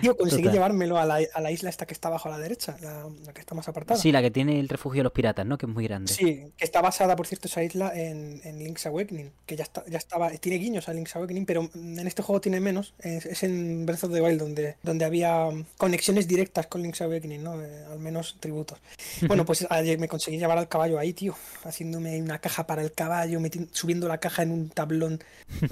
[0.00, 0.54] Tío, conseguí Total.
[0.54, 3.32] llevármelo a la, a la isla esta que está abajo a la derecha, la, la
[3.32, 3.98] que está más apartada.
[4.00, 5.58] Sí, la que tiene el refugio de los piratas, ¿no?
[5.58, 6.12] Que es muy grande.
[6.12, 9.84] Sí, que está basada, por cierto, esa isla en, en Link's Awakening, que ya está,
[9.88, 12.94] ya estaba, tiene guiños a Link's Awakening, pero en este juego tiene menos.
[13.00, 17.42] Es, es en Breath of the Wild donde, donde había conexiones directas con Link's Awakening,
[17.42, 17.60] ¿no?
[17.62, 18.78] Eh, al menos tributos.
[19.28, 22.92] Bueno, pues ayer me conseguí llevar al caballo ahí, tío, haciéndome una caja para el
[22.92, 25.20] caballo, meti- subiendo la caja en un tablón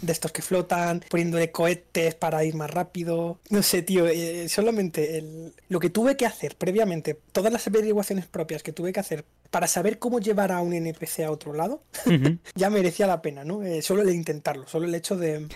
[0.00, 3.38] de estos que flotan, poniéndole cohetes para ir más rápido.
[3.50, 8.26] No sé, tío, eh, solamente el- lo que tuve que hacer previamente, todas las averiguaciones
[8.26, 11.82] propias que tuve que hacer para saber cómo llevar a un NPC a otro lado,
[12.54, 13.62] ya merecía la pena, ¿no?
[13.62, 15.48] Eh, solo el intentarlo, solo el hecho de,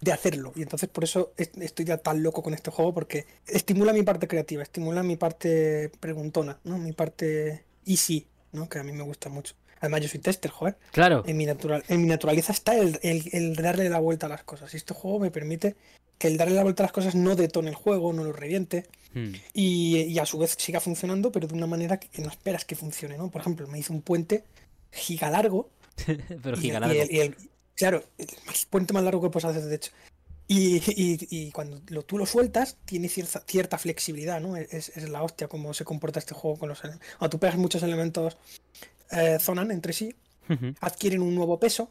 [0.00, 0.52] de hacerlo.
[0.54, 4.02] Y entonces por eso es- estoy ya tan loco con este juego, porque estimula mi
[4.02, 6.78] parte creativa, estimula mi parte preguntona, ¿no?
[6.78, 8.68] Mi parte easy, ¿no?
[8.68, 9.54] Que a mí me gusta mucho.
[9.80, 10.76] Además, yo soy tester, joder.
[10.92, 11.24] Claro.
[11.26, 14.44] En mi, natural, en mi naturaleza está el, el- el darle la vuelta a las
[14.44, 14.72] cosas.
[14.74, 15.74] Y este juego me permite
[16.22, 18.86] que el darle la vuelta a las cosas no detone el juego, no lo reviente.
[19.12, 19.32] Mm.
[19.54, 22.64] Y, y a su vez siga funcionando, pero de una manera que, que no esperas
[22.64, 23.28] que funcione, ¿no?
[23.28, 24.44] Por ejemplo, me hice un puente
[24.92, 25.68] giga largo.
[26.42, 27.02] Pero y, giga y largo.
[27.02, 27.36] el, y el-
[27.74, 28.28] claro, el
[28.70, 29.90] puente más largo que puedes hacer, de hecho.
[30.46, 34.56] Y, y- y cuando lo, tú lo sueltas, tiene cierta, cierta flexibilidad, ¿no?
[34.56, 37.08] Es, es la hostia cómo se comporta este juego con los elementos.
[37.18, 38.36] Cuando tú pegas muchos elementos,
[39.10, 40.14] eh, zonan entre sí,
[40.48, 40.72] Ujú.
[40.80, 41.90] adquieren un nuevo peso,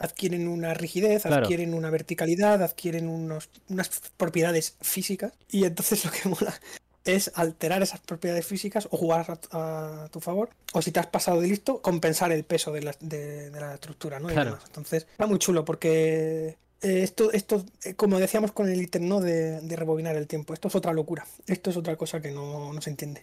[0.00, 1.42] adquieren una rigidez, Claro.
[1.44, 5.32] adquieren una verticalidad, adquieren unos, unas propiedades físicas.
[5.48, 6.58] Y entonces lo que mola
[7.04, 10.50] es alterar esas propiedades físicas o jugar a, a tu favor.
[10.72, 13.74] O si te has pasado de listo, compensar el peso de la, de- de la
[13.74, 14.28] estructura, ¿no?
[14.28, 14.58] Claro.
[14.66, 19.20] Entonces, está muy chulo porque eh, esto, esto eh, como decíamos con el ítem, ¿no?
[19.20, 20.54] De, de rebobinar el tiempo.
[20.54, 21.26] Esto es otra locura.
[21.46, 23.22] Esto es otra cosa que no, no se entiende.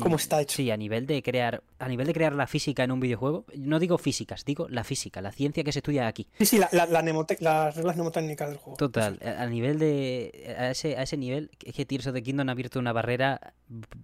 [0.00, 0.56] ¿Cómo está hecho?
[0.56, 3.78] Sí, a nivel de crear, a nivel de crear la física en un videojuego, no
[3.78, 6.26] digo físicas, digo la física, la ciencia que se estudia aquí.
[6.38, 7.02] Sí, sí, la, la- la
[7.40, 8.76] las reglas mnemotécnicas del juego.
[8.76, 10.54] Total, a a nivel de.
[10.58, 13.54] A ese, a ese nivel, es que Tears of the Kingdom ha abierto una barrera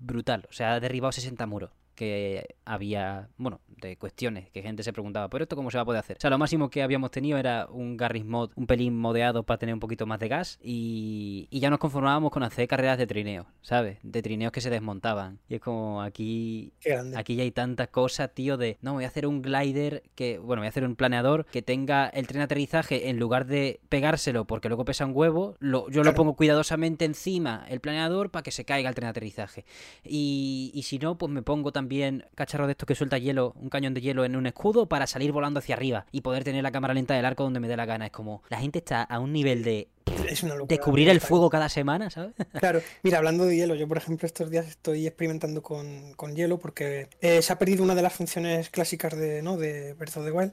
[0.01, 0.47] brutal.
[0.49, 1.71] O sea, ha derribado 60 muros
[2.01, 5.85] que había, bueno, de cuestiones que gente se preguntaba, ¿pero esto cómo se va a
[5.85, 6.17] poder hacer?
[6.17, 9.59] O sea, lo máximo que habíamos tenido era un Garry's Mod, un pelín modeado para
[9.59, 13.07] tener un poquito más de gas y, y ya nos conformábamos con hacer carreras de
[13.07, 13.99] trineo, ¿sabes?
[14.03, 15.41] De trineos que se desmontaban.
[15.47, 16.73] Y es como aquí.
[17.19, 20.61] Aquí ya hay tantas cosas, tío, de no, voy a hacer un glider que, bueno,
[20.63, 24.47] voy a hacer un planeador que tenga el tren de aterrizaje en lugar de pegárselo
[24.47, 28.53] porque luego pesa un huevo, lo- yo lo pongo cuidadosamente encima el planeador para que
[28.53, 29.65] se caiga el tren de aterrizaje.
[30.05, 31.90] Y, y si no, pues me pongo también
[32.35, 35.33] cacharro de estos que suelta hielo, un cañón de hielo en un escudo para salir
[35.33, 37.87] volando hacia arriba y poder tener la cámara lenta del arco donde me dé la
[37.87, 38.07] gana.
[38.07, 39.89] Es como, la gente está a un nivel de
[40.29, 40.69] Es una locura.
[40.77, 42.33] descubrir el fuego cada semana, ¿sabes?
[42.61, 46.59] Claro, mira, hablando de hielo, yo por ejemplo estos días estoy experimentando con, con hielo
[46.59, 49.57] porque eh, se ha perdido una de las funciones clásicas de, ¿no?
[49.57, 50.53] de Breath of the Wild,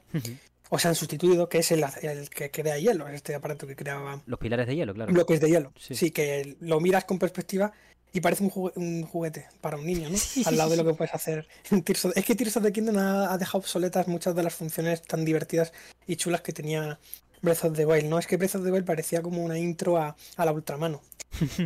[0.70, 4.22] o se han sustituido, que es el, el que crea hielo, este aparato que creaba
[4.26, 5.14] Los pilares de hielo, claro.
[5.14, 5.72] bloques de hielo.
[5.78, 5.96] Sí.
[5.96, 6.12] Sí.
[6.12, 7.72] que lo miras con perspectiva
[8.14, 10.18] y parece un, jugue- un juguete para un niño, ¿no?
[10.18, 12.64] Sí, Al lado de lo que puedes hacer en Tears of- Es que Tears of
[12.64, 15.74] the Kingdom ha, ha dejado obsoletas muchas de las funciones tan divertidas
[16.08, 17.00] y chulas que tenía
[17.42, 18.18] Breath of the Wild, ¿no?
[18.18, 21.02] Es que Breath of the Wild parecía como una intro a, a la Ultramano.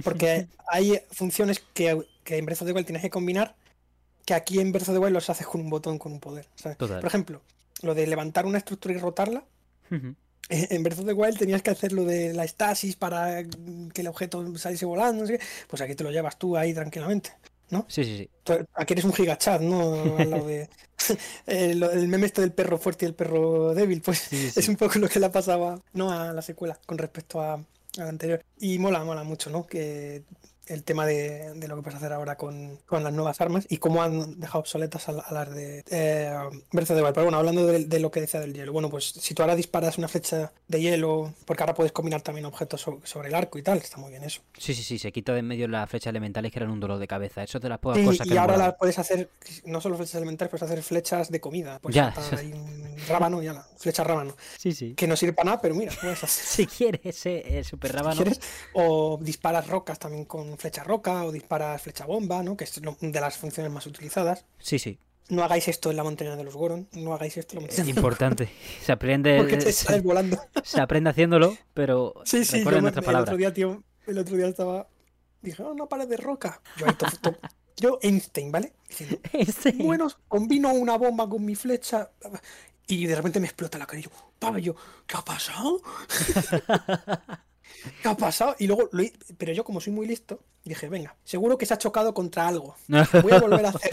[0.03, 3.55] Porque hay funciones que, que en Breath of the Wild tienes que combinar
[4.25, 6.47] que aquí en Breath of the Wild los haces con un botón, con un poder.
[7.01, 7.41] Por ejemplo,
[7.81, 9.43] lo de levantar una estructura y rotarla,
[10.69, 14.07] en Breath of the Wild tenías que hacer lo de la estasis para que el
[14.07, 15.45] objeto saliese volando, no sé qué.
[15.67, 17.31] Pues aquí te lo llevas tú ahí tranquilamente.
[17.87, 18.29] Sí, sí, sí.
[18.43, 20.17] Tú- Aquí eres un gigachat, ¿no?
[20.17, 20.69] Al lado de...
[21.47, 24.71] el meme este del perro fuerte y el perro débil, pues Sí, sí, es sí.
[24.71, 26.11] un poco lo que le pasaba ¿no?
[26.11, 27.63] a la secuela con respecto a, a
[27.95, 28.43] la anterior.
[28.59, 29.65] Y mola, mola mucho, ¿no?
[29.65, 30.23] Que
[30.71, 33.77] el tema de, de lo que puedes hacer ahora con, con las nuevas armas y
[33.77, 36.31] cómo han dejado obsoletas a, la- a las de eh,
[36.71, 37.13] Breath of the Wild.
[37.13, 39.55] Pero bueno, hablando de, de lo que decía del hielo, bueno, pues si tú ahora
[39.55, 43.57] disparas una flecha de hielo, porque ahora puedes combinar también objetos so- sobre el arco
[43.59, 44.41] y tal, está muy bien eso.
[44.57, 46.99] Sí, sí, sí, se quita de en medio las flechas elementales que eran un dolor
[46.99, 47.43] de cabeza.
[47.43, 49.29] Eso es de las pocas cosas que y ahora las puedes hacer,
[49.65, 51.79] no solo flechas elementales, puedes hacer flechas de comida.
[51.79, 52.13] Pues Ya.
[52.37, 54.35] ahí un rábano y ala, flecha rábano.
[54.57, 54.93] Sí, sí.
[54.93, 56.45] Que no sirve para nada, pero mira, puedes hacer.
[56.51, 58.15] Si quieres ese eh, super rábano.
[58.15, 58.39] ¿Quieres?
[58.73, 62.55] O disparas rocas también con flecha roca, o disparas flecha bomba, ¿no?
[62.55, 64.45] Que es de las funciones más utilizadas.
[64.59, 64.97] Sí, sí.
[65.29, 67.77] No hagáis esto en la montaña de los Goron, no hagáis esto en la Es
[67.77, 68.49] montaña los importante.
[68.83, 70.37] Se aprende, Porque te sales volando.
[70.63, 73.29] se aprende haciéndolo, pero Sí, sí, yo me- el palabras.
[73.29, 74.87] otro día, tío, el otro día estaba.
[75.41, 76.61] Dije, oh, una pared de roca.
[76.77, 77.37] Yo, ahí to- to-
[77.77, 78.73] yo Einstein, ¿vale?
[78.89, 82.11] Diciendo, Ese- bueno, combino una bomba con mi flecha.
[82.87, 84.75] Y de repente me explota la cara y yo,
[85.07, 85.81] ¿qué ha pasado?
[88.01, 88.55] ¿Qué ha pasado?
[88.59, 89.03] Y luego, lo
[89.37, 92.75] pero yo como soy muy listo, dije, venga, seguro que se ha chocado contra algo.
[93.23, 93.91] Voy a volver a hacer.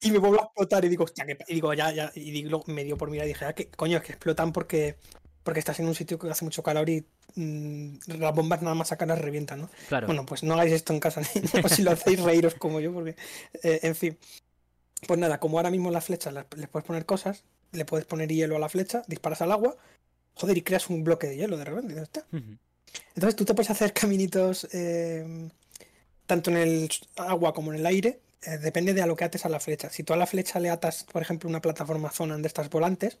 [0.00, 1.38] Y me vuelvo a explotar y digo, hostia, que...
[1.48, 3.98] y digo, ya, ya, y digo, me dio por mirar y dije, ah, que coño,
[3.98, 4.96] es que explotan porque
[5.42, 8.88] porque estás en un sitio que hace mucho calor y mm, las bombas nada más
[8.88, 9.70] sacan las revientan, ¿no?
[9.88, 10.08] Claro.
[10.08, 11.20] Bueno, pues no hagáis esto en casa,
[11.64, 13.14] o si lo hacéis reíros como yo, porque,
[13.62, 14.18] eh, en fin.
[15.06, 18.28] Pues nada, como ahora mismo las flechas las- les puedes poner cosas, le puedes poner
[18.32, 19.76] hielo a la flecha, disparas al agua,
[20.34, 21.94] joder, y creas un bloque de hielo de repente.
[23.14, 25.48] Entonces tú te puedes hacer caminitos eh,
[26.26, 29.44] tanto en el agua como en el aire, eh, depende de a lo que ates
[29.46, 29.90] a la flecha.
[29.90, 33.18] Si tú a la flecha le atas, por ejemplo, una plataforma zona de estas volantes,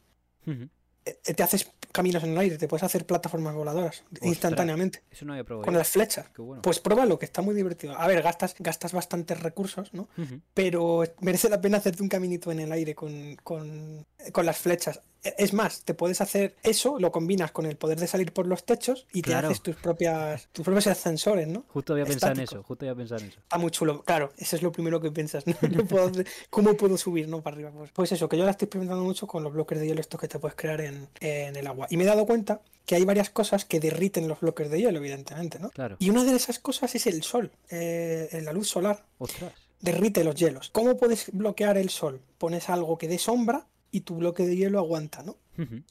[1.22, 5.44] te haces caminos en el aire, te puedes hacer plataformas voladoras instantáneamente Eso no había
[5.44, 5.64] probado.
[5.64, 6.26] con las flechas.
[6.36, 6.62] Bueno.
[6.62, 7.96] Pues pruébalo, que está muy divertido.
[7.98, 10.08] A ver, gastas, gastas bastantes recursos, ¿no?
[10.54, 15.00] Pero merece la pena hacerte un caminito en el aire con, con, con las flechas.
[15.24, 18.46] E- Es más, te puedes hacer eso, lo combinas con el poder de salir por
[18.46, 19.48] los techos y Claro.
[19.48, 21.64] te haces tus propias tus propios ascensores, ¿no?
[21.68, 22.60] Justo había pensado en estático.
[22.60, 22.66] eso.
[22.68, 23.38] Justo había pensado en eso.
[23.40, 25.54] Está muy chulo, claro, eso es lo primero que piensas, ¿no?
[25.70, 27.42] No puedo hacer- ¿Cómo puedo subir, no?
[27.42, 27.70] Para arriba.
[27.72, 30.20] Pues, pues eso, que yo la estoy experimentando mucho con los bloques de hielo estos
[30.20, 31.86] que te puedes crear en, en el agua.
[31.90, 34.98] Y me he dado cuenta que hay varias cosas que derriten los bloques de hielo,
[34.98, 35.70] evidentemente, ¿no?
[35.70, 35.96] Claro.
[35.98, 39.52] Y una de esas cosas es el sol, eh, la luz solar Ostras.
[39.80, 40.70] derrite los hielos.
[40.70, 42.20] ¿Cómo puedes bloquear el sol?
[42.38, 45.36] Pones algo que dé sombra y tu bloque de hielo aguanta, ¿no?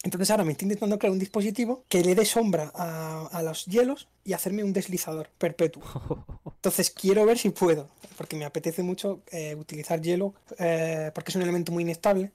[0.04, 3.66] Entonces ahora me estoy intentando crear un dispositivo que le dé sombra a, a los
[3.66, 5.82] hielos y hacerme un deslizador perpetuo.
[6.46, 11.36] Entonces quiero ver si puedo, porque me apetece mucho eh, utilizar hielo, eh, porque es
[11.36, 12.32] un elemento muy inestable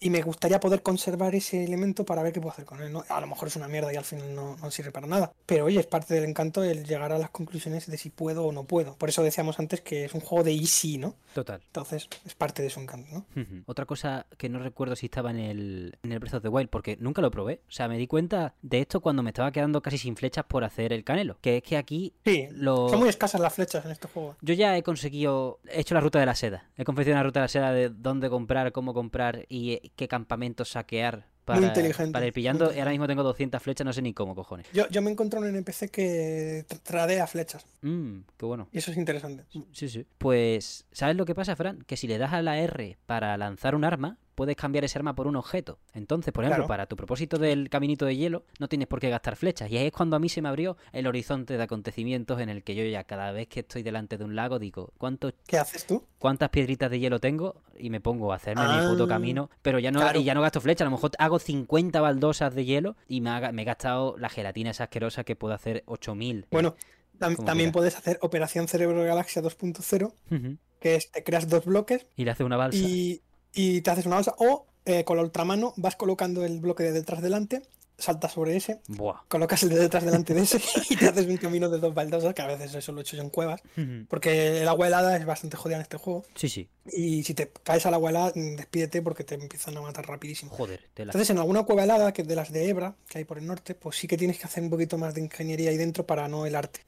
[0.00, 2.92] Y me gustaría poder conservar ese elemento para ver qué puedo hacer con él.
[2.92, 3.04] ¿no?
[3.08, 5.32] A lo mejor es una mierda y al final no, no sirve para nada.
[5.46, 8.52] Pero oye, es parte del encanto el llegar a las conclusiones de si puedo o
[8.52, 8.94] no puedo.
[8.96, 11.14] Por eso decíamos antes que es un juego de easy, ¿no?
[11.34, 11.60] Total.
[11.66, 13.26] Entonces es parte de su encanto, ¿no?
[13.66, 16.70] Otra cosa que no recuerdo si estaba en el, en el Breath of the Wild,
[16.70, 17.60] porque nunca lo probé.
[17.68, 20.64] O sea, me di cuenta de esto cuando me estaba quedando casi sin flechas por
[20.64, 21.38] hacer el canelo.
[21.40, 22.88] Que es que aquí Sí, lo...
[22.88, 24.36] son muy escasas las flechas en este juego.
[24.40, 26.68] Yo ya he conseguido, he hecho la ruta de la seda.
[26.76, 30.08] He confeccionado la ruta de la seda de dónde comprar, cómo comprar y eh, qué
[30.08, 32.72] campamentos saquear para, inteligente, para ir muy pillando.
[32.74, 34.66] Y ahora mismo tengo 200 flechas, no sé ni cómo, cojones.
[34.72, 38.68] Yo, yo me encontré un NPC que tra- tradea flechas Mmm, qué bueno.
[38.72, 39.44] y eso es interesante.
[39.72, 40.04] Sí, sí.
[40.18, 41.82] Pues, ¿sabes lo que pasa, Fran?
[41.86, 45.14] Que si le das a la R para lanzar un arma, puedes cambiar ese arma
[45.16, 45.78] por un objeto.
[45.94, 46.68] Entonces, por ejemplo, Claro.
[46.68, 49.68] para tu propósito del caminito de hielo, no tienes por qué gastar flechas.
[49.72, 52.62] Y ahí es cuando a mí se me abrió el horizonte de acontecimientos en el
[52.62, 55.86] que yo ya cada vez que estoy delante de un lago digo, ¿cuánto ¿Qué haces
[55.86, 56.04] tú?
[56.18, 59.78] cuántas piedritas de hielo tengo y me pongo a hacerme mi puto Ah, camino, pero
[59.78, 60.20] ya no, claro.
[60.20, 63.52] y ya no gasto flecha, a lo mejor hago 50 baldosas de hielo y me,
[63.52, 66.46] me he gastado la gelatina esa asquerosa que puedo hacer 8000.
[66.50, 66.74] Bueno,
[67.18, 70.58] tam- también puedes hacer Operación Cerebro Galaxia 2.0, Ujú.
[70.78, 72.78] que es te creas dos bloques y le hace una balsa.
[72.78, 73.22] y,
[73.56, 76.92] y te haces una balsa o eh, con la ultramano vas colocando el bloque de
[76.92, 77.62] detrás delante,
[77.98, 79.22] saltas sobre ese, Buah.
[79.26, 80.60] colocas el de detrás delante de ese
[80.90, 83.16] y te haces un camino de dos baldosas, que a veces eso lo he hecho
[83.16, 83.62] yo en cuevas,
[84.08, 86.24] porque el agua helada es bastante jodida en este juego.
[86.34, 86.68] Sí, sí.
[86.92, 90.52] Y si te caes al agua helada, mm, despídete porque te empiezan a matar rapidísimo.
[90.52, 91.10] Joder, tela.
[91.10, 93.46] Entonces, en alguna cueva helada, que es de las de Ebra, que hay por el
[93.46, 96.28] norte, pues sí que tienes que hacer un poquito más de ingeniería ahí dentro para
[96.28, 96.80] no helarte.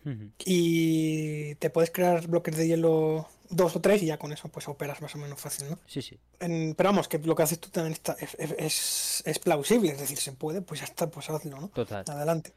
[0.44, 4.68] Y te puedes crear bloques de hielo dos o tres y ya con eso pues
[4.68, 5.78] operas más o menos fácil, ¿no?
[5.86, 6.18] Sí, sí.
[6.40, 9.90] En- pero vamos, que lo que haces tú también está, es, es- es- es plausible,
[9.92, 11.68] es decir, se puede, pues ya está, pues hazlo, ¿no?
[11.68, 12.04] Total.
[12.08, 12.52] Adelante.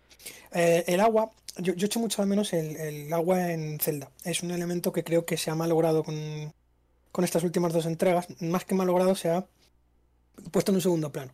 [0.54, 4.12] Eh, el agua, yo, yo echo mucho de menos el, el agua en Zelda.
[4.24, 6.54] Es un elemento que creo que se ha malogrado con,
[7.12, 8.28] con estas últimas dos entregas.
[8.42, 9.46] Más que malogrado, se ha
[10.52, 11.32] puesto en un segundo plano.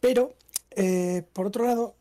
[0.00, 0.34] Pero,
[0.70, 1.94] eh, por otro lado,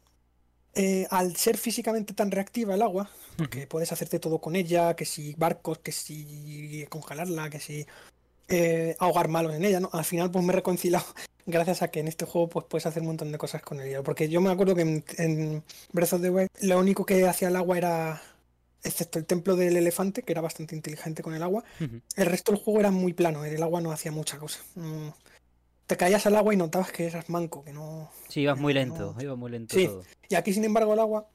[0.76, 5.06] eh, al ser físicamente tan reactiva el agua, porque puedes hacerte todo con ella, que
[5.06, 7.86] si barcos, que si congelarla, que si
[8.48, 9.90] eh, ahogar malos en ella, ¿no?
[9.94, 11.06] Al final pues me he reconciliado
[11.46, 13.88] gracias a que en este juego pues puedes hacer un montón de cosas con el
[13.88, 14.04] hielo.
[14.04, 17.48] Porque yo me acuerdo que en, en Breath of the Wild lo único que hacía
[17.48, 18.22] el agua era,
[18.84, 22.62] excepto el templo del elefante, que era bastante inteligente con el agua, el resto del
[22.62, 24.60] juego era muy plano, el agua no hacía mucha cosa.
[24.76, 25.10] Mm.
[25.88, 28.10] Te caías al agua y notabas que eras manco, que no...
[28.28, 28.80] Sí, ibas muy No.
[28.80, 29.86] lento, ibas muy lento Sí.
[29.86, 30.04] todo.
[30.30, 31.28] Y aquí, sin embargo, el agua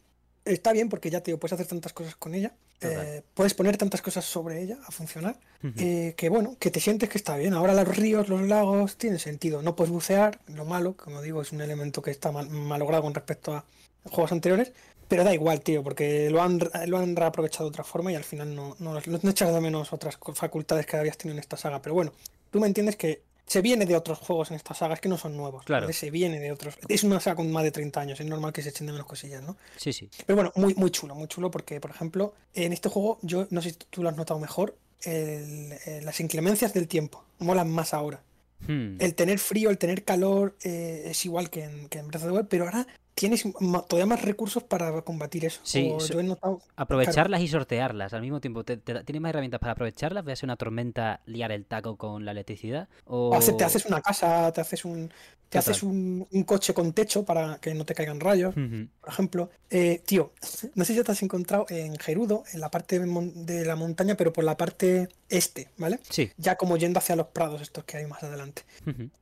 [0.44, 3.77] está bien porque ya te digo, puedes hacer tantas cosas con ella, eh, puedes poner
[3.77, 5.39] tantas cosas sobre ella a funcionar,
[5.77, 7.52] eh, que bueno, que te sientes que está bien.
[7.55, 9.62] Ahora los ríos, los lagos tienen sentido.
[9.62, 13.14] No puedes bucear, lo malo, como digo, es un elemento que está mal, malogrado con
[13.14, 13.64] respecto a
[14.05, 14.72] juegos anteriores.
[15.09, 18.22] Pero da igual, tío, porque lo han, lo han reaprovechado de otra forma y al
[18.24, 21.82] final no, no, no echas de menos otras facultades que habías tenido en esta saga.
[21.82, 22.12] Pero bueno,
[22.51, 25.18] tú me entiendes que se viene de otros juegos en esta saga, es que no
[25.18, 25.64] son nuevos.
[25.64, 25.93] Claro.
[25.93, 26.77] Se viene de otros.
[26.86, 29.09] Es una saga con más de 30 años, es normal que se echen de menos
[29.09, 29.56] cosillas, ¿no?
[29.77, 30.09] Sí, sí.
[30.24, 33.60] Pero bueno, muy, muy chulo, muy chulo porque, por ejemplo, en este juego, yo no
[33.60, 37.93] sé si tú lo has notado mejor, el- eh, las inclemencias del tiempo molan más
[37.93, 38.22] ahora.
[38.68, 39.01] Hmm.
[39.01, 42.28] El tener frío, el tener calor, eh, es igual que en, que en Breath of
[42.31, 42.86] the Wild, pero ahora
[43.20, 43.44] tienes
[43.86, 45.60] todavía más recursos para combatir eso.
[45.62, 46.62] Sí, O so- yo he notado.
[46.74, 48.64] Aprovecharlas y sortearlas al mismo tiempo.
[48.64, 50.24] ¿Te, te- tienes más herramientas para aprovecharlas?
[50.24, 52.88] ¿Ves una tormenta liar el taco con la electricidad?
[53.05, 53.28] O...
[53.28, 55.12] o hace- te haces una casa, te haces un.
[55.51, 55.72] Te Total.
[55.72, 59.51] haces un, un coche con techo para que no te caigan rayos, por ejemplo.
[59.68, 60.32] Eh, tío,
[60.76, 64.32] no sé si te has encontrado en Gerudo, en la parte de, la montaña, pero
[64.32, 65.98] por la parte este, ¿vale?
[66.09, 66.30] Sí.
[66.36, 68.62] Ya como yendo hacia los prados, estos que hay más adelante.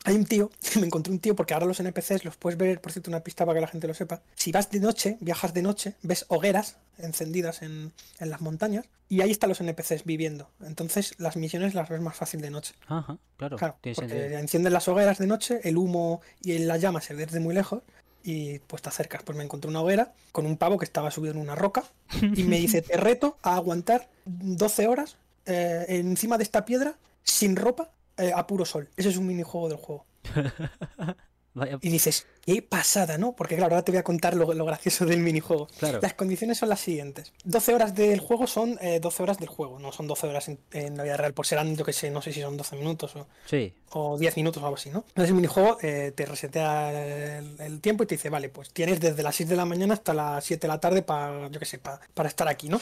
[0.05, 2.93] Hay un tío, me encontré un tío, porque ahora los NPCs los puedes ver, por
[2.93, 4.23] cierto, una pista para que la gente lo sepa.
[4.35, 9.21] Si vas de noche, viajas de noche, ves hogueras encendidas en, en las montañas, y
[9.23, 10.51] ahí están los NPCs viviendo.
[10.65, 12.75] Entonces las misiones las ves más fácil de noche.
[12.87, 13.57] Ajá, claro.
[13.57, 14.39] Claro, tiene porque sentido.
[14.39, 17.83] encienden las hogueras de noche, el humo y la llama se ve desde muy lejos,
[18.23, 19.23] y pues te acercas.
[19.23, 21.85] Pues me encontré una hoguera con un pavo que estaba subido en una roca,
[22.21, 25.17] y me dice, te reto a aguantar 12 horas
[25.47, 28.89] eh, encima de esta piedra, sin ropa, eh, a puro sol.
[28.97, 30.05] Ese es un minijuego del juego.
[31.59, 33.33] Vaya, Y dices, qué pasada, ¿no?
[33.37, 35.67] Porque claro, ahora te voy a contar lo, lo gracioso del minijuego.
[35.79, 35.99] claro.
[36.01, 37.33] Las condiciones son las siguientes.
[37.45, 40.59] 12 horas del juego son eh, 12 horas del juego, no son 12 horas en,
[40.73, 43.15] en la vida real, pues serán, yo que sé, no sé si son 12 minutos
[43.17, 43.75] o, Sí.
[43.91, 45.05] o 10 minutos o algo así, ¿no?
[45.09, 49.01] Entonces el minijuego eh, te resetea el, el tiempo y te dice, vale, pues tienes
[49.01, 51.67] desde las 6 de la mañana hasta las 7 de la tarde para, yo que
[51.67, 52.81] sé, pa- para estar aquí, ¿no?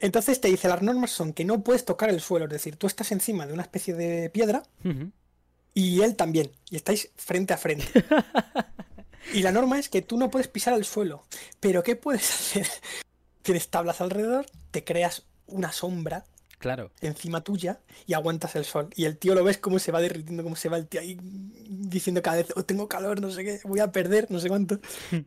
[0.00, 2.88] Entonces te dice, las normas son que no puedes tocar el suelo, es decir, tú
[2.88, 4.64] estás encima de una especie de piedra.
[5.74, 7.86] Y él también, y estáis frente a frente.
[9.34, 11.22] Y la norma es que tú no puedes pisar el suelo.
[11.60, 12.66] Pero ¿qué puedes hacer?
[13.42, 16.24] Tienes tablas alrededor, te creas una sombra
[16.58, 16.90] Claro.
[17.00, 18.90] encima tuya y aguantas el sol.
[18.94, 21.18] Y el tío lo ves cómo se va derritiendo, cómo se va el tío ahí
[21.22, 24.78] diciendo cada vez, oh, tengo calor, no sé qué, voy a perder, no sé cuánto.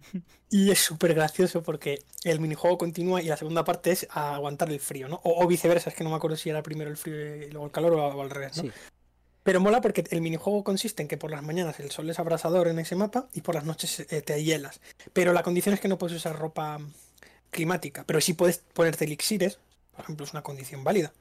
[0.49, 4.79] Y es súper gracioso porque el minijuego continúa y la segunda parte es aguantar el
[4.79, 5.19] frío, ¿no?
[5.23, 7.65] O, o viceversa, es que no me acuerdo si era primero el frío y luego
[7.65, 8.63] el calor o, o al revés, ¿no?
[8.63, 8.71] Sí.
[9.45, 12.67] Pero mola porque el minijuego consiste en que por las mañanas el sol es abrasador
[12.67, 14.81] en ese mapa y por las noches eh, te hielas.
[15.13, 16.79] Pero la condición es que no puedes usar ropa
[17.51, 19.59] climática, pero sí puedes ponerte elixires,
[19.91, 21.13] por ejemplo, es una condición válida.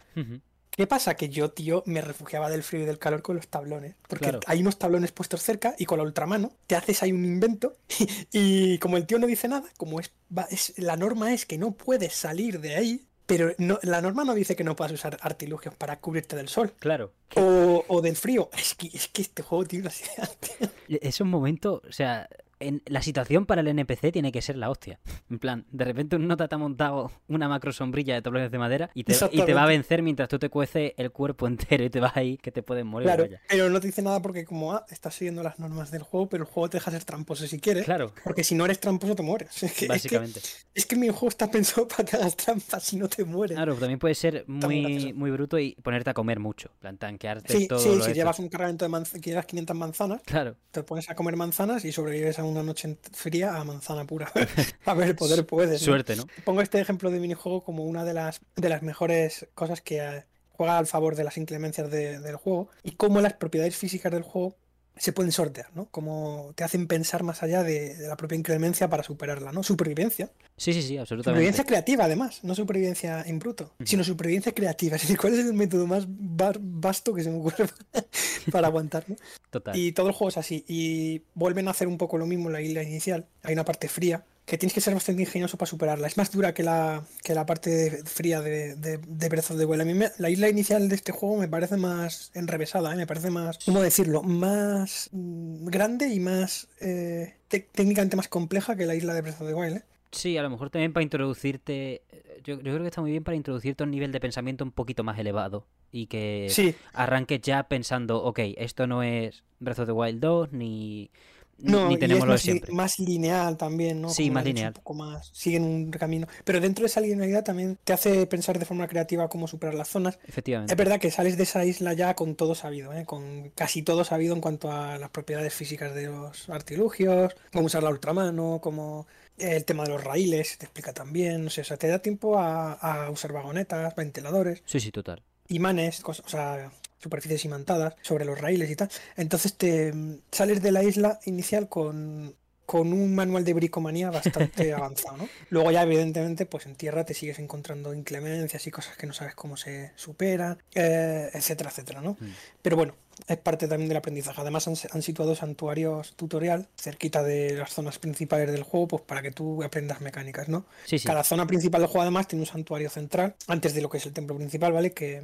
[0.70, 1.14] ¿Qué pasa?
[1.16, 3.94] Que yo, tío, me refugiaba del frío y del calor con los tablones.
[4.08, 4.40] Porque Claro.
[4.46, 7.76] hay unos tablones puestos cerca y con la ultramano te haces ahí un invento.
[8.32, 11.58] Y, como el tío no dice nada, como es, va- es la norma es que
[11.58, 15.18] no puedes salir de ahí, pero no, la norma no dice que no puedas usar
[15.22, 17.12] artilugios para cubrirte del sol Claro.
[17.36, 18.50] o, o del frío.
[18.56, 20.98] Es que, es que este juego tiene unas ideas, tío.
[21.00, 22.28] Es un momento, o sea,
[22.60, 25.00] en, la situación para el NPC tiene que ser la hostia.
[25.30, 28.58] En plan, de repente un nota te ha montado una macro sombrilla de tablones de
[28.58, 31.84] madera y te, y te va a vencer mientras tú te cuece el cuerpo entero
[31.84, 33.06] y te vas ahí que te pueden morir.
[33.06, 33.40] Claro, vaya.
[33.48, 36.44] pero no te dice nada porque como, ah, estás siguiendo las normas del juego, pero
[36.44, 37.84] el juego te deja ser tramposo si quieres.
[37.84, 39.50] Claro, Porque si no eres tramposo te mueres.
[39.54, 40.40] Es que, es que, básicamente.
[40.74, 43.56] es que mi juego está pensado para que hagas trampas si no te mueres.
[43.56, 46.70] Claro, también puede ser muy muy, bruto y ponerte a comer mucho.
[46.78, 48.12] Plan, tanquearte Sí, todo sí, lo si esto.
[48.12, 51.84] llevas un cargamento de manzanas, que llevas 500 manzanas, Claro, te pones a comer manzanas
[51.84, 54.30] y sobrevives a una noche fría a manzana pura.
[54.84, 55.80] a ver, poder puedes.
[55.80, 55.84] ¿no?
[55.84, 56.26] suerte, ¿no?
[56.44, 60.24] Pongo este ejemplo de minijuego como una de las, de las mejores cosas que eh,
[60.52, 64.22] juega al favor de las inclemencias de- del juego y cómo las propiedades físicas del
[64.22, 64.56] juego
[64.96, 65.86] se pueden sortear, ¿no?
[65.86, 69.62] Como te hacen pensar más allá de, de la propia inclemencia para superarla, ¿no?
[69.62, 70.30] Supervivencia.
[70.56, 71.30] Sí, sí, sí, absolutamente.
[71.30, 74.96] Supervivencia creativa, además, no supervivencia en bruto, sino supervivencia creativa.
[74.96, 77.66] Es decir, ¿cuál es el método más vasto que se me ocurre
[78.52, 79.04] para aguantar?
[79.08, 79.16] ¿no?
[79.50, 79.76] Total.
[79.76, 80.64] Y todo el juego es así.
[80.68, 83.26] Y vuelven a hacer un poco lo mismo en la isla inicial.
[83.42, 86.06] Hay una parte fría que tienes que ser bastante ingenioso para superarla.
[86.06, 89.58] Es más dura que la, que la parte de- fría de, de, de Breath of
[89.58, 89.80] the Wild.
[89.82, 92.96] A mí me- la isla inicial de este juego me parece más enrevesada, ¿eh?
[92.96, 94.22] me parece más, ¿cómo decirlo?
[94.22, 99.48] Más mm, grande y más eh, técnicamente más compleja que la isla de Breath of
[99.48, 99.76] the Wild.
[99.78, 99.82] ¿eh?
[100.12, 102.02] Sí, a lo mejor también para introducirte.
[102.44, 104.70] Yo, yo creo que está muy bien para introducirte a un nivel de pensamiento un
[104.72, 105.66] poquito más elevado.
[105.90, 110.52] Y que Sí, arranques ya pensando, ok, esto no es Breath of the Wild 2,
[110.52, 111.10] ni, ni-
[111.58, 112.72] No, ni y tenemos es lo más, siempre.
[112.72, 114.10] más lineal también, ¿no?
[114.10, 114.68] Sí, Como más lineal.
[114.68, 116.26] Un poco más, siguen un camino.
[116.44, 119.88] Pero dentro de esa linealidad también te hace pensar de forma creativa cómo superar las
[119.88, 120.18] zonas.
[120.22, 120.74] Es Efectivamente.
[120.74, 123.04] verdad que sales de esa isla ya con todo sabido, ¿eh?
[123.04, 127.82] Con casi todo sabido en cuanto a las propiedades físicas de los artilugios, cómo usar
[127.82, 129.06] la ultramano, cómo
[129.38, 132.38] el tema de los raíles, te explica también, no sé, o sea, te da tiempo
[132.38, 135.22] a, a usar vagonetas, ventiladores Sí, sí, total.
[135.48, 136.70] imanes, cosas, o sea,
[137.04, 138.90] superficies imantadas sobre los raíles y tal.
[139.16, 142.34] Entonces te mm, sales de la isla inicial con,
[142.66, 145.28] con un manual de bricomanía bastante avanzado, ¿no?
[145.50, 149.34] Luego ya evidentemente pues en tierra te sigues encontrando inclemencias y cosas que no sabes
[149.34, 152.12] cómo se superan, eh, etcétera, etcétera, ¿no?
[152.12, 152.32] Mm.
[152.62, 152.94] Pero bueno,
[153.28, 154.40] es parte también del aprendizaje.
[154.40, 159.22] Además han, han situado santuarios tutorial cerquita de las zonas principales del juego, pues para
[159.22, 160.64] que tú aprendas mecánicas, ¿no?
[160.86, 161.06] Sí, sí.
[161.06, 164.06] Cada zona principal del juego además tiene un santuario central antes de lo que es
[164.06, 164.92] el templo principal, ¿vale?
[164.92, 165.22] Que,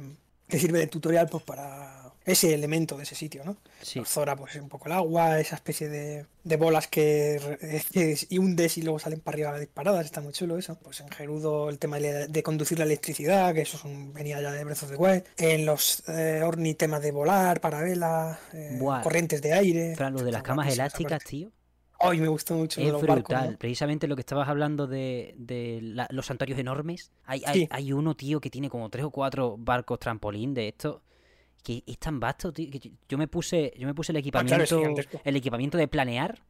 [0.51, 3.57] que sirve de tutorial pues para, ese elemento de ese sitio, ¿no?
[3.81, 3.99] Sí.
[4.05, 7.39] Zora, pues un poco el agua, esa especie de, de bolas que,
[8.29, 10.77] y hundes y luego salen para arriba disparadas, está muy chulo eso.
[10.83, 14.39] Pues en Gerudo el tema de, de conducir la electricidad, que eso es un- venía
[14.41, 15.23] ya de Breath of the Wild.
[15.37, 19.95] En los eh, Orni temas de volar, parabela, eh, corrientes de aire.
[19.95, 21.49] Fran, lo de las camas elásticas, tío.
[22.03, 23.23] Ay, me gustó mucho Es los brutal.
[23.23, 23.57] barcos, ¿no?
[23.57, 27.11] Precisamente lo que estabas hablando de, de la- los santuarios enormes.
[27.25, 27.67] Hay, hay, Sí.
[27.71, 31.01] hay uno, tío, que tiene como tres o cuatro barcos trampolín de estos.
[31.63, 32.71] Que es tan vasto, tío.
[32.71, 35.19] Que yo, me puse, yo me puse el Ah, claro, equipamiento.
[35.23, 36.41] el equipamiento de planear.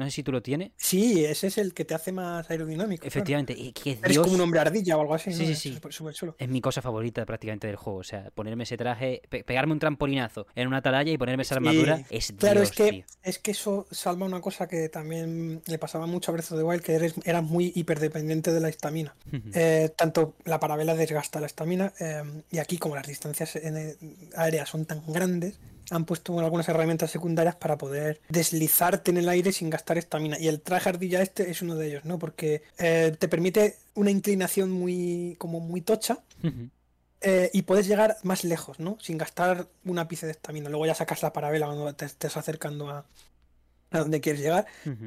[0.00, 0.72] No sé si tú lo tienes.
[0.76, 3.02] Sí, ese es el que te hace más aerodinámico.
[3.02, 3.08] claro.
[3.08, 3.52] Efectivamente.
[3.56, 5.46] y que Eres como un hombre ardilla o algo así, Sí, ¿no?
[5.46, 6.48] sí, Es sí.
[6.48, 7.98] mi cosa favorita prácticamente del juego.
[7.98, 11.54] O sea, ponerme ese traje, pe- pegarme un trampolinazo en una atalaya y ponerme esa
[11.54, 11.58] Sí.
[11.58, 13.04] armadura es Claro, Dios, es que, tío.
[13.22, 16.64] es que eso salva una cosa que también le pasaba mucho a Breath of the
[16.64, 19.14] Wild, que eres, eras muy hiperdependiente de la estamina.
[19.54, 23.58] Eh, tanto la parabela desgasta la estamina, eh, y aquí como las distancias
[24.36, 25.58] aéreas son tan grandes,
[25.90, 30.38] han puesto algunas herramientas secundarias para poder deslizarte en el aire sin gastar estamina.
[30.38, 32.18] Y el traje ardilla este es uno de ellos, ¿no?
[32.18, 36.18] Porque eh, te permite una inclinación muy, como muy tocha.
[37.22, 38.96] eh, y puedes llegar más lejos, ¿no?
[39.00, 40.68] Sin gastar un ápice de estamina.
[40.70, 43.04] Luego ya sacas la parabela cuando te estés acercando a,
[43.90, 44.66] a donde quieres llegar.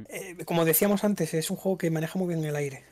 [0.09, 2.83] Eh, como decíamos antes, es un juego que maneja muy bien el aire.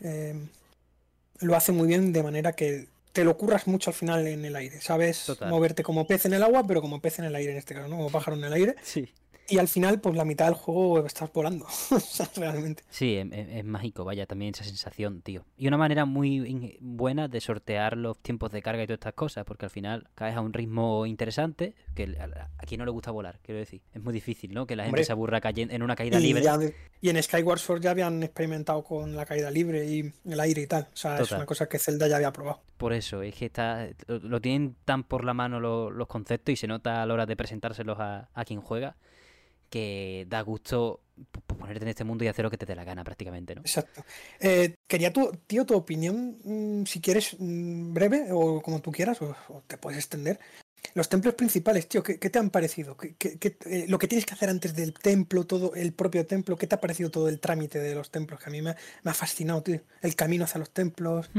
[1.39, 4.55] Lo hace muy bien de manera que te lo curras mucho al final en el
[4.55, 4.81] aire.
[4.81, 5.49] Sabes Total.
[5.49, 7.87] moverte como pez en el agua, pero como pez en el aire en este caso,
[7.87, 7.97] ¿no?
[7.97, 8.75] Como pájaro en el aire.
[8.81, 9.11] Sí.
[9.51, 11.65] Y al final, pues la mitad del juego estás volando.
[11.91, 12.83] O sea, realmente.
[12.89, 15.43] Sí, es, es- es mágico, vaya, también esa sensación, tío.
[15.57, 19.45] Y una manera muy buena de sortear los tiempos de carga y todas estas cosas,
[19.45, 23.39] porque al final caes a un ritmo interesante, que a, quien no le gusta volar,
[23.43, 23.81] quiero decir.
[23.93, 24.65] Es muy difícil, ¿no?
[24.65, 25.03] Que la gente Hombre.
[25.05, 26.43] se aburra cayendo en una caída Y, libre.
[26.43, 26.57] ya
[27.01, 30.67] y en Skyward Sword ya habían experimentado con la caída libre y el aire y
[30.67, 30.83] tal.
[30.93, 32.61] O sea, es una cosa que Zelda ya había probado.
[32.77, 36.55] Por eso, es que está, lo, tienen tan por la mano lo- los conceptos y
[36.55, 38.95] se nota a la hora de presentárselos a, a quien juega,
[39.71, 40.99] que da gusto
[41.47, 43.61] ponerte en este mundo y hacer lo que te dé la gana prácticamente, ¿no?
[43.61, 44.03] Exacto.
[44.39, 49.21] Eh, quería tu, tío, tu opinión, mm, si quieres, mm, breve o como tú quieras,
[49.21, 50.39] o, o te puedes extender.
[50.95, 52.97] Los templos principales, tío, ¿qué, qué te han parecido?
[52.97, 53.15] ¿Qué,
[53.65, 56.73] eh, lo que tienes que hacer antes del templo, todo el propio templo, ¿qué te
[56.75, 58.39] ha parecido todo el trámite de los templos?
[58.41, 59.81] Que a mí me, ha- me ha fascinado, tío.
[60.01, 61.29] El camino hacia los templos,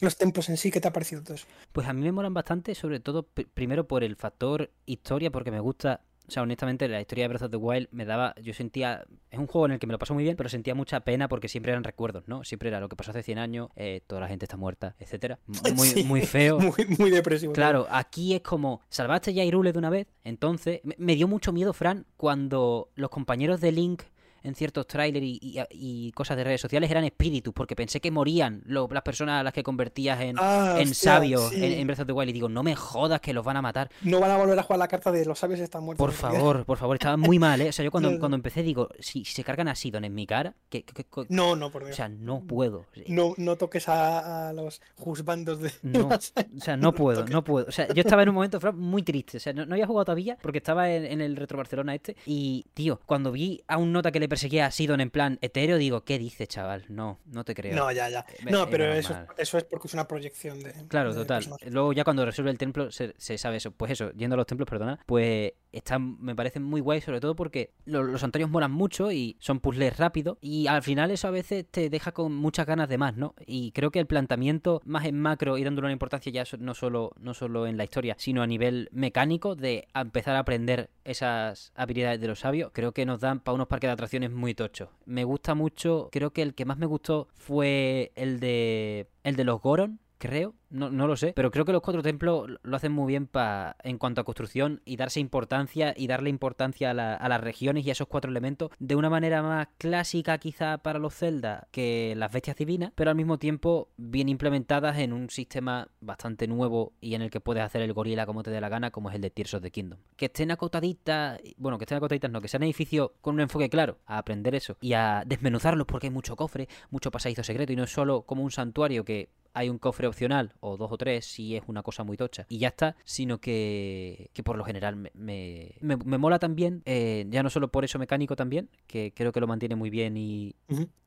[0.00, 1.46] los templos en sí, ¿qué te ha parecido todo eso?
[1.72, 5.50] Pues a mí me molan bastante, sobre todo pr- primero por el factor historia, porque
[5.50, 8.52] me gusta, o sea, honestamente la historia de Breath of the Wild me daba, yo
[8.52, 11.00] sentía, es un juego en el que me lo paso muy bien, pero sentía mucha
[11.00, 12.44] pena porque siempre eran recuerdos, ¿no?
[12.44, 15.38] Siempre era lo que pasó hace 100 años, eh, toda la gente está muerta, etcétera.
[15.74, 16.58] Muy, Sí, muy feo.
[16.60, 17.52] Muy, muy depresivo.
[17.52, 21.28] Claro, aquí es como, salvaste ya a Hyrule de una vez, entonces, me, me dio
[21.28, 24.02] mucho miedo, Fran, cuando los compañeros de Link
[24.46, 28.10] en ciertos trailers y, y- y cosas de redes sociales eran espíritus, porque pensé que
[28.10, 31.64] morían lo- las personas a las que convertías en, Ah, en hostia, sabios sí.
[31.64, 33.62] en, en Breath of the Wild y digo, no me jodas que los van a
[33.62, 33.90] matar.
[34.02, 36.04] No van a volver a jugar la carta de los sabios están muertos.
[36.04, 37.68] Por favor, por favor, estaba muy mal, ¿eh?
[37.68, 40.14] O sea, yo cuando, No, cuando empecé digo, si, si se cargan a Sidon en
[40.14, 41.96] mi cara, que, que- que- No, no, por o Dios.
[41.96, 42.86] sea, no puedo.
[43.08, 47.66] No, no toques a, a los juzbandos de No, o sea, no puedo, no puedo.
[47.68, 49.36] O sea, yo estaba en un momento muy triste.
[49.36, 52.16] O sea, no, no había jugado todavía porque estaba en, en el Retro Barcelona este.
[52.26, 55.78] Y, tío, cuando vi a un nota que le perseguía a Sidon en plan etéreo,
[55.78, 56.84] digo, ¿qué dices, chaval?
[56.88, 57.74] No, no te creo.
[57.74, 58.26] No, ya, ya.
[58.44, 60.74] Me- No, pero eso, eso es porque es una proyección de.
[60.88, 61.38] Claro, de total.
[61.38, 61.70] personaje.
[61.70, 63.70] Luego ya cuando resuelve el templo se, se sabe eso.
[63.70, 67.36] Pues eso, yendo a los templos, perdona, pues están, me parecen muy guay, sobre todo
[67.36, 70.38] porque lo- los santuarios molan mucho y son puzzles rápidos.
[70.40, 73.34] Y al final eso a veces te deja con muchas ganas de más, ¿no?
[73.46, 77.12] Y creo que el planteamiento más en macro y dándole una importancia ya no solo,
[77.18, 82.20] no solo en la historia, sino a nivel mecánico de empezar a aprender esas habilidades
[82.20, 84.88] de los sabios, creo que nos dan para unos parques de atracciones muy tochos.
[85.04, 89.44] Me gusta mucho, creo que el que más me gustó fue el de el de
[89.44, 92.92] los Goron, creo, no, no lo sé, pero creo que los cuatro templos lo hacen
[92.92, 97.14] muy bien pa, en cuanto a construcción y darse importancia y darle importancia a, la-
[97.14, 100.98] a las regiones y a esos cuatro elementos de una manera más clásica quizá para
[100.98, 105.88] los Zelda que las bestias divinas, pero al mismo tiempo bien implementadas en un sistema
[106.00, 108.90] bastante nuevo y en el que puedes hacer el gorila como te dé la gana,
[108.90, 109.98] como es el de Tears of the Kingdom.
[110.16, 113.98] Que estén acotaditas, bueno, que estén acotaditas no, que sean edificios con un enfoque claro
[114.06, 117.84] a aprender eso y a desmenuzarlos porque hay mucho cofre, mucho pasadizo secreto y no
[117.84, 121.56] es solo como un santuario que hay un cofre opcional o dos o tres si
[121.56, 125.10] es una cosa muy tocha y ya está, sino que, que por lo general me,
[125.14, 129.32] me, me- me mola también, eh, ya no solo por eso mecánico también, que creo
[129.32, 130.54] que lo mantiene muy bien y,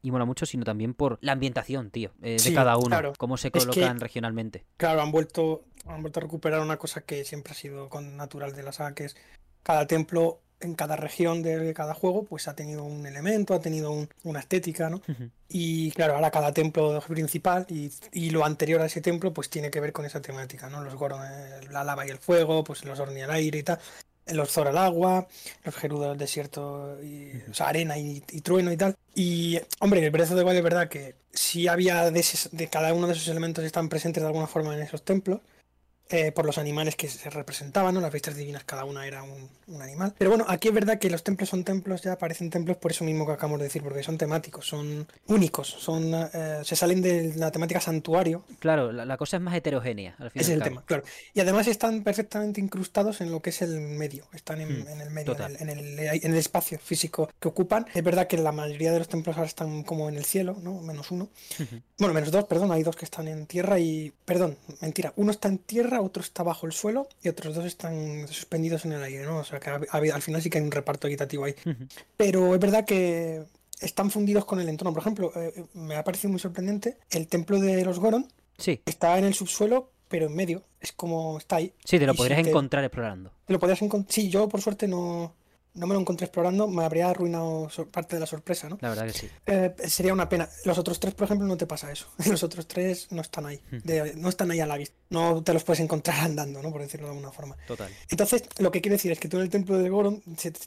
[0.01, 3.13] y mola mucho, sino también por la ambientación, tío, eh, de cada uno, claro.
[3.17, 4.65] cómo se que- colocan regionalmente.
[4.77, 8.55] Claro, han vuelto, han vuelto a recuperar una cosa que siempre ha sido con natural
[8.55, 9.15] de la saga, que es
[9.61, 13.91] cada templo en cada región de cada juego, pues ha tenido un elemento, ha tenido
[13.91, 15.01] un- una estética, ¿no?
[15.47, 19.71] Y claro, ahora cada templo principal y, y lo anterior a ese templo, pues tiene
[19.71, 20.83] que ver con esa temática, ¿no?
[20.83, 21.21] Los Goron,
[21.71, 23.79] la lava y el fuego, pues los Orni al aire y tal.
[24.27, 25.27] los Zora al agua,
[25.63, 28.95] los Gerudo al desierto, y, o sea, arena y, y trueno y tal.
[29.15, 32.93] Y, hombre, el of the Wild es verdad que sí había de, ese- de cada
[32.93, 35.39] uno de esos elementos están presentes de alguna forma en esos templos.
[36.09, 38.01] Eh, por los animales que se representaban, ¿no?
[38.01, 40.13] Las bestias divinas, cada una era un, un animal.
[40.17, 43.03] Pero bueno, aquí es verdad que los templos son templos, ya parecen templos por eso
[43.03, 47.33] mismo que acabamos de decir, porque son temáticos, son únicos, son eh, se salen de
[47.35, 50.57] la temática santuario, Claro, la, la cosa es más heterogénea, al fin y ese es
[50.57, 51.03] el tema, claro.
[51.33, 55.01] Y además están perfectamente incrustados en lo que es el medio, están en, Mm, en
[55.01, 57.85] el medio, en el, en, el, en el espacio físico que ocupan.
[57.93, 60.81] Es verdad que la mayoría de los templos ahora están como en el cielo, ¿no?
[60.81, 61.29] Menos uno.
[61.97, 64.13] Bueno, menos dos, perdón, hay dos que están en tierra y...
[64.25, 68.27] Perdón, mentira, uno está en tierra, otro está bajo el suelo y otros dos están
[68.27, 69.37] suspendidos en el aire, ¿no?
[69.39, 71.55] O sea que ha- ha- al final sí que hay un reparto equitativo ahí.
[72.17, 73.43] Pero es verdad que
[73.79, 74.93] están fundidos con el entorno.
[74.93, 78.27] Por ejemplo, eh, me ha parecido muy sorprendente el templo de los Goron
[78.57, 80.63] Sí, está en el subsuelo, pero en medio.
[80.81, 81.73] Es como está ahí.
[81.85, 83.31] sí, te lo Y si podrías te- encontrar explorando.
[83.45, 84.11] Te lo podías encontrar.
[84.13, 85.33] Sí, yo por suerte no,
[85.73, 86.67] no me lo encontré explorando.
[86.67, 88.77] Me habría arruinado parte de la sorpresa, ¿no?
[88.81, 89.29] La verdad que sí.
[89.45, 90.49] Eh, sería una pena.
[90.65, 92.07] Los otros tres, por ejemplo, no te pasa eso.
[92.29, 93.61] Los otros tres no están ahí.
[93.71, 93.77] Hmm.
[93.83, 94.95] De- no están ahí a la vista.
[95.09, 96.71] No te los puedes encontrar andando, ¿no?
[96.71, 97.55] Por decirlo de alguna forma.
[97.67, 97.91] Total.
[98.09, 100.21] Entonces, lo que quiero decir es que tú en el templo de Goron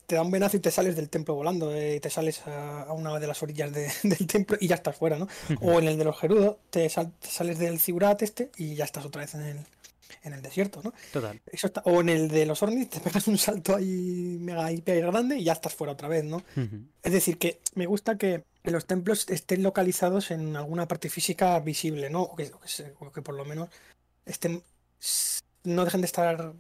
[0.06, 2.92] te da un venazo y te sales del templo volando, eh, te sales a, a
[2.92, 5.28] una de las orillas de- del templo y ya estás fuera, ¿no?
[5.60, 8.84] O en el de los Gerudos, te, sal- te sales del Zigurat este y ya
[8.84, 9.58] estás otra vez en el,
[10.23, 10.93] en el desierto, ¿no?
[11.12, 11.40] Total.
[11.47, 15.01] Eso está, o en el de los Ornis te pegas un salto ahí mega hiper
[15.07, 16.43] grande y ya estás fuera otra vez, ¿no?
[17.03, 22.11] Es decir, que me gusta que los templos estén localizados en alguna parte física visible,
[22.11, 22.23] ¿no?
[22.23, 23.69] O que, o que o que por lo menos
[24.24, 24.62] estén
[25.65, 26.53] no dejen de estar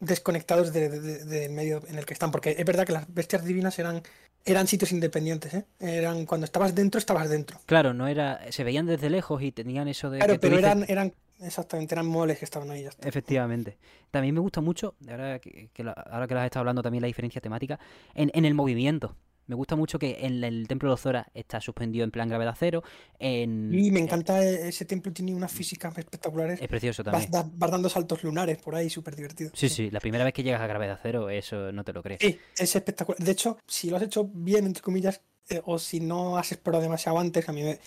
[0.00, 2.30] desconectados de- de- de- del medio en el que están.
[2.30, 4.02] Porque es verdad que las bestias divinas eran,
[4.44, 5.64] eran sitios independientes, ¿eh?
[5.78, 7.60] Eran, cuando estabas dentro, estabas dentro.
[7.66, 8.40] Claro, no era.
[8.50, 10.18] Se veían desde lejos y tenían eso de.
[10.18, 12.82] Claro, que pero dices- eran, eran, exactamente, eran moles que estaban ahí.
[12.82, 13.08] Ya está.
[13.08, 13.78] Efectivamente.
[14.10, 17.02] También me gusta mucho, ahora que, que la- ahora que lo has estado hablando también
[17.02, 17.78] la diferencia temática,
[18.14, 19.16] en, en el movimiento.
[19.48, 22.84] Me gusta mucho que en el templo de Zora está suspendido en plan gravedad cero.
[23.18, 26.62] En, Y me eh, encanta e- ese templo, tiene unas físicas espectaculares.
[26.62, 27.28] Es precioso también.
[27.30, 29.50] vas dando saltos lunares por ahí, súper divertido.
[29.52, 32.20] Sí, sí, la primera vez que llegas a gravedad cero, eso no te lo crees.
[32.20, 33.18] Sí, es espectacular.
[33.22, 36.82] De hecho, si lo has hecho bien, entre comillas, eh, o si no has explorado
[36.84, 37.80] demasiado antes, a mí me,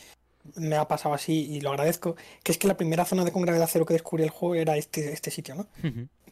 [0.56, 3.42] me ha pasado así y lo agradezco, que es que la primera zona de con
[3.42, 5.68] gravedad cero que descubrí el juego era este, este sitio, ¿no?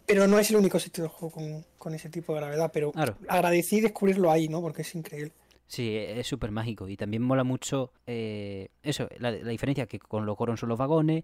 [0.06, 2.92] Pero no es el único sitio del juego con, con ese tipo de gravedad, pero
[2.92, 3.16] Claro.
[3.28, 4.62] agradecí descubrirlo ahí, ¿no?
[4.62, 5.32] Porque es increíble.
[5.66, 6.88] Sí, e- es súper mágico.
[6.90, 10.78] Y también mola mucho eh, eso, la, la diferencia que con los Goron son los
[10.78, 11.24] vagones,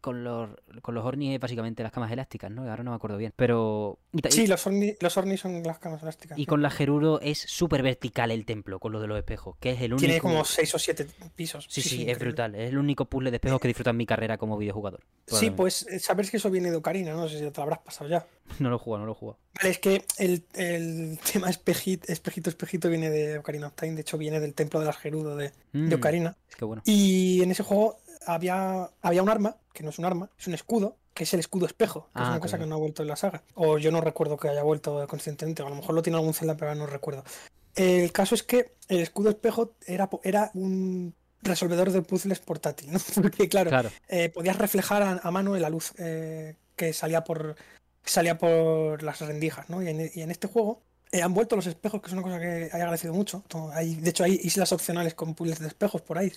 [0.00, 0.50] con los,
[0.82, 2.68] con los Orni es básicamente las camas elásticas, ¿no?
[2.68, 3.32] Ahora no me acuerdo bien.
[3.36, 3.98] Pero.
[4.30, 6.38] Sí, los Orni, los Orni son las camas elásticas.
[6.38, 9.70] y con la Gerudo es súper vertical el templo, con lo de los espejos, que
[9.70, 10.06] es el único.
[10.06, 11.66] Tiene como seis o siete pisos.
[11.68, 12.24] Sí, sí, es increíble.
[12.24, 12.54] brutal.
[12.54, 15.00] Es el único puzzle de espejos que disfruta en mi carrera como videojugador.
[15.26, 17.18] Sí, pues eh, sabes que eso viene de Ocarina, ¿no?
[17.22, 18.26] No sé si te lo habrás pasado ya.
[18.58, 19.38] No lo jugado, no lo jugado.
[19.54, 24.00] Vale, es que el, el tema espejito, espejito, espejito viene de Ocarina of Time, de
[24.00, 26.36] hecho viene del templo de las Gerudo de, de Mm, Ocarina.
[26.58, 26.82] Qué bueno.
[26.84, 30.52] Y en ese juego había, había un arma, que no es un arma, es un
[30.52, 33.00] escudo, que es el escudo espejo, que es Ah, una cosa que no ha vuelto
[33.00, 33.42] en la saga.
[33.54, 36.34] O yo no recuerdo que haya vuelto conscientemente, o a lo mejor lo tiene algún
[36.34, 37.24] Zelda, pero no recuerdo.
[37.74, 42.98] El caso es que el escudo espejo era, era un resolvedor de puzzles portátil, ¿no?
[43.14, 43.90] Porque claro, Claro.
[44.08, 47.56] eh, podías reflejar a, a mano la luz eh, que salía por
[48.04, 49.82] salía por las rendijas, ¿no?
[49.82, 50.82] Y en, y en este juego
[51.12, 53.42] eh, han vuelto los espejos, que es una cosa que he agradecido mucho.
[53.72, 56.32] Hay, de hecho, hay islas opcionales con puzzles de espejos por ahí,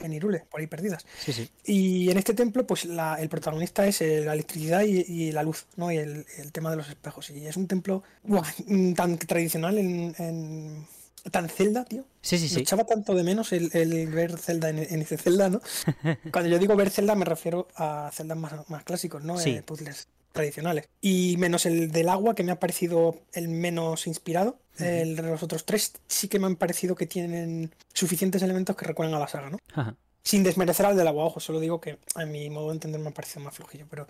[0.00, 1.06] en Irule, por ahí perdidas.
[1.18, 1.48] Sí, sí.
[1.64, 5.42] Y en este templo, pues la- el protagonista es eh, la electricidad y, y la
[5.42, 5.92] luz, ¿no?
[5.92, 7.30] Y el, el tema de los espejos.
[7.30, 10.86] Y es un templo mm, tan tradicional en, en-
[11.30, 12.04] tan Zelda, tío.
[12.20, 12.60] Sí, sí, Me sí.
[12.60, 15.60] echaba tanto de menos el, el ver Zelda en, en ese Zelda, ¿no?
[16.32, 19.36] Cuando yo digo ver Zelda me refiero a Zeldas más, más clásicos, ¿no?
[19.38, 19.50] Sí.
[19.50, 20.06] Eh, puzzles
[20.36, 20.88] tradicionales.
[21.00, 24.58] Y menos el del agua, que me ha parecido el menos inspirado.
[24.78, 28.84] El de los otros tres sí que me han parecido que tienen suficientes elementos que
[28.84, 29.58] recuerdan a la saga, ¿no?
[29.74, 29.96] Ajá.
[30.22, 33.08] Sin desmerecer al del agua, ojo, solo digo que a mi modo de entender me
[33.08, 34.06] ha parecido más flojillo, pero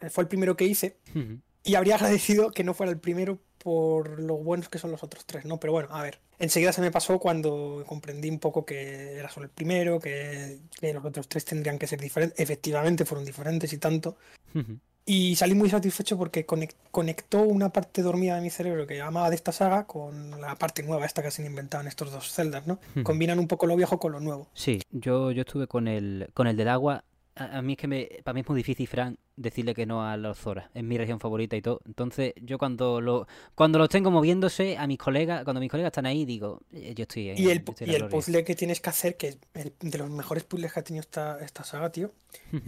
[0.00, 1.38] eh, fue el primero que hice Ujú.
[1.64, 5.24] y habría agradecido que no fuera el primero por lo buenos que son los otros
[5.26, 5.60] tres, ¿no?
[5.60, 9.44] Pero bueno, a ver, enseguida se me pasó cuando comprendí un poco que era solo
[9.44, 12.38] el primero, que, que los otros tres tendrían que ser diferentes.
[12.40, 14.16] Efectivamente fueron diferentes y tanto.
[14.54, 14.76] Ujú.
[15.12, 19.28] Y salí muy satisfecho porque conec- conectó una parte dormida de mi cerebro que amaba
[19.28, 22.30] de esta saga con la parte nueva, esta que se han inventado en estos dos
[22.32, 22.78] celdas, ¿no?
[22.94, 23.02] Ujú.
[23.02, 24.46] Combinan un poco lo viejo con lo nuevo.
[24.54, 27.02] Sí, yo, yo estuve con el, con el del agua.
[27.34, 30.06] A, a mí es que me, para mí es muy difícil, Fran, decirle que no
[30.06, 30.70] a los Zora.
[30.74, 31.80] Es mi región favorita y todo.
[31.86, 33.26] Entonces, yo cuando lo,
[33.56, 37.02] cuando los tengo moviéndose a mis colegas, cuando mis colegas están ahí, digo, eh, yo
[37.02, 39.98] estoy en, Y el, y el puzzle que tienes que hacer, que es el- de
[39.98, 42.12] los mejores puzzles que ha tenido esta, esta saga, tío,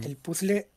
[0.01, 0.67] el puzzle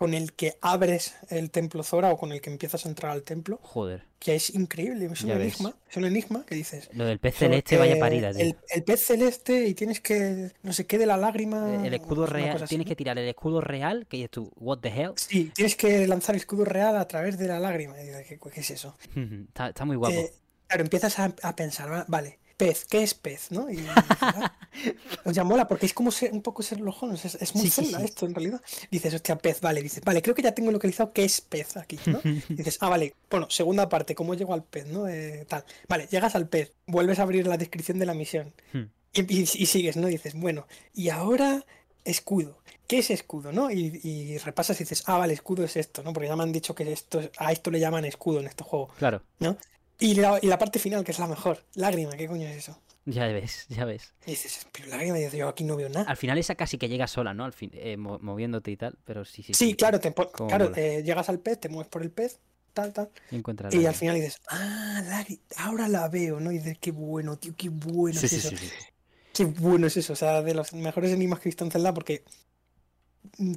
[0.00, 3.22] con el que abres el templo Zora o con el que empiezas a entrar al
[3.22, 4.04] templo, Joder.
[4.18, 5.38] que es increíble, es un ves.
[5.40, 6.88] enigma, es un enigma que dices.
[6.94, 8.40] Lo del pez celeste, vaya parida, tío.
[8.46, 11.74] el, el pez celeste y tienes que, no sé qué, de la lágrima.
[11.74, 12.56] El, el escudo real.
[12.56, 15.12] así, Tienes que tirar el escudo real, que dices tú, what the hell.
[15.16, 18.00] Sí, tienes que lanzar el escudo real a través de la lágrima.
[18.00, 18.96] Y dices, ¿qué, qué es eso?
[19.48, 20.14] está, está muy guapo.
[20.16, 20.32] Eh,
[20.66, 23.50] claro, empiezas a, a pensar, va- vale, pez, ¿qué es pez?
[23.50, 23.70] ¿no?
[23.70, 24.52] Y ah,
[25.24, 27.70] pues ya mola, porque es como ser- un poco Sherlock Holmes, es, es muy Sí,
[27.70, 28.04] sí, Zelda sí.
[28.04, 28.60] esto en realidad.
[28.90, 31.98] Dices, hostia, pez, vale, dices, vale, creo que ya tengo localizado qué es pez aquí,
[32.06, 32.20] ¿no?
[32.48, 35.08] Dices, ah, vale, bueno, segunda parte, ¿cómo llego al pez, no?
[35.08, 35.64] Eh, tal.
[35.88, 38.84] Vale, llegas al pez, vuelves a abrir la descripción de la misión Hmm.
[39.14, 40.06] y, y- y sigues, ¿no?
[40.06, 41.64] Dices, bueno, y ahora
[42.04, 42.58] escudo.
[42.86, 43.70] ¿Qué es escudo, no?
[43.70, 46.12] Y, y repasas y dices, ah, vale, escudo es esto, ¿no?
[46.12, 48.64] Porque ya me han dicho que esto, es- a esto le llaman escudo en este
[48.64, 49.56] juego, Claro, ¿no?
[50.00, 52.78] Y la, y la parte final, que es la mejor, lágrima, ¿qué coño es eso?
[53.06, 54.12] ya ves, ya ves.
[54.26, 56.08] Y dices, pero lágrima, y dices, yo aquí no veo nada.
[56.08, 57.44] Al final esa casi que llega sola, ¿no?
[57.44, 59.52] Al fin, eh, mo- moviéndote y tal, pero sí, sí.
[59.54, 62.38] Sí, claro, te claro eh, llegas al pez, te mueves por el pez,
[62.72, 63.10] tal, tal.
[63.30, 66.52] Y encuentras Y la- al final dices, ah, lágri- ahora la veo, ¿no?
[66.52, 68.50] Y dices, qué bueno, tío, qué bueno Sí, es sí, eso.
[68.50, 68.70] sí, sí.
[69.32, 70.12] Qué bueno es eso.
[70.12, 72.24] O sea, de los mejores enigmas que he visto en Zelda porque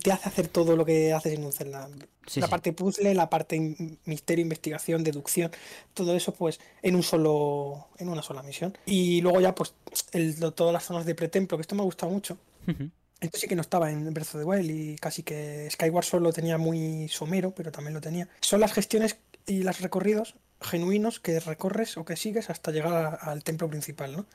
[0.01, 1.89] te hace hacer todo lo que haces en un Zelda.
[2.25, 2.51] Sí, la sí.
[2.51, 3.75] parte puzzle, la parte
[4.05, 5.51] misterio, investigación, deducción,
[5.93, 8.77] todo eso pues en un solo, en una sola misión.
[8.85, 9.73] Y luego ya pues
[10.11, 12.37] el, todas las zonas de pretemplo, que esto me ha gustado mucho.
[12.67, 12.89] Ujú.
[13.19, 16.23] Esto sí que no estaba en Breath of the Wild y casi que Skyward Sword
[16.23, 18.27] lo tenía muy somero, pero también lo tenía.
[18.41, 23.09] Son las gestiones y los recorridos genuinos que recorres o que sigues hasta llegar a-
[23.31, 24.25] al templo principal, ¿no?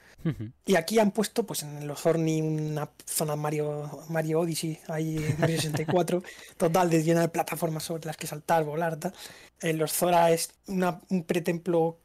[0.67, 5.41] Y aquí han puesto, pues en los Orni, una zona Mario, Mario Odyssey, ahí en
[5.41, 6.23] Mario 64,
[6.57, 9.15] total, de llena de plataformas sobre las que saltar, volar, tal.
[9.61, 11.99] En los Zora es una- un pretemplo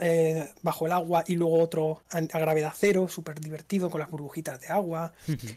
[0.00, 4.60] eh, bajo el agua y luego otro a, gravedad cero, súper divertido, con las burbujitas
[4.60, 5.12] de agua,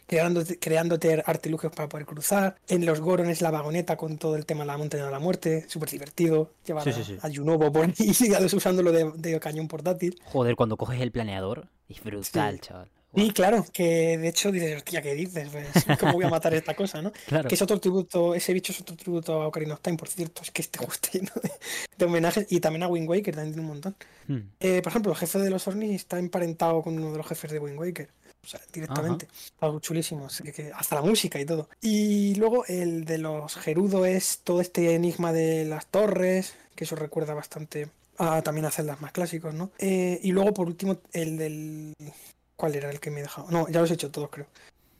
[0.08, 2.56] creándote, creándote artilugios para poder cruzar.
[2.68, 5.20] En los Goron es la vagoneta con todo el tema de la montaña de la
[5.20, 6.52] muerte, súper divertido.
[6.66, 7.18] Llevar Sí, a, sí, sí.
[7.22, 7.94] a Junobo por ahí,
[8.56, 10.20] usándolo de, de cañón portátil.
[10.26, 12.90] Joder, cuando coges el planeador, es brutal, chaval.
[13.16, 15.50] Sí, claro, que de hecho dices, hostia, ¿qué dices?
[15.50, 17.12] Pues, ¿Cómo voy a matar esta cosa, no?
[17.28, 17.50] Claro.
[17.50, 20.42] Que es otro tributo, ese bicho es otro tributo a Ocarina of Time, por cierto,
[20.42, 21.52] es que este está lleno de,
[21.98, 23.96] de homenajes y también a Wind Waker, también tiene un montón.
[24.28, 24.38] Mm.
[24.60, 27.52] Eh, por ejemplo, el jefe de los Ornis está emparentado con uno de los jefes
[27.52, 28.10] de Wind Waker,
[28.44, 29.28] o sea, directamente.
[29.60, 31.70] Algo chulísimo, que hasta la música y todo.
[31.82, 36.96] Y luego el de los Gerudo es todo este enigma de las torres, que eso
[36.96, 39.72] recuerda bastante a también a celdas más clásicos, ¿no?
[39.78, 41.94] Eh, y luego, por último, el del...
[42.56, 43.48] ¿Cuál era el que me he dejado?
[43.52, 44.48] No, ya los he hecho todos, creo.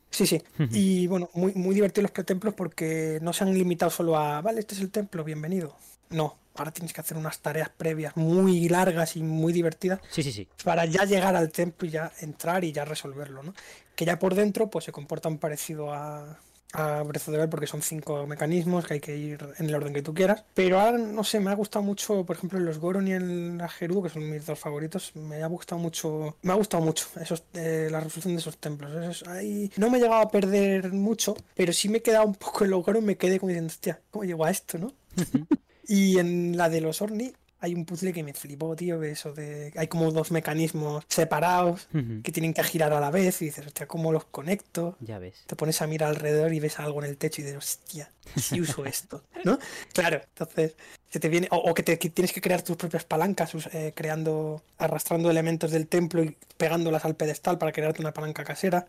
[0.10, 0.42] Sí, sí.
[0.72, 4.62] Y bueno, muy, muy divertidos los pretemplos porque no se han limitado solo a, vale,
[4.62, 5.76] este es el templo, bienvenido.
[6.10, 10.32] No, ahora tienes que hacer unas tareas previas muy largas y muy divertidas Sí, sí,
[10.32, 10.48] sí.
[10.64, 13.54] para ya llegar al templo y ya entrar y ya resolverlo, ¿no?
[13.96, 16.40] Que ya por dentro pues se comportan parecido a,
[16.78, 19.76] a Breath of the Wild porque son cinco mecanismos que hay que ir en el
[19.76, 20.44] orden que tú quieras.
[20.54, 23.58] Pero ahora, no sé, me ha gustado mucho, por ejemplo, en los Goron y en
[23.58, 27.08] la Gerudo, que son mis dos favoritos, me ha gustado mucho, me ha gustado mucho
[27.22, 28.92] esos, eh, la resolución de esos templos.
[28.96, 32.36] Esos- ahí no me he llegado a perder mucho, pero sí me he quedado un
[32.36, 34.94] poco en los Goron, me quedé como diciendo, hostia, ¿cómo llego a esto, no?
[35.88, 37.32] Y en la de los Orni
[37.66, 39.74] hay un puzzle que me flipó, tío, eso de...
[39.76, 41.88] Hay como dos mecanismos separados
[42.24, 44.98] que tienen que girar a la vez y dices, hostia, ¿cómo los conecto?
[45.00, 45.44] Ya ves.
[45.48, 48.62] Te pones a mirar alrededor y ves algo en el techo y dices, hostia, si
[48.62, 49.58] uso esto, ¿no?
[49.94, 50.76] Claro, entonces
[51.16, 51.48] se te viene...
[51.52, 55.72] O, o que, te, que tienes que crear tus propias palancas, eh, creando, arrastrando elementos
[55.72, 58.86] del templo y pegándolas al pedestal para crearte una palanca casera.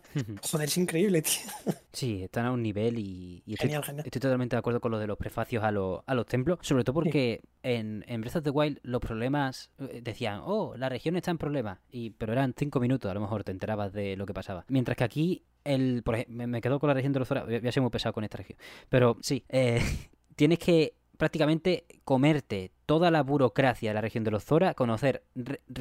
[0.51, 1.39] Joder, es increíble, tío.
[1.93, 4.05] Sí, están a un nivel y, y estoy, Genial, genial.
[4.05, 6.83] estoy totalmente de acuerdo con lo de los prefacios a, los- a los templos, sobre
[6.83, 11.15] todo porque en, en Breath of the Wild los problemas eh, decían, oh, la región
[11.15, 14.25] está en problemas, y, pero eran cinco minutos, a lo mejor te enterabas de lo
[14.27, 14.63] que pasaba.
[14.67, 17.57] Mientras que aquí, el, por ej- me, quedo con la región de los Zora, voy
[17.59, 18.59] voy a ser muy pesado con esta región,
[18.89, 19.81] pero sí, eh,
[20.35, 25.23] tienes que prácticamente comerte toda la burocracia de la región de los Zora, conocer,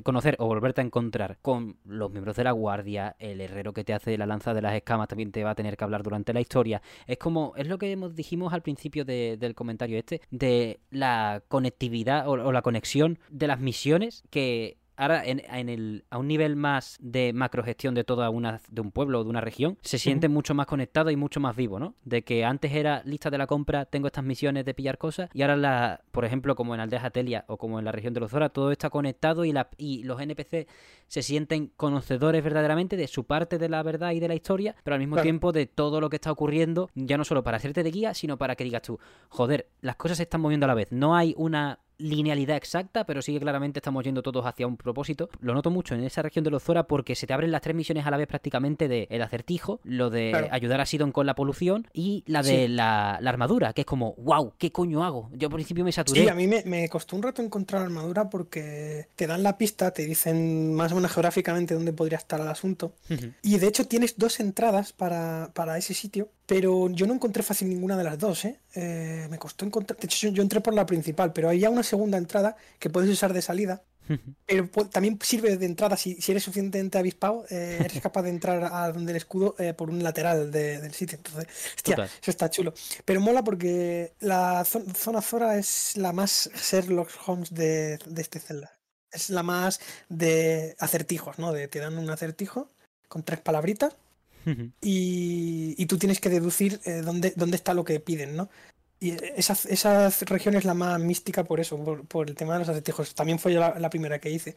[0.02, 3.94] conocer o volverte a encontrar con los miembros de la guardia, el herrero que te
[3.94, 6.40] hace la lanza de las escamas también te va a tener que hablar durante la
[6.40, 6.82] historia.
[7.06, 12.28] Es como, es lo que dijimos al principio de- del comentario este, de la conectividad
[12.28, 16.98] o la conexión de las misiones que ahora en, en el, a un nivel más
[17.00, 20.54] de macrogestión de toda una de un pueblo o de una región, se siente mucho
[20.54, 21.94] más conectado y mucho más vivo, ¿no?
[22.04, 25.42] De que antes era lista de la compra, tengo estas misiones de pillar cosas, y
[25.42, 28.30] ahora la, por ejemplo, como en Aldeas Atelia o como en la región de los
[28.30, 30.66] Zora, todo está conectado y, la, y los NPC
[31.08, 34.94] se sienten conocedores verdaderamente de su parte de la verdad y de la historia, pero
[34.94, 35.24] al mismo Claro.
[35.24, 38.36] tiempo de todo lo que está ocurriendo, ya no solo para hacerte de guía, sino
[38.38, 38.98] para que digas tú,
[39.28, 40.90] joder, las cosas se están moviendo a la vez.
[40.92, 45.28] No hay una linealidad exacta, pero sí que claramente estamos yendo todos hacia un propósito.
[45.40, 47.74] Lo noto mucho en esa región de los Zora porque se te abren las tres
[47.74, 51.34] misiones a la vez prácticamente de el acertijo, lo de ayudar a Sidon con la
[51.34, 55.30] polución y la de la, armadura, que es como, wow, ¿qué coño hago?
[55.32, 56.22] Yo al principio me saturé.
[56.22, 59.90] Sí, a mí me, costó un rato encontrar la armadura porque te dan la pista,
[59.90, 62.94] te dicen más o menos geográficamente dónde podría estar el asunto.
[63.42, 67.68] Y de hecho tienes dos entradas para, para ese sitio pero yo no encontré fácil
[67.68, 68.60] ninguna de las dos, ¿eh?
[68.74, 69.26] ¿eh?
[69.28, 69.98] me costó encontrar.
[69.98, 73.10] De hecho, yo entré por la principal, pero hay ya una segunda entrada que puedes
[73.10, 73.82] usar de salida.
[74.46, 78.62] Pero también sirve de entrada si, si eres suficientemente avispado, eh, eres capaz de entrar
[78.72, 81.18] a donde el escudo eh, por un lateral del sitio.
[81.18, 82.72] Entonces, hostia, eso está chulo.
[83.04, 88.70] Pero mola porque la zona Zora es la más Sherlock Holmes de, de este Zelda.
[89.10, 91.52] Es la más de acertijos, ¿no?
[91.52, 92.70] De te dan un acertijo
[93.08, 93.96] con tres palabritas
[94.80, 98.48] y, tú tienes que deducir eh, dónde, dónde está lo que piden, ¿no?
[98.98, 101.78] Y esa, esa región es la más mística por eso,
[102.08, 103.14] por, el tema de los acertijos.
[103.14, 104.56] También fue la, primera que hice.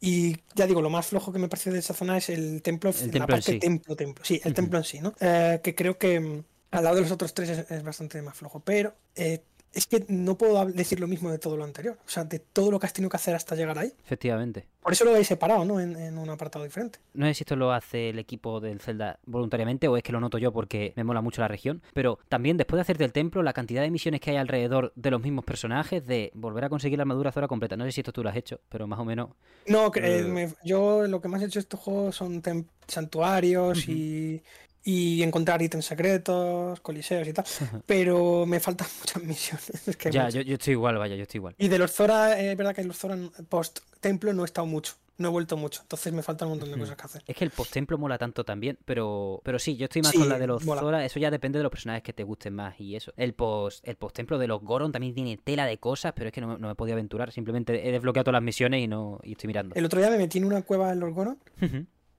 [0.00, 2.90] Y ya digo, lo más flojo que me pareció de esa zona es el templo,
[2.90, 4.24] el la parte templo, templo.
[4.24, 5.14] Sí, el templo en sí, ¿no?
[5.20, 8.58] Eh, que creo que mm, al lado de los otros tres es, bastante más flojo.
[8.58, 9.42] Pero eh,
[9.72, 11.98] es que no puedo decir lo mismo de todo lo anterior.
[12.06, 13.92] O sea, de todo lo que has tenido que hacer hasta llegar ahí.
[14.04, 14.66] Efectivamente.
[14.80, 15.80] Por eso lo habéis separado, ¿no?
[15.80, 17.00] En, un apartado diferente.
[17.12, 20.20] No sé si esto lo hace el equipo del Zelda voluntariamente o es que lo
[20.20, 21.82] noto yo porque me mola mucho la región.
[21.92, 25.10] Pero también después de hacerte el templo, la cantidad de misiones que hay alrededor de
[25.10, 27.76] los mismos personajes, de volver a conseguir la armadura Zora completa.
[27.76, 29.30] No sé si esto tú lo has hecho, pero más o menos.
[29.66, 32.42] No, eh, yo lo que más he hecho estos juegos son
[32.86, 34.42] santuarios y
[34.86, 37.44] y encontrar ítems secretos, coliseos y tal.
[37.86, 39.82] Pero me faltan muchas misiones.
[40.12, 41.56] ya, yo, estoy igual, vaya, yo estoy igual.
[41.58, 43.18] Y de los Zora, es verdad que los Zora
[43.48, 44.94] post-templo no he estado mucho.
[45.18, 47.22] No he vuelto mucho, entonces me falta un montón de cosas que hacer.
[47.26, 50.38] Es que el post-templo mola tanto también, pero pero sí, yo estoy más con la
[50.38, 53.12] de los Zora, eso ya depende de los personajes que te gusten más y eso.
[53.16, 56.42] El post el post-templo de los Goron también tiene tela de cosas, pero es que
[56.42, 59.48] no, me he podido aventurar, simplemente he desbloqueado todas las misiones y no y estoy
[59.48, 59.74] mirando.
[59.74, 61.38] El otro día me metí en una cueva en los Goron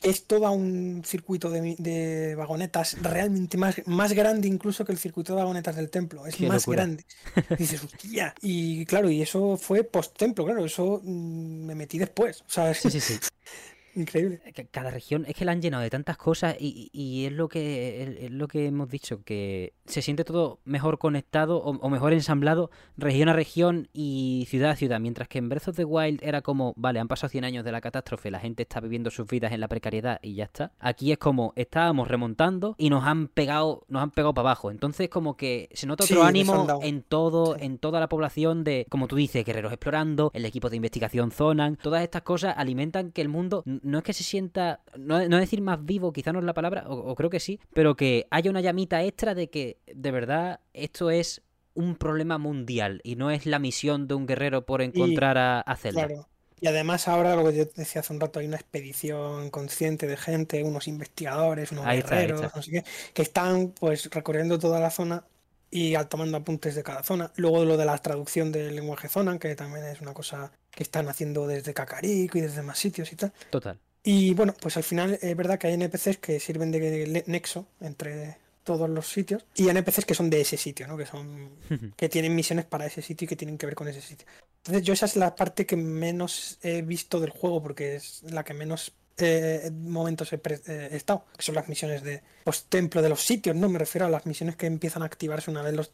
[0.01, 5.41] es todo un circuito de, vagonetas realmente más, más grande incluso que el circuito de
[5.41, 6.25] vagonetas del templo.
[6.25, 7.05] Es más grande.
[7.51, 8.33] Y dices, hostia.
[8.41, 12.41] Y claro, y eso fue post-templo, claro, eso mm, me metí después.
[12.41, 13.17] O sea, sí, sí, sí.
[13.97, 14.39] Increíble.
[14.69, 18.31] Cada región es que la han llenado de tantas cosas y, es lo que es,
[18.31, 23.33] lo que hemos dicho, que se siente todo mejor conectado o, mejor ensamblado región a
[23.33, 24.99] región y ciudad a ciudad.
[24.99, 27.71] Mientras que en Breath of the Wild era como, vale, han pasado 100 años de
[27.71, 30.73] la catástrofe, la gente está viviendo sus vidas en la precariedad y ya está.
[30.79, 34.69] Aquí es como, estábamos remontando y nos han pegado, nos han pegado para abajo.
[34.69, 39.07] Entonces como que se nota otro ánimo en todo, en toda la población de, como
[39.07, 43.29] tú dices, guerreros explorando, el equipo de investigación zonan, todas estas cosas alimentan que el
[43.29, 46.53] mundo no es que se sienta, no, no decir más vivo, quizá no es la
[46.53, 50.59] palabra, o, creo que sí, pero que haya una llamita extra de que de verdad
[50.73, 51.41] esto es
[51.73, 55.75] un problema mundial y no es la misión de un guerrero por encontrar a, a
[55.75, 56.07] Zelda.
[56.07, 56.27] Claro.
[56.59, 60.17] Y además ahora lo que yo decía hace un rato, hay una expedición consciente de
[60.17, 62.83] gente, unos investigadores, unos guerreros, no sé qué,
[63.13, 65.23] que están pues recorriendo toda la zona
[65.69, 67.31] y tomando apuntes de cada zona.
[67.35, 71.09] Luego lo de la traducción del lenguaje zona, que también es una cosa que están
[71.09, 73.33] haciendo desde Cacarico y desde más sitios y tal.
[73.49, 73.79] Total.
[74.03, 78.37] Y bueno, pues al final es verdad que hay NPCs que sirven de nexo entre
[78.63, 80.95] todos los sitios y NPCs que son de ese sitio, ¿no?
[80.95, 81.49] Que son
[81.95, 84.27] que tienen misiones para ese sitio y que tienen que ver con ese sitio.
[84.57, 88.43] Entonces yo esa es la parte que menos he visto del juego porque es la
[88.43, 93.23] que menos eh, momentos he, eh, estado, que son las misiones de post-templo de los
[93.23, 93.67] sitios, ¿no?
[93.67, 95.91] Me refiero a las misiones que empiezan a activarse una vez los,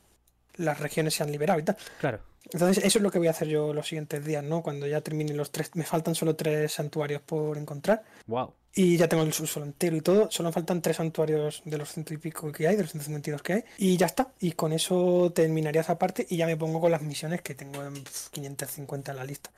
[0.56, 1.78] las regiones se han liberado y tal.
[2.00, 2.20] Claro.
[2.52, 4.62] Entonces, eso es lo que voy a hacer yo los siguientes días, ¿no?
[4.62, 5.72] Cuando ya termine los tres.
[5.76, 8.04] Me faltan solo tres santuarios por encontrar.
[8.28, 8.54] Wow.
[8.76, 10.30] Y ya tengo el subsuelo entero y todo.
[10.32, 13.54] Solo faltan tres santuarios de los ciento y pico que hay, de los 152 que
[13.54, 13.64] hay.
[13.78, 14.34] Y ya está.
[14.40, 17.84] Y con eso terminaría esa parte y ya me pongo con las misiones que tengo
[17.84, 19.52] en 550 en la lista.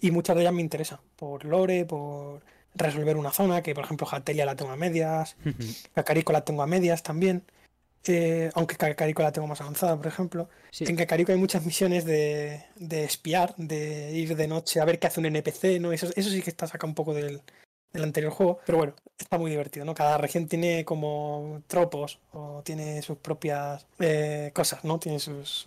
[0.00, 1.00] Y muchas de ellas me interesan.
[1.16, 2.40] Por lore, por
[2.74, 5.36] resolver una zona, que por ejemplo Jatelia la tengo a medias,
[5.94, 7.42] Cacarico la tengo a medias también,
[8.06, 10.48] eh, aunque Cacarico la tengo más avanzada, por ejemplo.
[10.80, 15.06] En Cacarico hay muchas misiones de, de, espiar, de ir de noche a ver qué
[15.06, 15.92] hace un NPC, ¿no?
[15.92, 17.42] Eso, eso sí que está saca un poco del,
[17.92, 19.94] del anterior juego, pero bueno, está muy divertido, ¿no?
[19.94, 24.98] Cada región tiene como tropos o tiene sus propias eh, cosas, ¿no?
[24.98, 25.66] Tiene sus,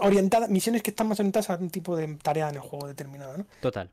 [0.00, 3.38] orientadas, misiones que están más orientadas a un tipo de tarea en el juego determinado,
[3.38, 3.46] ¿no?
[3.60, 3.90] Total.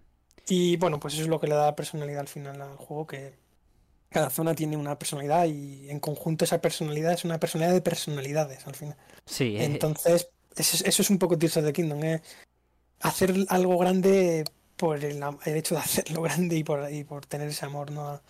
[0.48, 3.34] Y bueno, pues eso es lo que le da personalidad al final al juego, que
[4.10, 8.66] cada zona tiene una personalidad y en conjunto esa personalidad es una personalidad de personalidades
[8.68, 8.98] al final.
[9.26, 9.58] Sí.
[9.58, 12.22] Eh, Entonces, eso, es un poco Tears of the Kingdom, ¿eh?
[13.02, 14.46] hacer algo grande
[14.78, 18.08] por el, hecho de hacerlo grande y por, y por tener ese amor ¿no?
[18.08, 18.22] a,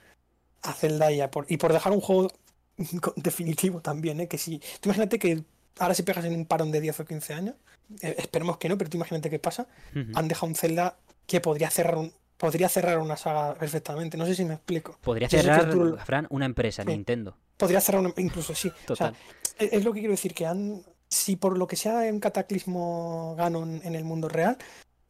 [0.63, 2.31] a Zelda y, por, y por dejar un juego
[3.15, 4.27] definitivo también, ¿eh?
[4.27, 5.43] que si tú imagínate que
[5.79, 7.55] ahora si pegas en un parón de 10 o 15 años,
[8.01, 9.67] eh, esperemos que no, pero tú imagínate qué pasa,
[10.13, 10.97] han dejado un Zelda
[11.27, 14.17] que podría cerrar un, podría cerrar una saga perfectamente.
[14.17, 14.97] No sé si me explico.
[15.01, 16.89] Podría cerrar, tú- Fran, una empresa, Sí.
[16.89, 17.37] Nintendo.
[17.57, 18.69] Podría cerrar una, incluso sí.
[18.89, 19.15] O sea, Total.
[19.59, 23.35] es es lo que quiero decir, que han, si por lo que sea un cataclismo
[23.37, 24.57] Ganon en el mundo real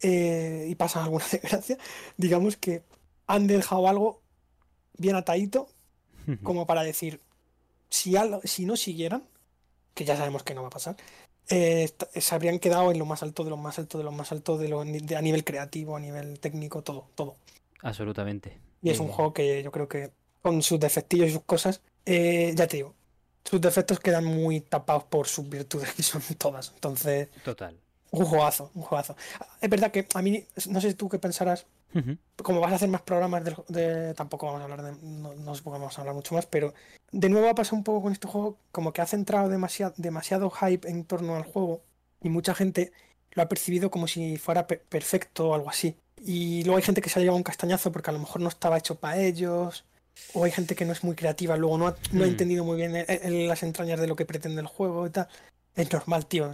[0.00, 1.78] eh, y pasa alguna desgracia,
[2.16, 2.82] digamos que
[3.26, 4.22] han dejado algo
[4.98, 5.68] bien atadito
[6.42, 7.20] como para decir,
[7.88, 9.24] si, algo- si no siguieran,
[9.94, 10.96] que ya sabemos que no va a pasar,
[11.48, 14.12] eh, est- se habrían quedado en lo más alto de lo más alto de lo
[14.12, 17.36] más alto de lo, de- a nivel creativo, a nivel técnico, todo, todo.
[17.82, 18.60] Absolutamente.
[18.82, 20.12] Y es un Eh, juego que yo creo que
[20.42, 22.94] con sus defectillos y sus cosas, eh, ya te digo,
[23.44, 26.72] sus defectos quedan muy tapados por sus virtudes, que son todas.
[26.74, 27.76] Entonces, Total.
[28.10, 29.16] Un juegazo, un juegazo.
[29.60, 31.66] Es verdad que a mí, no sé tú qué pensarás,
[32.42, 35.54] como vas a hacer más programas del- de, tampoco vamos a hablar de, no, no
[35.54, 36.74] supongo que vamos a hablar mucho más, pero
[37.12, 40.50] de nuevo ha pasado un poco con este juego, como que ha centrado demasiado, demasiado
[40.50, 41.82] hype en torno al juego
[42.22, 42.92] y mucha gente
[43.32, 45.96] lo ha percibido como si fuera pe- perfecto o algo así.
[46.24, 48.48] Y luego hay gente que se ha llevado un castañazo porque a lo mejor no
[48.48, 49.84] estaba hecho para ellos,
[50.34, 52.30] o hay gente que no es muy creativa, luego no ha, no ha Hmm.
[52.30, 55.28] entendido muy bien el- el- las entrañas de lo que pretende el juego y tal.
[55.74, 56.52] Es normal, tío.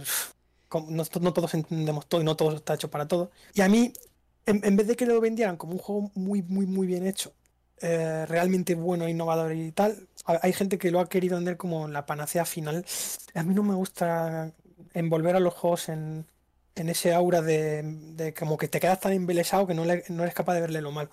[0.81, 3.31] No, no todos entendemos todo y no todo está hecho para todo.
[3.53, 3.93] Y a mí,
[4.45, 7.33] en, en vez de que lo vendieran como un juego muy, muy, muy bien hecho,
[7.81, 12.05] eh, realmente bueno, innovador y tal, hay gente que lo ha querido vender como la
[12.05, 12.85] panacea final.
[13.33, 14.51] A mí no me gusta
[14.93, 16.25] envolver a los juegos en,
[16.75, 17.81] en ese aura de,
[18.15, 20.81] de como que te quedas tan embelesado que no, le- no eres capaz de verle
[20.81, 21.09] lo malo.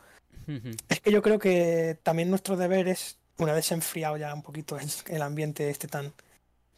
[0.88, 4.78] Es que yo creo que también nuestro deber es, una vez enfriado ya un poquito
[4.78, 6.12] el, el ambiente este tan,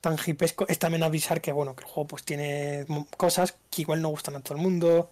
[0.03, 2.85] tan hipesco, es también avisar que bueno, que el juego pues tiene
[3.17, 5.11] cosas que igual no gustan a todo el mundo.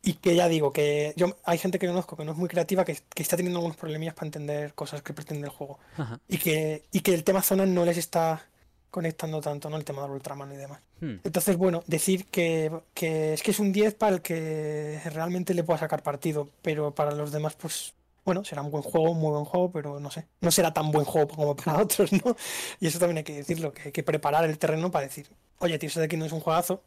[0.00, 2.84] Y que ya digo, que yo hay gente que conozco que no es muy creativa,
[2.84, 5.78] que, que está teniendo algunos problemillas para entender cosas que pretende el juego.
[5.96, 6.20] Ajá.
[6.28, 8.46] Y que, y que el tema zona no les está
[8.90, 9.76] conectando tanto, ¿no?
[9.76, 10.80] El tema del Ultraman y demás.
[11.00, 11.16] Hmm.
[11.24, 15.64] Entonces, bueno, decir que, que es que es un 10 para el que realmente le
[15.64, 17.94] pueda sacar partido, pero para los demás, pues,
[18.28, 20.90] bueno, será un buen juego, un muy buen juego, pero no sé, no será tan
[20.90, 22.36] buen juego como para otros, ¿no?
[22.78, 25.26] Y eso también hay que decirlo, que hay que preparar el terreno para decir,
[25.60, 26.82] oye, eso de aquí no es un juegazo,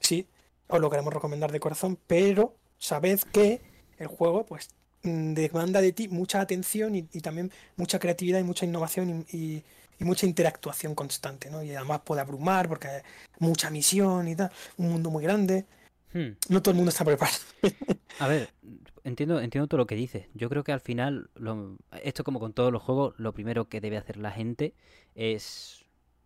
[0.00, 0.26] sí,
[0.68, 3.62] os lo queremos recomendar de corazón, pero sabed que
[3.98, 4.68] el juego, pues,
[5.02, 9.64] mm, demanda de ti mucha atención y, también mucha creatividad y mucha innovación y, y-
[9.98, 11.62] y mucha interactuación constante, ¿no?
[11.62, 13.02] Y además puede abrumar porque hay
[13.38, 15.64] mucha misión y tal, un mundo muy grande.
[16.12, 16.36] Hmm.
[16.48, 17.38] No todo el mundo está preparado.
[18.18, 18.50] A ver,
[19.04, 20.26] entiendo, entiendo todo lo que dices.
[20.34, 23.80] Yo creo que al final, lo- esto como con todos los juegos, lo primero que
[23.80, 24.74] debe hacer la gente
[25.14, 25.84] es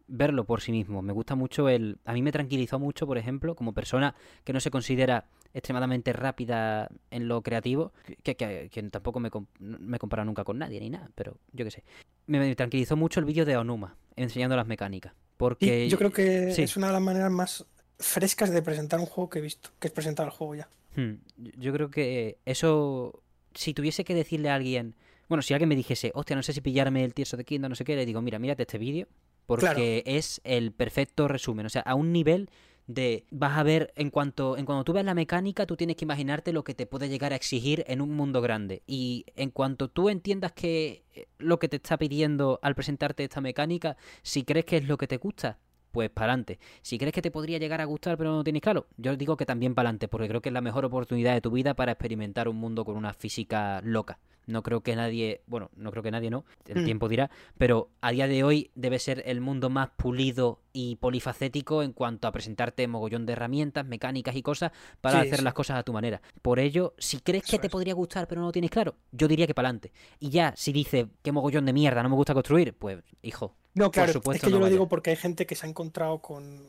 [0.09, 1.03] verlo por sí mismo.
[1.03, 1.99] Me gusta mucho el...
[2.05, 4.15] A mí me tranquilizó mucho, por ejemplo, como persona
[4.45, 7.93] que no se considera extremadamente rápida en lo creativo,
[8.23, 11.71] que, que- que tampoco me, me compara nunca con nadie ni nada, pero yo qué
[11.71, 11.85] sé.
[12.27, 15.13] Me, me tranquilizó mucho el vídeo de Onuma enseñando las mecánicas.
[15.37, 16.63] Porque yo creo que sí.
[16.63, 17.67] es una de las maneras más
[17.99, 20.69] frescas de presentar un juego que he visto, que es presentar el juego ya.
[20.97, 21.15] Hmm,
[21.59, 23.23] yo- creo que eso,
[23.55, 24.95] si tuviese que decirle a alguien,
[25.29, 27.71] bueno, si alguien me dijese, hostia, no sé si pillarme el Tears of the Kingdom,
[27.71, 29.07] no sé qué, le digo, mira, mírate este vídeo,
[29.47, 32.49] porque es el perfecto resumen, o sea, a un nivel
[32.89, 36.05] de vas a ver en cuanto en cuanto tú ves la mecánica tú tienes que
[36.05, 39.89] imaginarte lo que te puede llegar a exigir en un mundo grande y en cuanto
[39.89, 44.67] tú entiendas que eh, lo que te está pidiendo al presentarte esta mecánica si crees
[44.67, 45.59] que es lo que te gusta
[45.97, 46.59] pues para adelante.
[46.83, 49.39] Si crees que te podría llegar a gustar pero no lo tienes claro, yo digo
[49.39, 51.93] que también para adelante, porque creo que es la mejor oportunidad de tu vida para
[51.93, 54.19] experimentar un mundo con una física loca.
[54.47, 56.85] No creo que nadie, bueno, no creo que nadie no, el Mm.
[56.85, 61.83] tiempo dirá, pero a día de hoy debe ser el mundo más pulido y polifacético
[61.83, 65.45] en cuanto a presentarte mogollón de herramientas, mecánicas y cosas para Sí, hacer sí.
[65.47, 66.21] las cosas a tu manera.
[66.43, 67.73] Por ello, si crees que te es.
[67.73, 69.93] podría gustar pero no lo tienes claro, yo diría que para adelante.
[70.21, 73.91] Y ya, si dices que mogollón de mierda, no me gusta construir, pues, hijo, No,
[73.93, 76.19] claro, supuesto, es que yo no lo digo porque hay gente que se ha encontrado
[76.19, 76.61] con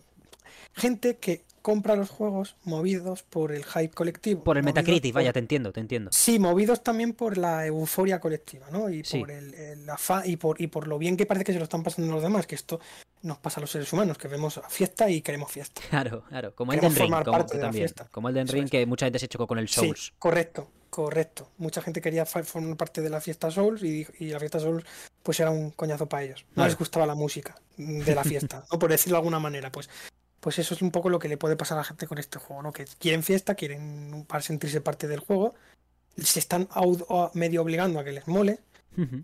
[0.76, 4.44] gente que compra los juegos movidos por el hype colectivo.
[4.44, 6.12] por el Metacritic, por- vaya, te entiendo, te entiendo.
[6.14, 8.90] Sí, movidos también por la euforia colectiva, ¿no?
[8.90, 9.20] Y Sí.
[9.20, 9.86] por el, el
[10.26, 12.46] y por, y por lo bien que parece que se lo están pasando los demás,
[12.48, 12.80] que esto
[13.24, 15.82] nos pasa a los seres humanos, que vemos fiesta y queremos fiesta.
[15.90, 16.54] Claro, claro.
[16.56, 17.90] Como Elden Ring, como, también.
[18.12, 20.06] Como Eso Ring, que mucha gente se chocó con el Souls.
[20.06, 21.50] Sí, correcto, correcto.
[21.58, 24.86] Mucha gente quería formar parte de la fiesta Souls y, la fiesta Souls
[25.24, 26.46] pues era un coñazo para ellos.
[26.56, 28.80] No les gustaba la música de la fiesta, ¿no?
[28.80, 29.90] Por decirlo de alguna manera, pues.
[30.40, 32.40] Pues eso es un poco lo que le puede pasar a la gente con este
[32.40, 32.72] juego, ¿no?
[32.72, 35.56] Que quieren fiesta, quieren para sentirse parte del juego,
[36.16, 36.70] se están
[37.34, 38.60] medio obligando a que les mole,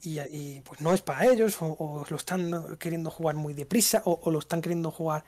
[0.03, 4.19] y, pues no es para ellos, o, o lo están queriendo jugar muy deprisa, o,
[4.23, 5.23] o lo están queriendo jugar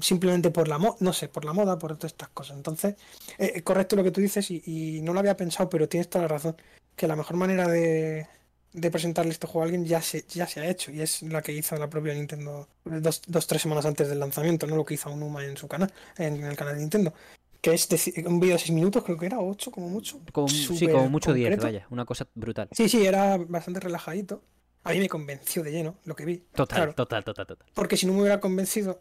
[0.00, 2.56] simplemente por la moda, no sé, por la moda, por todas estas cosas.
[2.56, 2.94] Entonces,
[3.38, 6.08] eh, eh, correcto lo que tú dices, y, y no lo había pensado, pero tienes
[6.08, 6.56] toda la razón,
[6.96, 8.26] que la mejor manera de,
[8.72, 11.42] de presentarle este juego a alguien ya se, ya se ha hecho y es la
[11.42, 14.94] que hizo la propia Nintendo dos, dos tres semanas antes del lanzamiento, no lo que
[14.94, 17.14] hizo Unuma en su canal, en el canal de Nintendo.
[17.60, 20.20] Que es de- un vídeo de 6 minutos, creo que era 8 como mucho.
[20.30, 21.64] Como, sí, como mucho 10, concreto.
[21.64, 21.86] vaya.
[21.90, 22.68] Una cosa brutal.
[22.70, 24.42] Sí, sí, era bastante relajadito.
[24.84, 26.44] A mí me convenció de lleno lo que vi.
[26.54, 26.94] Total, Claro.
[26.94, 27.66] total, total, total.
[27.74, 29.00] Porque si no me hubiera convencido,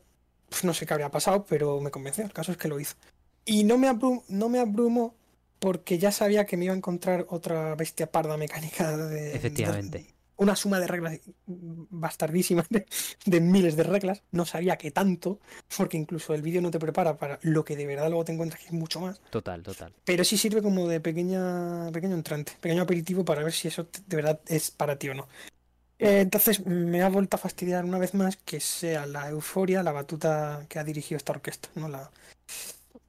[0.50, 2.24] pues no sé qué habría pasado, pero me convenció.
[2.24, 2.96] El caso es que lo hizo.
[3.46, 5.16] Y no me, abru- no me abrumó
[5.60, 9.36] porque ya sabía que me iba a encontrar otra bestia parda mecánica de.
[9.36, 9.98] Efectivamente.
[10.00, 11.18] de- una suma de reglas
[11.90, 12.86] bastardísima de,
[13.26, 14.22] de miles de reglas.
[14.32, 15.40] No sabía que tanto,
[15.78, 18.60] porque incluso el vídeo no te prepara para lo que de verdad luego te encuentras
[18.62, 19.22] que es mucho más.
[19.30, 19.94] Total, total.
[20.04, 24.16] Pero sí sirve como de pequeña, pequeño entrante, pequeño aperitivo para ver si eso de
[24.16, 25.28] verdad es para ti o no.
[26.00, 29.94] Eh, entonces me ha vuelto a fastidiar una vez más que sea la euforia la
[29.94, 31.70] batuta que ha dirigido esta orquesta.
[31.76, 31.88] ¿no?
[31.88, 32.12] La,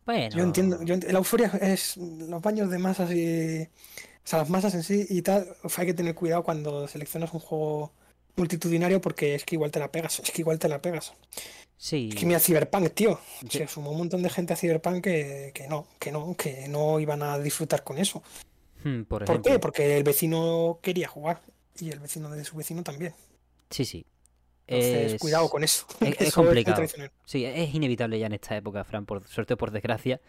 [0.05, 0.37] Bueno.
[0.37, 3.63] yo entiendo, yo ent- la euforia es los baños de masas y.
[3.63, 5.47] O sea, las masas en sí y tal.
[5.77, 7.93] hay que tener cuidado cuando seleccionas un juego
[8.37, 10.19] multitudinario porque es que igual te la pegas.
[10.21, 11.13] Es que igual te la pegas.
[11.79, 12.09] Sí.
[12.13, 13.21] Es que mira Cyberpunk, tío.
[13.49, 13.59] Sí.
[13.59, 16.99] Se sumó un montón de gente a Cyberpunk que, que no, que no, que no
[17.01, 18.23] iban a disfrutar con eso.
[18.83, 19.53] Hmm, por ¿Por ejemplo.
[19.53, 19.59] qué?
[19.59, 21.41] Porque el vecino quería jugar
[21.83, 23.15] y el vecino de su vecino también.
[23.71, 24.07] Sí, sí.
[24.69, 25.87] Entonces, Es- cuidado con eso.
[26.01, 26.83] es- es Eso muy complicado.
[27.25, 30.21] Sí, es inevitable ya en esta época, Fran, por suerte o por desgracia,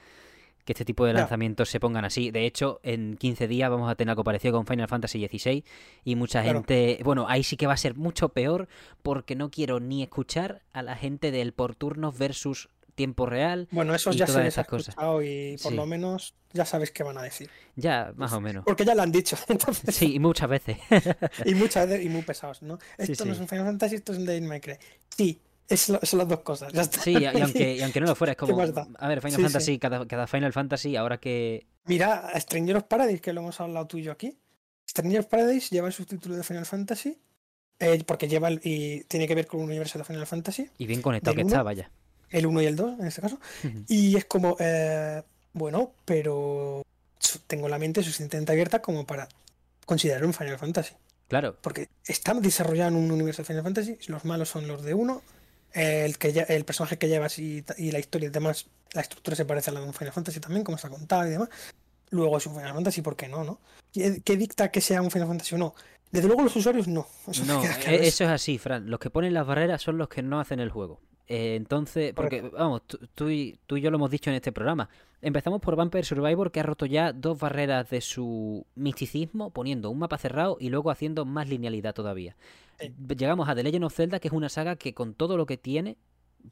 [0.64, 2.30] que este tipo de lanzamientos se pongan así.
[2.30, 5.64] De hecho, en 15 días vamos a tener algo parecido con Final Fantasy XVI
[6.03, 6.60] y mucha Claro.
[6.60, 6.99] gente...
[7.03, 8.68] Bueno, ahí sí que va a ser mucho peor
[9.02, 13.69] porque no quiero ni escuchar a la gente del por turnos versus tiempo real.
[13.72, 14.90] Bueno, esos y ya se les esas cosas.
[14.90, 15.78] escuchado y por Sí.
[15.78, 17.49] lo menos ya sabes qué van a decir.
[17.78, 18.65] Ya, más o menos.
[18.65, 19.38] Porque ya lo han dicho.
[19.48, 20.78] Entonces, Sí, y muchas veces.
[21.45, 22.78] y muchas veces y muy pesados, ¿no?
[22.99, 24.76] Sí, Esto no es un Final Fantasy, esto es un Devil May Cry.
[25.15, 26.74] Sí, es lo- son las dos cosas.
[26.74, 26.99] Ya está.
[27.02, 28.68] Sí, y, aunque, y aunque no lo fuera, es como...
[28.68, 28.88] da?
[28.98, 29.44] A ver, Final Sí, sí.
[29.44, 31.68] Fantasy, Cada, cada Final Fantasy, ahora que...
[31.86, 34.38] Mira, Stranger of Paradise, que lo hemos hablado tú y yo aquí.
[34.90, 37.18] Stranger of Paradise lleva el subtítulo de Final Fantasy.
[37.80, 40.68] eh, porque lleva el- y tiene que ver con el universo de Final Fantasy.
[40.80, 41.65] Y bien conectado que ¿Del está, uno?
[41.65, 41.91] vaya.
[42.30, 43.40] El 1 y el 2, en este caso.
[43.88, 45.24] Y es como, eh,
[45.54, 46.84] bueno, pero
[47.48, 49.28] tengo la mente suficientemente abierta como para
[49.86, 50.94] considerar un Final Fantasy.
[51.28, 54.94] Claro, Porque está desarrollado en un universo de Final Fantasy, los malos son los de
[54.94, 55.22] uno,
[55.74, 59.70] el, que, el personaje que llevas y, la historia y demás, la estructura se parece
[59.70, 61.49] a la de un Final Fantasy también, como está contado y demás.
[62.12, 63.44] Luego es un Final Fantasy, ¿por qué no?
[63.44, 63.60] no?
[63.91, 65.76] ¿Qué, dicta que sea un Final Fantasy o no?
[66.12, 67.06] Desde luego los usuarios no.
[67.28, 67.98] Eso No, e- claro.
[67.98, 68.90] eso es así, Fran.
[68.90, 71.02] Los que ponen las barreras son los que no hacen el juego.
[71.28, 74.52] Eh, entonces, porque, vamos, tú, tú y, tú y yo lo hemos dicho en este
[74.52, 74.90] programa.
[75.22, 79.99] Empezamos por Vampire Survivor, que ha roto ya dos barreras de su misticismo, poniendo un
[79.99, 82.36] mapa cerrado y luego haciendo más linealidad todavía.
[82.80, 82.94] Sí.
[83.18, 85.58] Llegamos a The Legend of Zelda, que es una saga que con todo lo que
[85.58, 85.98] tiene,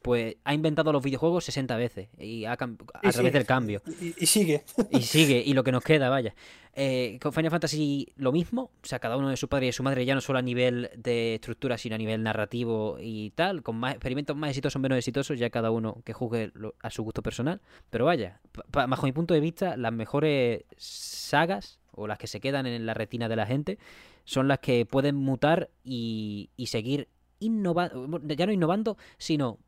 [0.02, 2.56] pues ha inventado los videojuegos 60 veces y ha a
[3.02, 3.82] Y través del cambio.
[4.00, 4.62] Y, y sigue.
[4.90, 6.34] Y sigue, y lo que nos queda, vaya.
[6.78, 9.72] Eh, con Final Fantasy lo mismo, o sea, cada uno de su padre y de
[9.72, 13.62] su madre, ya no solo a nivel de estructura, sino a nivel narrativo y tal,
[13.62, 16.90] con más experimentos más exitosos o menos exitosos, ya cada uno que juzgue lo- a
[16.90, 17.62] su gusto personal.
[17.88, 18.40] Pero vaya,
[18.70, 22.92] bajo mi punto de vista, las mejores sagas, o las que se quedan en la
[22.94, 23.78] retina de la gente,
[24.24, 27.08] son las que pueden mutar y, y seguir
[27.40, 29.58] innovando, ya no innovando, sino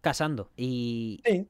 [0.00, 0.50] casando.
[0.56, 1.48] Y Sí,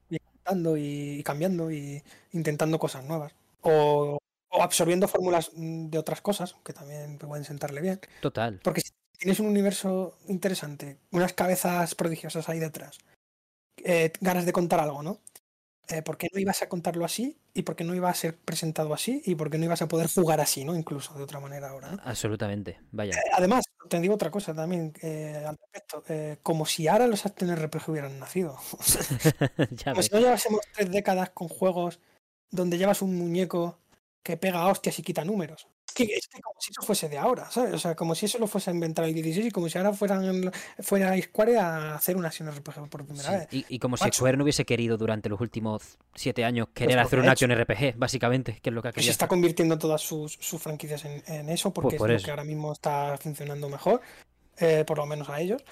[0.76, 2.02] y cambiando y
[2.32, 3.34] intentando cosas nuevas.
[3.62, 4.18] O,
[4.50, 8.00] o absorbiendo fórmulas mm, de otras cosas, que también pueden sentarle bien.
[8.20, 8.60] total.
[8.62, 12.98] Porque si tienes un universo interesante, unas cabezas prodigiosas ahí detrás,
[13.84, 15.18] eh, ganas de contar algo, ¿no?
[15.90, 17.38] Eh, ¿Por qué no ibas a contarlo así?
[17.54, 19.22] ¿Y por qué no iba a ser presentado así?
[19.24, 20.76] ¿Y por qué no ibas a poder jugar así, ¿no?
[20.76, 21.92] Incluso de otra manera ahora.
[21.92, 22.02] ¿no?
[22.04, 23.14] Absolutamente, vaya.
[23.14, 26.04] Eh, Además, te digo otra cosa también eh, al respecto.
[26.08, 28.58] eh, como si ahora los RPG hubieran nacido.
[29.84, 30.06] Como ves.
[30.06, 32.00] si no llevásemos tres décadas con juegos
[32.50, 33.78] donde llevas un muñeco
[34.22, 35.66] que pega hostias y quita números.
[35.88, 37.72] Es que, es que como si eso fuese de ahora, ¿sabes?
[37.74, 39.92] O sea, como si eso lo fuese a inventar el 16 y como si ahora
[39.94, 43.48] fueran fuera Square a hacer una acción RPG por primera Sí, vez.
[43.70, 44.18] Y, y como si Macho.
[44.18, 47.32] Square no hubiese querido durante los últimos siete años querer lo que hacer ha una
[47.32, 49.12] acción RPG, básicamente, que es lo que ha Que se querido.
[49.12, 49.28] está hacer.
[49.30, 52.22] convirtiendo todas sus, sus franquicias en, en eso porque por es eso.
[52.22, 54.00] lo que ahora mismo está funcionando mejor,
[54.58, 55.64] eh, por lo menos a ellos.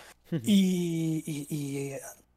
[0.43, 1.93] Y, y- y,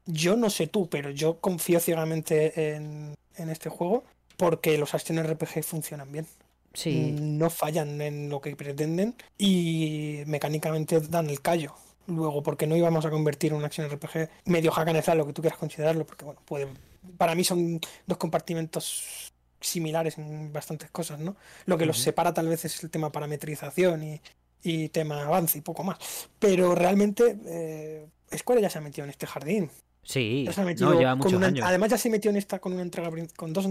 [0.06, 4.04] yo no sé tú, pero yo confío ciegamente en, en este juego
[4.40, 6.26] porque los Action RPG funcionan bien.
[6.72, 11.74] Sí, no fallan en lo que pretenden y mecánicamente dan el callo.
[12.06, 15.32] Luego, porque no íbamos a convertir un action RPG medio hack and slash, lo que
[15.32, 16.68] tú quieras considerarlo, porque bueno, puede,
[17.18, 21.36] para mí son dos compartimentos similares en bastantes cosas, ¿no?
[21.66, 24.20] Lo que los separa tal vez es el tema parametrización y,
[24.62, 25.98] y tema avance y poco más.
[26.38, 29.70] Pero realmente eh, Square ya se ha metido en este jardín.
[30.02, 31.64] Sí, Ya se ha no, lleva muchos una- años.
[31.66, 33.66] además ya se metió en esta con una entrega con dos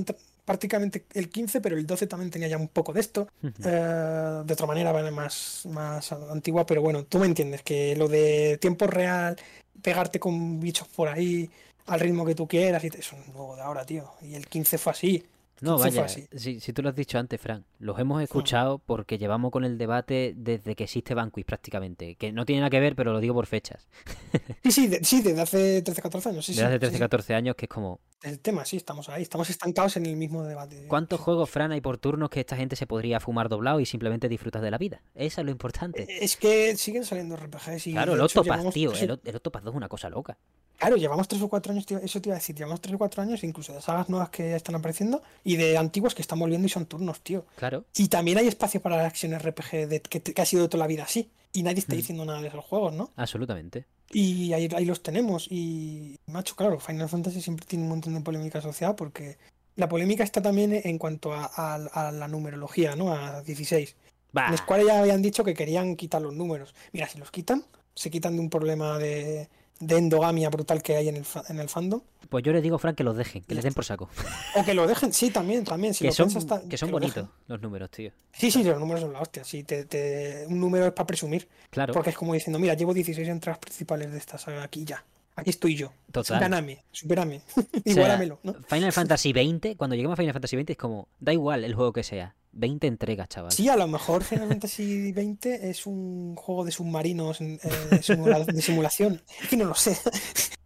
[0.46, 3.28] prácticamente el 15, pero el 12 también tenía ya un poco de esto.
[3.44, 8.58] Eh, de otra manera, más, más antigua, pero bueno, tú me entiendes que lo de
[8.60, 9.36] tiempo real,
[9.82, 11.50] pegarte con bichos por ahí
[11.88, 14.12] al ritmo que tú quieras, y eso es nuevo de ahora, tío.
[14.22, 15.24] Y el 15 fue así.
[15.62, 19.52] No, vaya, si, si tú lo has dicho antes, Fran, los hemos escuchado porque llevamos
[19.52, 23.12] con el debate desde que existe Vanquish prácticamente, que no tiene nada que ver, pero
[23.14, 23.88] lo digo por fechas.
[24.64, 26.46] Sí, sí, de- sí, desde hace 13, 14 años.
[26.46, 27.00] Sí, Desde hace sí, 13, sí.
[27.00, 30.44] 14 años, que es como, El tema, sí, estamos ahí, estamos estancados en el mismo
[30.44, 30.86] debate.
[30.88, 34.30] ¿cuántos juegos, Fran, hay por turnos que esta gente se podría fumar doblado y simplemente
[34.30, 35.02] disfrutas de la vida?
[35.16, 36.06] Eso es lo importante.
[36.24, 39.74] Es que siguen saliendo RPGs y Claro, el Octopath, llevamos tío, el, el Octopath 2
[39.74, 40.38] es una cosa loca.
[40.80, 43.22] Claro, llevamos tres o cuatro años, eso te iba a decir, llevamos tres o cuatro
[43.22, 46.70] años, incluso de sagas nuevas que están apareciendo y de antiguos que están volviendo y
[46.70, 47.46] son turnos, tío.
[47.58, 47.84] Claro.
[47.98, 50.84] Y también hay espacio para la acción RPG de, que, que ha sido de toda
[50.84, 51.30] la vida así.
[51.52, 51.98] Y nadie está Mm.
[51.98, 53.12] diciendo nada de esos juegos, ¿no?
[53.18, 53.86] Absolutamente.
[54.12, 55.48] Y ahí, ahí los tenemos.
[55.52, 59.38] Y, macho, claro, Final Fantasy siempre tiene un montón de polémica asociada porque
[59.76, 61.76] la polémica está también en cuanto a, a-
[62.08, 63.14] a la numerología, ¿no?
[63.14, 63.96] A 16.
[64.32, 66.74] Bah, En Square ya habían dicho que querían quitar los números.
[66.94, 67.66] Mira, si los quitan,
[67.96, 69.50] se quitan de un problema de,
[69.80, 72.02] de endogamia brutal que hay en el, en el fandom.
[72.30, 74.10] pues yo les digo, Fran, que los dejen, que les den por saco.
[74.56, 75.94] O que lo dejen, sí, también, también.
[75.94, 78.12] Si que lo son, piensas, que son bonitos los números, tío.
[78.34, 79.44] Sí, sí, los números son la hostia.
[79.44, 81.48] Sí, te, te- un número es para presumir.
[81.70, 85.04] Claro, Porque es como diciendo, mira, llevo 16 entradas principales de esta saga aquí ya.
[85.36, 85.94] Aquí estoy yo.
[86.12, 86.42] total.
[86.42, 87.42] Gáname, supérame.
[87.56, 88.56] O sea, Igualámelo, ¿no?
[88.68, 91.94] Final Fantasy XX, cuando lleguemos a Final Fantasy XX es como, da igual el juego
[91.94, 93.52] que sea, 20 entregas, chaval.
[93.52, 97.60] Sí, a lo mejor Final Fantasy XX es un juego de submarinos eh,
[97.92, 99.22] de simulación.
[99.42, 99.98] Es que no lo sé.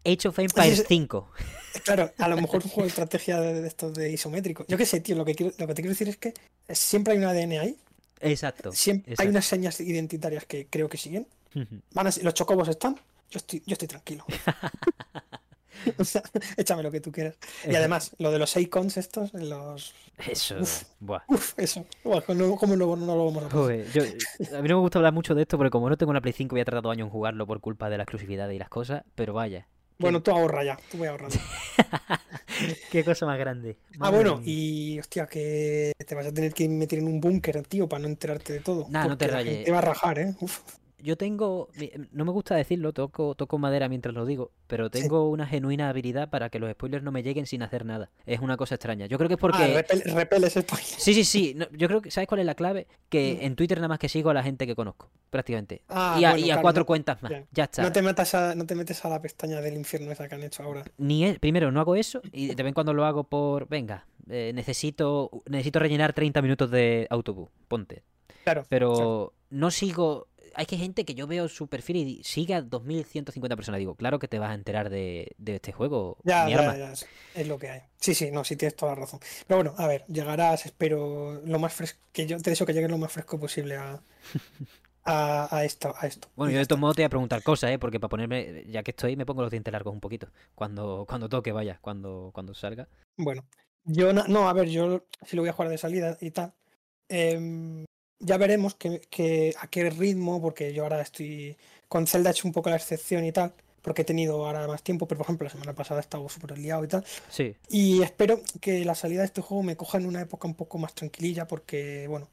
[0.06, 1.32] Age of Empires es- 5.
[1.84, 4.66] Claro, a lo mejor es un juego de estrategia de, estos de isométrico.
[4.68, 6.34] Yo qué sé, tío, lo que, quiero, lo que te quiero decir es que
[6.70, 7.78] siempre hay un ADN ahí,
[8.22, 8.72] Exacto.
[8.72, 11.28] siempre hay unas señas identitarias que creo que siguen.
[11.94, 12.96] Van a los chocobos están,
[13.30, 14.26] yo estoy, yo estoy tranquilo.
[15.98, 16.24] o sea,
[16.58, 17.38] échame lo que tú quieras.
[17.68, 19.94] Y además, lo de los icons estos, los...
[20.28, 20.58] Eso.
[20.60, 20.84] Uf.
[21.00, 21.24] Buah.
[21.28, 21.86] Uf, eso.
[22.04, 23.50] Buah, ¿Cómo, no, no lo vamos a?
[23.50, 26.12] Joder, yo, a mí no me gusta hablar mucho de esto porque como no tengo
[26.12, 28.50] una Play 5 voy a tardar dos años en jugarlo por culpa de la exclusividad
[28.50, 29.68] y las cosas, pero vaya.
[30.00, 31.36] Bueno, tú ahorra ya, tú voy ahorrando.
[32.92, 33.78] Qué cosa más grande.
[34.00, 37.88] Ah, bueno, y hostia, que te vas a tener que meter en un búnker, tío,
[37.88, 38.88] para no enterarte de todo.
[38.90, 39.56] Nah, no te rayes.
[39.56, 40.36] gente va a rajar, ¿eh?
[40.40, 40.62] Uf.
[41.04, 44.92] Yo tengo, mi- no me gusta decirlo, toco, toco madera mientras lo digo, pero Sí.
[45.02, 48.10] tengo una genuina habilidad para que los spoilers no me lleguen sin hacer nada.
[48.26, 49.06] Es una cosa extraña.
[49.08, 49.84] Yo creo que es Ah, porque...
[49.86, 50.88] repel- repeles spoilers.
[50.98, 51.54] Sí, sí, sí.
[51.58, 52.88] no, yo creo que, ¿sabes cuál es la clave?
[53.10, 53.46] Que Mm.
[53.46, 55.82] en Twitter nada más que sigo a la gente que conozco, prácticamente.
[55.90, 57.32] Ah, y a, bueno, y a claro, cuatro no- cuentas más.
[57.34, 57.44] ya.
[57.52, 57.82] Ya está.
[57.84, 60.44] No te, metas a, no te metes a la pestaña del infierno esa que han
[60.44, 60.86] hecho ahora.
[60.98, 64.06] Ni es- primero, no hago eso y de vez en cuando lo hago por, venga,
[64.30, 68.04] eh, necesito, necesito rellenar 30 minutos de autobús, ponte.
[68.46, 68.66] Claro.
[68.70, 69.34] Pero claro.
[69.50, 70.28] no sigo...
[70.56, 73.80] Hay que gente que yo veo su perfil y sigue a 2.150 personas.
[73.80, 76.78] Digo, claro que te vas a enterar de, de este juego, Ya, mi ya, arma.
[76.78, 77.82] ya, es, lo que hay.
[78.00, 79.20] Sí, sí, no, sí tienes toda la razón.
[79.48, 82.90] Pero bueno, a ver, llegarás, espero, lo más fresco, que yo te deseo que llegues
[82.92, 84.02] lo más fresco posible a,
[85.06, 86.30] a, a esto, a esto.
[86.36, 87.80] Bueno, yo de todos modos te voy a preguntar cosas, ¿eh?
[87.80, 90.28] Porque para ponerme, ya que estoy, me pongo los dientes largos un poquito.
[90.56, 92.88] Cuando, cuando toque, vaya, cuando, cuando salga.
[93.18, 93.46] Bueno,
[93.86, 96.54] yo no, a ver, yo sí lo voy a jugar de salida y tal.
[97.10, 97.86] Em,
[98.24, 101.56] ya veremos que, que- a qué ritmo, porque yo ahora estoy
[101.88, 104.82] con Zelda he hecho un poco la excepción y tal, porque he tenido ahora más
[104.82, 107.04] tiempo, pero por ejemplo la semana pasada he estado súper liado y tal.
[107.30, 110.56] Sí, Y espero que la salida de este juego me coja en una época un
[110.56, 112.30] poco más tranquililla, porque bueno,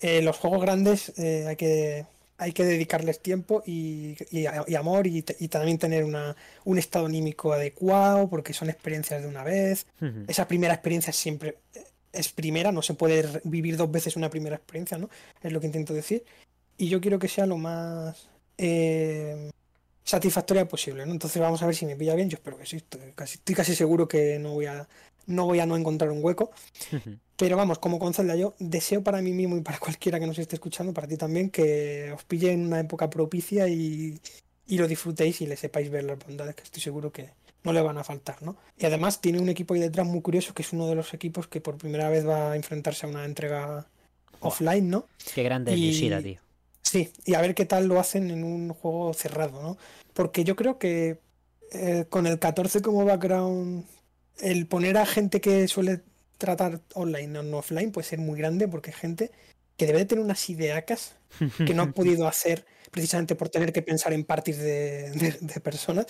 [0.00, 2.06] eh, los juegos grandes eh, hay que
[2.38, 7.52] hay que dedicarles tiempo y, y- y amor y, también tener una, un estado anímico
[7.52, 9.86] adecuado, porque son experiencias de una vez.
[10.26, 11.58] Esa primera experiencia siempre
[12.12, 15.08] es primera, no se puede vivir dos veces una primera experiencia, ¿no?
[15.42, 16.24] Es lo que intento decir.
[16.76, 18.28] Y yo quiero que sea lo más
[18.58, 19.50] eh,
[20.04, 21.12] satisfactoria posible, ¿no?
[21.12, 22.28] Entonces vamos a ver si me pilla bien.
[22.28, 22.76] Yo espero que sí.
[22.76, 24.88] Estoy casi, estoy casi seguro que no voy a
[25.26, 26.50] no voy a no encontrar un hueco.
[27.36, 30.38] Pero vamos, como con Zelda, yo deseo para mí mismo y para cualquiera que nos
[30.38, 34.20] esté escuchando, para ti también, que os pille en una época propicia y,
[34.66, 37.30] y lo disfrutéis y le sepáis ver las bondades, que estoy seguro que
[37.64, 38.56] no le van a faltar, ¿no?
[38.76, 41.46] Y además tiene un equipo ahí detrás muy curioso, que es uno de los equipos
[41.46, 43.86] que por primera vez va a enfrentarse a una entrega
[44.40, 45.06] offline, ¿no?
[45.34, 46.40] Qué grande es Yoshida, tío.
[46.82, 49.78] Sí, y a ver qué tal lo hacen en un juego cerrado, ¿no?
[50.12, 51.18] Porque yo creo que
[51.72, 53.86] eh, con el 14 como background,
[54.40, 56.00] el poner a gente que suele
[56.38, 59.30] tratar online o no offline puede ser muy grande porque hay gente
[59.76, 61.14] que debe de tener unas ideacas
[61.66, 65.60] que no ha podido hacer precisamente por tener que pensar en parties de, de- de
[65.60, 66.06] personas.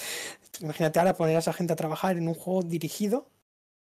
[0.61, 3.31] Imagínate ahora poner a esa gente a trabajar en un juego dirigido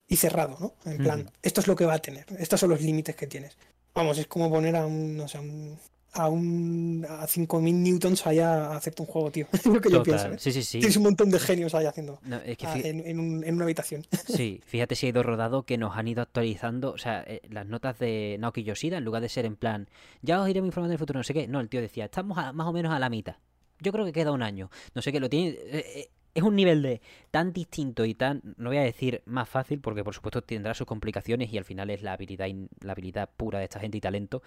[0.08, 0.76] y cerrado, ¿no?
[0.90, 3.58] En plan, esto es lo que va a tener, estos son los límites que tienes.
[3.96, 5.78] Vamos, es como poner a un, no sé, a un,
[6.14, 9.48] a un a 5000 newtons allá acepta un juego, tío.
[9.54, 10.28] Es lo que yo pienso.
[10.34, 10.38] ¿eh?
[10.38, 10.80] Sí, sí, sí.
[10.80, 13.56] Tienes un montón de genios ahí haciendo No, es que ah, en, en un- en
[13.56, 14.06] una habitación.
[14.28, 17.66] Sí, fíjate si ha ido rodado que nos han ido actualizando, o sea, eh, las
[17.66, 19.88] notas de Naoki Yoshida, en lugar de ser en plan,
[20.22, 22.38] ya os iremos informando en el futuro, no sé qué, no, el tío decía, estamos
[22.38, 23.36] a- más o menos a la mitad.
[23.80, 24.70] Yo creo que queda un año.
[24.96, 25.58] No sé qué, lo tiene...
[25.60, 27.00] eh, es un nivel de
[27.30, 30.88] tan distinto y tan, no voy a decir más fácil, porque por supuesto tendrá sus
[30.88, 32.48] complicaciones y al final es la habilidad,
[32.82, 34.42] la habilidad pura de esta gente y talento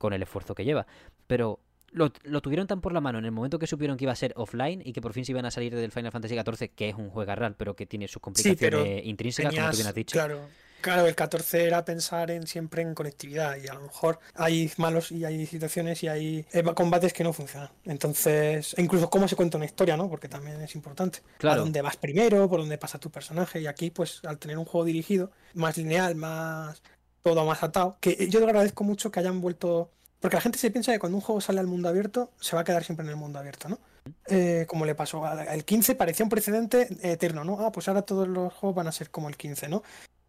[0.00, 0.86] con el esfuerzo que lleva.
[1.26, 1.60] Pero
[1.92, 4.16] lo, lo tuvieron tan por la mano en el momento que supieron que iba a
[4.16, 6.88] ser offline y que por fin se iban a salir del Final Fantasy XIV, que
[6.88, 10.12] es un juego real, pero que tiene sus complicaciones intrínsecas, como tú bien has dicho.
[10.14, 10.40] Claro,
[10.80, 15.12] claro, el 14 era pensar en siempre en conectividad y a lo mejor hay malos
[15.12, 17.68] y hay situaciones y hay eh, combates que no funcionan.
[17.84, 20.08] Entonces, e incluso cómo se cuenta una historia, ¿no?
[20.08, 21.18] Porque también es importante.
[21.36, 21.60] Claro.
[21.60, 24.64] A dónde vas primero, por dónde pasa tu personaje y aquí, pues, al tener un
[24.64, 26.82] juego dirigido, más lineal, más
[27.22, 29.90] todo más atado, que yo agradezco mucho que hayan vuelto.
[30.20, 32.62] Porque la gente se piensa que cuando un juego sale al mundo abierto, se va
[32.62, 33.78] a quedar siempre en el mundo abierto, ¿no?
[34.26, 37.58] Eh, como le pasó al al 15, parecía un precedente eterno, ¿no?
[37.60, 39.82] Ah, pues ahora todos los juegos van a ser como el 15, ¿no?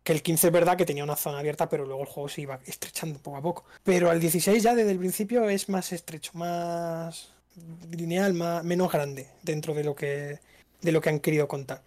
[0.03, 2.41] Que el 15 es verdad que tenía una zona abierta, pero luego el juego se
[2.41, 3.65] iba estrechando poco a poco.
[3.83, 7.33] Pero al 16 ya desde el principio es más estrecho, más
[7.89, 10.39] lineal, más, menos grande dentro de lo que
[10.81, 11.83] de lo que han querido contar.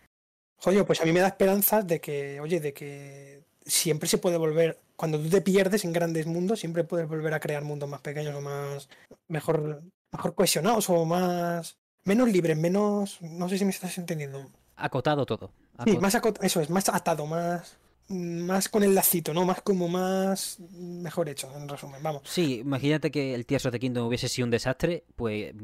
[0.57, 4.37] Joder, pues a mí me da esperanzas de que, oye, de que siempre se puede
[4.37, 8.01] volver, cuando tú te pierdes en grandes mundos, siempre puedes volver a crear mundos más
[8.01, 8.89] pequeños o más
[9.29, 9.83] mejor,
[10.13, 14.51] mejor cohesionados o más menos libres, menos, no sé si me estás entendiendo.
[14.77, 15.51] Acotado todo.
[15.85, 17.77] Sí, más acot- eso es, más atado, más
[18.09, 19.45] más con el lacito, ¿no?
[19.45, 22.23] Más como más mejor hecho, en resumen, vamos.
[22.25, 25.55] Sí, imagínate que el Tears of the Kingdom hubiese sido un desastre, pues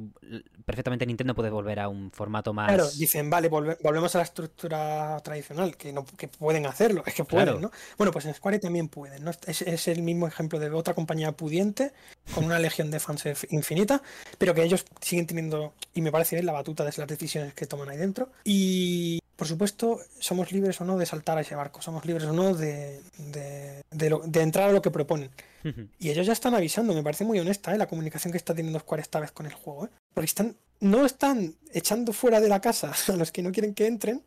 [0.64, 2.68] perfectamente Nintendo puede volver a un formato más...
[2.68, 7.14] Claro, dicen, vale, volve- volvemos a la estructura tradicional, que no que pueden hacerlo, es
[7.14, 7.60] que pueden, Claro.
[7.60, 7.70] ¿no?
[7.98, 9.30] Bueno, pues en Square también pueden, ¿no?
[9.46, 11.92] Es, es el mismo ejemplo de otra compañía pudiente,
[12.34, 14.02] con una legión de fans inf- infinita,
[14.38, 17.66] pero que ellos siguen teniendo, y me parece bien, la batuta de las decisiones que
[17.66, 18.30] toman ahí dentro.
[18.44, 22.34] Y, por supuesto, somos libres o no de saltar a ese barco, somos libres o
[22.34, 25.30] no de, de, de lo- de entrar a lo que proponen.
[25.98, 27.78] Y ellos ya están avisando, me parece muy honesta ¿eh?
[27.78, 29.86] la comunicación que está teniendo Square esta vez con el juego.
[29.86, 29.88] ¿eh?
[30.12, 33.86] Porque están, no están echando fuera de la casa a los que no quieren que
[33.86, 34.22] entren,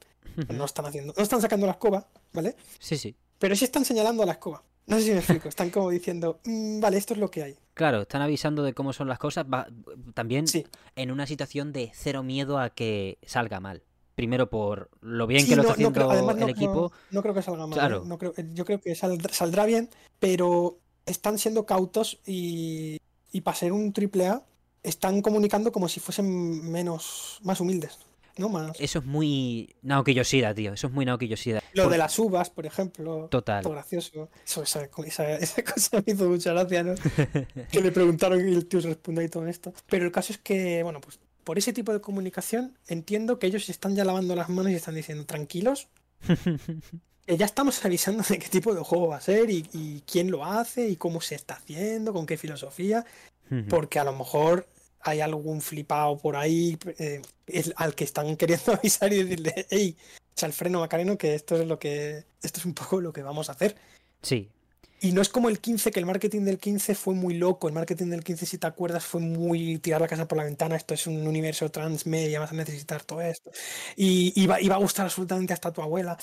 [0.49, 2.55] no están haciendo, no están sacando la escoba, ¿vale?
[2.79, 3.15] Sí, sí.
[3.37, 4.63] Pero sí están señalando a la escoba.
[4.87, 7.55] No sé si me explico, están como diciendo, "Mm, vale, esto es lo que hay.
[7.75, 9.67] Claro, están avisando de cómo son las cosas, va-
[10.15, 10.65] también Sí,
[10.95, 13.83] en una situación de cero miedo a que salga mal.
[14.15, 16.49] Primero por lo bien Sí, que lo no- está no haciendo creo- además no- el
[16.51, 16.91] equipo.
[17.11, 17.73] No, creo que salga mal.
[17.77, 18.05] Claro.
[18.09, 18.17] ¿eh?
[18.19, 22.99] Creo, yo creo que saldrá, saldrá bien, pero están siendo cautos y,
[23.31, 24.43] y para ser un triple A
[24.83, 27.97] están comunicando como si fuesen menos, más humildes.
[28.35, 28.49] ¿no?
[28.49, 28.71] Más.
[28.79, 30.73] Eso es muy Naoki Yoshida, tío.
[30.73, 31.61] Eso es muy Naoki Yoshida.
[31.73, 33.27] Lo Por- de las uvas, por ejemplo.
[33.29, 33.63] Total.
[33.63, 34.27] gracioso.
[34.43, 36.95] Eso, esa, esa- esa cosa me hizo mucha gracia, ¿no?
[37.71, 39.71] que le preguntaron y el tío responde y todo esto.
[39.87, 43.69] Pero el caso es que, bueno, pues por ese tipo de comunicación entiendo que ellos
[43.69, 45.87] están ya lavando las manos y están diciendo, tranquilos,
[47.25, 50.31] que ya estamos avisando de qué tipo de juego va a ser y, y quién
[50.31, 53.05] lo hace y cómo se está haciendo, con qué filosofía,
[53.69, 54.67] porque a lo mejor
[55.01, 59.95] hay algún flipado por ahí eh, el- al que están queriendo avisar y decirle, hey,
[60.31, 63.21] echa el freno Macareno, que esto es lo que, esto es un poco lo que
[63.21, 63.75] vamos a hacer.
[64.21, 64.49] Sí,
[65.03, 67.67] Y no es como el 15, que el marketing del 15 fue muy loco.
[67.67, 70.77] El marketing del 15, si te acuerdas, fue muy tirar la casa por la ventana.
[70.77, 73.51] Esto es un universo transmedia, vas a necesitar todo esto.
[73.97, 76.17] Y iba a gustar absolutamente hasta tu abuela.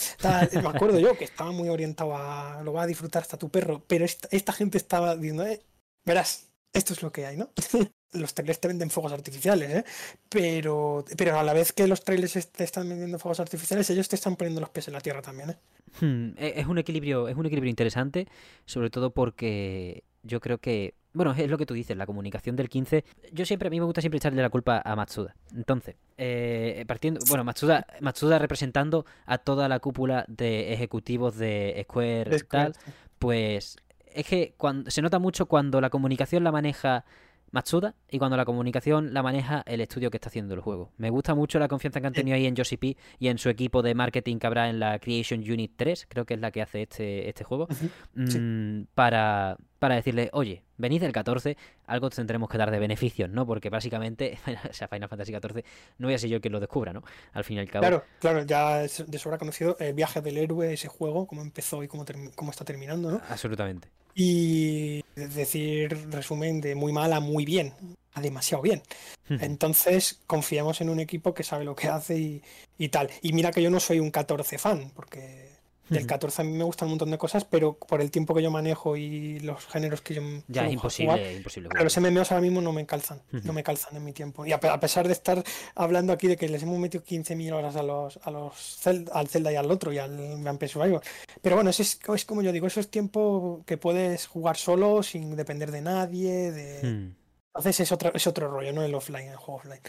[0.54, 3.84] Me acuerdo yo que estaba muy orientado a lo va a disfrutar hasta tu perro.
[3.86, 5.60] Pero esta, esta gente estaba diciendo, eh,
[6.06, 7.50] verás, esto es lo que hay, ¿no?
[8.12, 9.84] los trailers te venden fuegos artificiales, ¿eh?
[10.28, 14.16] Pero, pero a la vez que los trailers te están vendiendo fuegos artificiales, ellos te
[14.16, 15.58] están poniendo los pies en la tierra también, ¿eh?
[16.00, 18.28] Hmm, e- Es un equilibrio, es un equilibrio interesante,
[18.64, 22.68] sobre todo porque yo creo que, bueno, es lo que tú dices, la comunicación del
[22.68, 23.04] 15.
[23.32, 25.34] Yo siempre, a mí me gusta siempre echarle la culpa a Matsuda.
[25.54, 32.30] Entonces, eh, partiendo, bueno, Matsuda, Matsuda representando a toda la cúpula de ejecutivos de Square,
[32.48, 32.72] tal,
[33.18, 33.76] pues
[34.14, 37.04] es que cuando, se nota mucho cuando la comunicación la maneja
[37.52, 40.92] Matsuda y cuando la comunicación la maneja el estudio que está haciendo el juego.
[40.96, 43.48] Me gusta mucho la confianza que han tenido ahí en Yoshi P y en su
[43.48, 46.62] equipo de marketing que habrá en la Creation Unit 3, creo que es la que
[46.62, 47.68] hace este, este juego.
[47.70, 48.38] Sí.
[48.38, 51.56] mm, para, para decirle, oye, venid del 14,
[51.86, 53.46] algo tendremos que dar de beneficios, ¿no?
[53.46, 54.38] Porque básicamente,
[54.70, 55.64] o sea, Final Fantasy 14
[55.98, 57.02] no voy a ser yo quien lo descubra, ¿no?
[57.32, 57.82] Al fin y al cabo.
[57.82, 61.82] Claro, claro, ya es de sobra conocido el viaje del héroe, ese juego, cómo empezó
[61.82, 62.04] y cómo,
[62.34, 63.20] cómo está terminando, ¿no?
[63.28, 63.88] Absolutamente.
[64.22, 67.72] Y es decir, resumen, de muy mal a muy bien,
[68.12, 68.82] a demasiado bien.
[69.30, 72.42] Entonces, confiamos en un equipo que sabe lo que hace y,
[72.76, 73.08] y tal.
[73.22, 75.49] Y mira que yo no soy un 14 fan, porque
[75.90, 76.06] Del Ujú.
[76.08, 78.50] 14 a mí me gustan un montón de cosas, pero por el tiempo que yo
[78.50, 81.68] manejo y los géneros que yo Ya es imposible, jugar, imposible.
[81.68, 81.98] Pero los.
[81.98, 84.46] MMOs ahora mismo no me calzan, no me calzan en mi tiempo.
[84.46, 85.42] Y a, pe- a pesar de estar
[85.74, 89.28] hablando aquí de que les hemos metido 15.000 horas a los, a los Zelda, al
[89.28, 91.02] Zelda y al otro y al Vampire Survivor.
[91.42, 95.02] Pero bueno, eso es, es como yo digo, eso es tiempo que puedes jugar solo,
[95.02, 96.52] sin depender de nadie.
[96.52, 96.86] De...
[96.88, 97.14] Hmm.
[97.52, 99.80] Entonces es otro, es otro rollo, no el offline, el juego offline.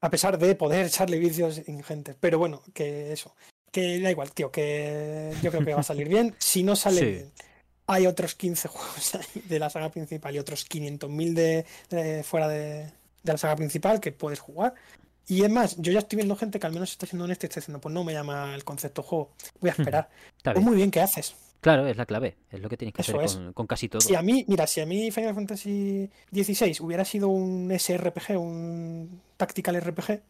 [0.00, 2.16] A pesar de poder echarle vicios ingentes.
[2.18, 3.34] Pero bueno, que eso.
[3.78, 6.34] Que da igual, tío, que yo creo que va a salir bien.
[6.38, 7.06] Si no sale Sí.
[7.06, 7.32] bien,
[7.86, 12.84] hay otros 15 juegos de la saga principal y otros 500.000 de, de fuera de,
[13.22, 14.74] de la saga principal que puedes jugar.
[15.26, 17.48] Y es más, yo ya estoy viendo gente que al menos está siendo honesta y
[17.48, 19.30] está diciendo, pues no me llama el concepto juego,
[19.60, 20.08] voy a esperar.
[20.38, 21.34] Está Pues muy bien, ¿qué haces?
[21.60, 22.36] Claro, es la clave.
[22.50, 23.34] Es lo que tienes que Eso hacer es.
[23.34, 24.00] con, con casi todo.
[24.00, 29.20] Si a mí, mira, si a mí Final Fantasy XVI hubiera sido un SRPG, un
[29.36, 30.22] Tactical RPG,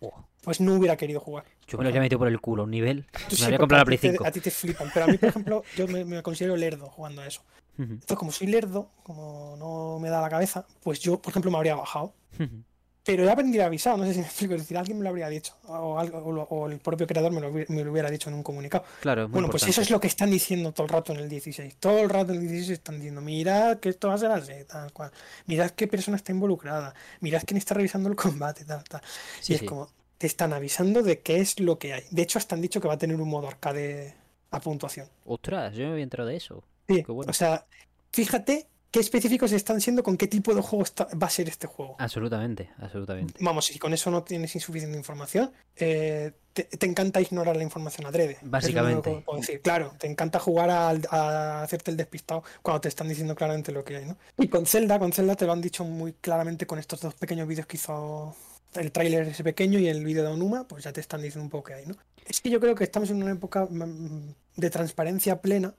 [0.42, 1.44] pues no hubiera querido jugar.
[1.66, 3.06] yo me lo había metido por el culo un nivel.
[3.30, 4.26] Me sí, habría comprado la Play te- 5.
[4.26, 7.22] A ti te flipan, pero a mí, por ejemplo, yo me, me considero lerdo jugando
[7.22, 7.42] a eso.
[7.74, 11.50] Ujú, Entonces, como soy lerdo, como no me da la cabeza, pues yo, por ejemplo,
[11.50, 12.14] me habría bajado.
[12.38, 12.62] ujú.
[13.08, 15.30] Pero ya habría avisado, no sé si me explico, es decir, alguien me lo habría
[15.30, 18.28] dicho, o, algo, o, o el propio creador me lo, hubi- me lo hubiera dicho
[18.28, 18.84] en un comunicado.
[19.00, 21.28] Claro, muy Bueno, pues eso es lo que están diciendo todo el rato en el
[21.28, 21.76] 16.
[21.76, 24.52] Todo el rato en el 16 están diciendo, mirad que esto va a ser así,
[24.68, 25.10] tal cual.
[25.46, 26.94] Mirad qué persona está involucrada.
[27.20, 29.00] Mirad quién está revisando el combate, tal, tal.
[29.40, 29.66] Sí, y es sí.
[29.66, 32.02] como, te están avisando de qué es lo que hay.
[32.10, 34.14] De hecho, hasta han dicho que va a tener un modo arcade
[34.50, 35.08] a puntuación.
[35.24, 36.62] Ostras, yo me había enterado de eso.
[36.86, 37.30] Sí, Qué bueno.
[37.30, 37.64] o sea,
[38.12, 41.66] fíjate qué específicos están siendo con qué tipo de juego está- va a ser este
[41.66, 41.96] juego.
[41.98, 43.34] Absolutamente, absolutamente.
[43.40, 48.06] Vamos, si con eso no tienes insuficiente información, eh, te, te encanta ignorar la información
[48.06, 48.38] adrede.
[48.42, 49.24] Básicamente.
[49.36, 49.60] decir.
[49.60, 53.84] Claro, te encanta jugar al- a, hacerte el despistado cuando te están diciendo claramente lo
[53.84, 54.16] que hay, ¿no?
[54.38, 57.46] Y con Zelda, con Zelda te lo han dicho muy claramente con estos dos pequeños
[57.46, 58.34] vídeos que hizo
[58.74, 61.50] el tráiler ese pequeño y el vídeo de Onuma, pues ya te están diciendo un
[61.50, 61.94] poco qué hay, ¿no?
[62.26, 65.74] Es que yo creo que estamos en una época mm, de transparencia plena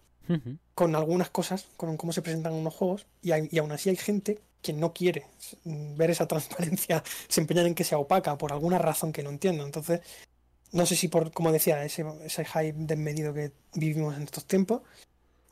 [0.76, 3.96] Con algunas cosas, con cómo se presentan unos juegos, y, hay- y aún así hay
[3.98, 5.26] gente que no quiere
[5.64, 9.30] mm, ver esa transparencia, se empeñan en que sea opaca por alguna razón que no
[9.30, 9.66] entiendo.
[9.66, 10.02] Entonces,
[10.72, 14.82] no sé si por, como decía, ese, ese hype desmedido que vivimos en estos tiempos,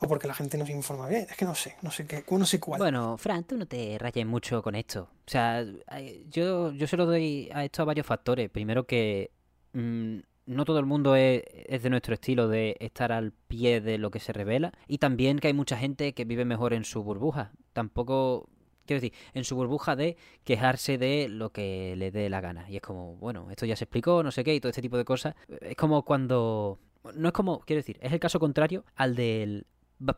[0.00, 1.26] o porque la gente no se informa bien.
[1.28, 2.78] Es que no sé, no sé qué, no sé cuál.
[2.78, 5.08] Bueno, Fran, tú no te rayes mucho con esto.
[5.26, 8.48] O sea, eh, yo, yo se lo doy a esto a varios factores.
[8.48, 9.32] Primero que
[9.72, 10.18] mm,
[10.48, 14.10] no todo el mundo es, es de nuestro estilo de estar al pie de lo
[14.10, 14.72] que se revela.
[14.88, 17.52] Y también que hay mucha gente que vive mejor en su burbuja.
[17.74, 18.48] Tampoco,
[18.86, 22.68] quiero decir, en su burbuja de quejarse de lo que le dé la gana.
[22.68, 24.96] Y es como, bueno, esto ya se explicó, no sé qué, y todo este tipo
[24.96, 25.34] de cosas.
[25.60, 26.78] Es como cuando...
[27.14, 29.66] No es como, quiero decir, es el caso contrario al del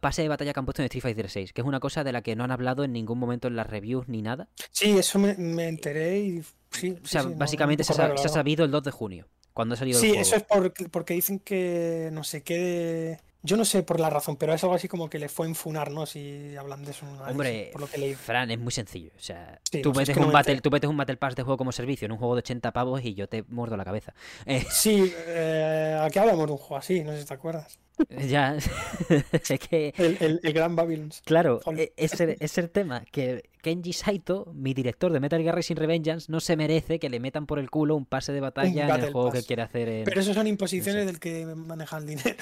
[0.00, 2.12] pase de batalla que han puesto en Street Fighter 6, que es una cosa de
[2.12, 4.48] la que no han hablado en ningún momento en las reviews ni nada.
[4.70, 6.96] Sí, eso me, me enteré y sí.
[7.02, 9.28] O sea, sí, sí, no, básicamente se, raro, se ha sabido el 2 de junio,
[9.52, 10.22] cuando ha salido el Sí, juego.
[10.22, 12.58] eso es por- porque dicen que no sé qué.
[12.58, 15.46] de- Yo no sé por la razón, pero es algo así como que le fue
[15.46, 16.04] enfunar, ¿no?
[16.06, 17.06] Si hablan de eso.
[17.28, 18.14] Hombre, por lo que leí.
[18.14, 19.12] Fran, es muy sencillo.
[19.16, 21.56] O sea, Sí, tú, es metes un battle, tú metes un Battle Pass de juego
[21.56, 24.14] como servicio en un juego de 80 pavos y yo te muerdo la cabeza.
[24.46, 27.78] Eh, Sí, eh, aquí hablamos de un juego así, no sé si te acuerdas.
[28.28, 28.56] ya,
[29.48, 31.10] es que, El, el, el Gran Babylon.
[31.24, 35.54] claro, e- es el, es el tema que Kenji Saito, mi director de Metal Gear
[35.54, 38.88] Rising Revengeance, no se merece que le metan por el culo un pase de batalla
[38.94, 39.40] en el juego Pass.
[39.40, 40.04] que quiere hacer en...
[40.04, 42.36] Pero eso son imposiciones del que maneja el dinero.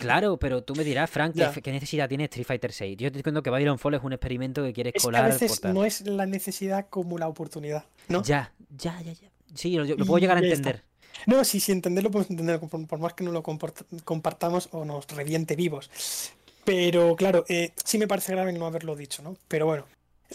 [0.00, 2.96] Claro, pero tú me dirás, Frank, ¿qué, necesidad tiene Street Fighter 6?
[2.98, 5.32] Yo te entiendo que Babylon Fall es un experimento que quieres Es que a colar
[5.32, 8.24] veces no es la necesidad como la oportunidad, ¿no?
[8.24, 9.28] Ya, ya, ya, ya.
[9.54, 10.56] Sí, lo, lo puedo llegar a está.
[10.56, 10.82] entender.
[11.26, 15.06] No, sí, sí, entenderlo podemos entender, por, por más que no lo compartamos o nos
[15.06, 15.90] reviente vivos.
[16.64, 19.36] Pero claro, eh, sí me parece grave no haberlo dicho, ¿no?
[19.46, 19.84] Pero bueno,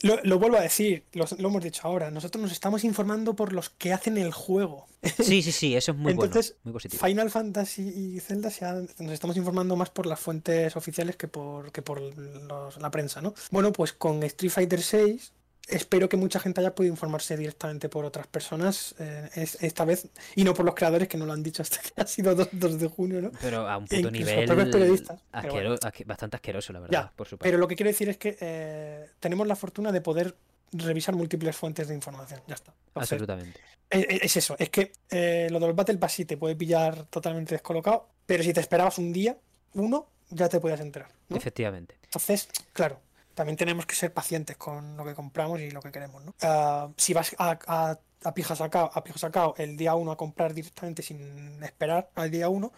[0.02, 3.53] lo, lo vuelvo a decir, lo, lo hemos dicho ahora, nosotros nos estamos informando por
[3.53, 4.88] los que hacen el juego.
[5.24, 7.06] Sí, sí, sí, eso es muy Entonces, bueno, muy positivo.
[7.06, 7.82] Final Fantasy
[8.15, 11.82] y Zelda se han- nos estamos informando más por las fuentes oficiales que por, que
[11.82, 13.34] por los- la prensa, ¿no?
[13.52, 15.32] Bueno, pues con Street Fighter 6
[15.68, 20.07] espero que mucha gente haya podido informarse directamente por otras personas eh, es- esta vez
[20.35, 22.49] y no por los creadores que no lo han dicho hasta que ha sido 2,
[22.53, 23.31] 2 de junio, ¿no?
[23.41, 25.76] Pero a un e puto nivel periodistas, asquero- bueno.
[25.76, 27.49] asque- bastante asqueroso, la verdad, Ya, por su parte.
[27.49, 30.35] Pero lo que quiero decir es que eh, tenemos la fortuna de poder
[30.72, 32.73] revisar múltiples fuentes de información, ya está.
[32.94, 33.60] Absolutamente.
[33.89, 37.06] Es, es- es eso, es que eh, lo del Battle Pass sí te puede pillar
[37.06, 39.38] totalmente descolocado, pero si te esperabas un día,
[39.73, 41.10] uno, ya te podías enterar.
[41.30, 41.38] ¿no?
[41.38, 41.95] Efectivamente.
[42.03, 42.99] Entonces, claro,
[43.38, 46.26] también tenemos que ser pacientes con lo que compramos y lo que queremos.
[46.26, 46.34] ¿no?
[46.41, 50.18] Ah, si vas a, a, a pija sacao, a pijo sacao el día uno a
[50.18, 52.73] comprar directamente sin esperar al día uno,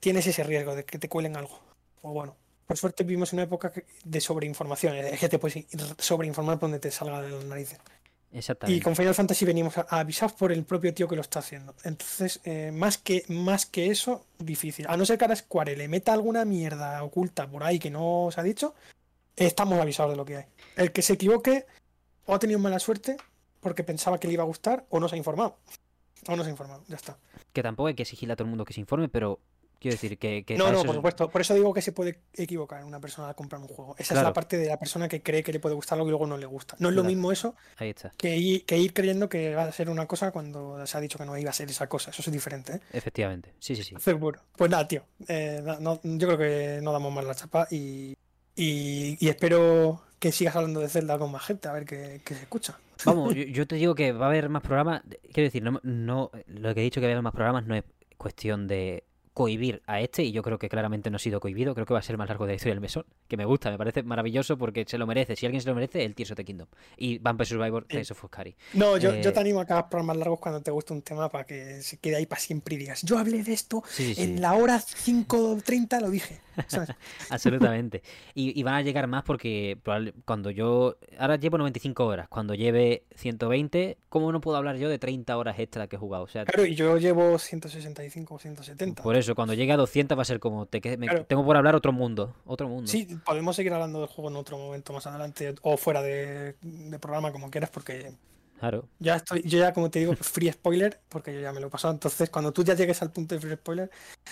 [0.00, 1.60] tienes ese riesgo de que te cuelen algo.
[2.00, 2.34] O bueno,
[2.66, 3.70] por suerte vivimos en una época
[4.02, 5.66] de sobreinformación, es que te puedes
[5.98, 7.78] sobreinformar por donde te salga de las narices.
[8.32, 8.78] Exactamente.
[8.78, 11.74] Y con Final Fantasy venimos a- avisados por el propio tío que lo está haciendo.
[11.84, 14.86] Entonces, eh, más, que, más que eso, difícil.
[14.88, 18.24] A no ser que ahora Square le meta alguna mierda oculta por ahí que no
[18.26, 18.74] os ha dicho,
[19.46, 20.44] estamos avisados de lo que hay.
[20.76, 21.66] El que se equivoque
[22.26, 23.16] o ha tenido mala suerte
[23.60, 25.56] porque pensaba que le iba a gustar o no se ha informado.
[26.28, 27.16] O no se ha informado, ya está.
[27.52, 29.38] Que tampoco hay que exigirle a todo el mundo que se informe, pero
[29.80, 30.44] quiero decir que...
[30.44, 31.30] que No, no, por es- supuesto.
[31.30, 33.94] Por eso digo que se puede equivocar una persona al comprar un juego.
[33.98, 36.10] Esa es la parte de la persona que cree que le puede gustar algo y
[36.10, 36.74] luego no le gusta.
[36.80, 39.72] No es lo mismo eso Ahí está, que ir, que ir creyendo que va a
[39.72, 42.10] ser una cosa cuando se ha dicho que no iba a ser esa cosa.
[42.10, 42.80] Eso es diferente, ¿eh?
[42.92, 43.54] efectivamente.
[43.60, 43.94] Sí, sí, sí.
[44.00, 44.40] Seguro.
[44.56, 45.04] Pues nada, tío.
[45.28, 48.16] eh, no- yo creo que no damos más la chapa y,
[48.58, 52.34] y, y espero que sigas hablando de Zelda con más gente, a ver qué, qué
[52.34, 52.76] se escucha.
[53.04, 55.02] Vamos, yo, yo te digo que va a haber más programas.
[55.32, 57.74] Quiero decir, no, no, lo que he dicho que va a haber más programas no
[57.74, 57.84] es
[58.16, 59.04] cuestión de
[59.38, 61.72] cohibir a este, y yo creo que claramente no ha sido cohibido.
[61.74, 63.70] Creo que va a ser más largo de la historia del mesón, que me gusta,
[63.70, 65.36] me parece maravilloso porque se lo merece.
[65.36, 66.66] Si alguien se lo merece, el Tears of the Kingdom.
[66.96, 67.98] Y Vampire Survivor, Sí.
[67.98, 68.56] eso fue Scary.
[68.74, 71.02] No, yo, Eh, yo te animo a que hagas programas largos cuando te guste un
[71.02, 74.06] tema para que se quede ahí para siempre y digas, yo hablé de esto Sí,
[74.08, 74.22] sí, sí.
[74.22, 76.40] en la hora 5.30, lo dije.
[76.66, 76.90] ¿sabes?
[77.30, 78.02] Absolutamente.
[78.34, 79.78] Y, y van a llegar más porque
[80.24, 80.96] cuando yo.
[81.18, 82.28] Ahora llevo 95 horas.
[82.28, 86.24] Cuando lleve 120, ¿cómo no puedo hablar yo de 30 horas extra que he jugado?
[86.24, 89.02] O sea, Claro, y yo llevo 165 o 170.
[89.02, 90.66] por eso, cuando llegue a 200 va a ser como.
[90.66, 91.24] Te, me- Claro.
[91.26, 92.34] Tengo por hablar otro mundo.
[92.46, 92.90] Otro mundo.
[92.90, 96.98] Sí, podemos seguir hablando del juego en otro momento más adelante o fuera de, de
[96.98, 98.12] programa, como quieras, porque
[98.58, 98.88] Claro.
[98.98, 101.70] ya estoy, yo ya, como te digo, free spoiler, porque yo ya me lo he
[101.70, 101.94] pasado.
[101.94, 103.88] Entonces, cuando tú ya llegues al punto de free spoiler,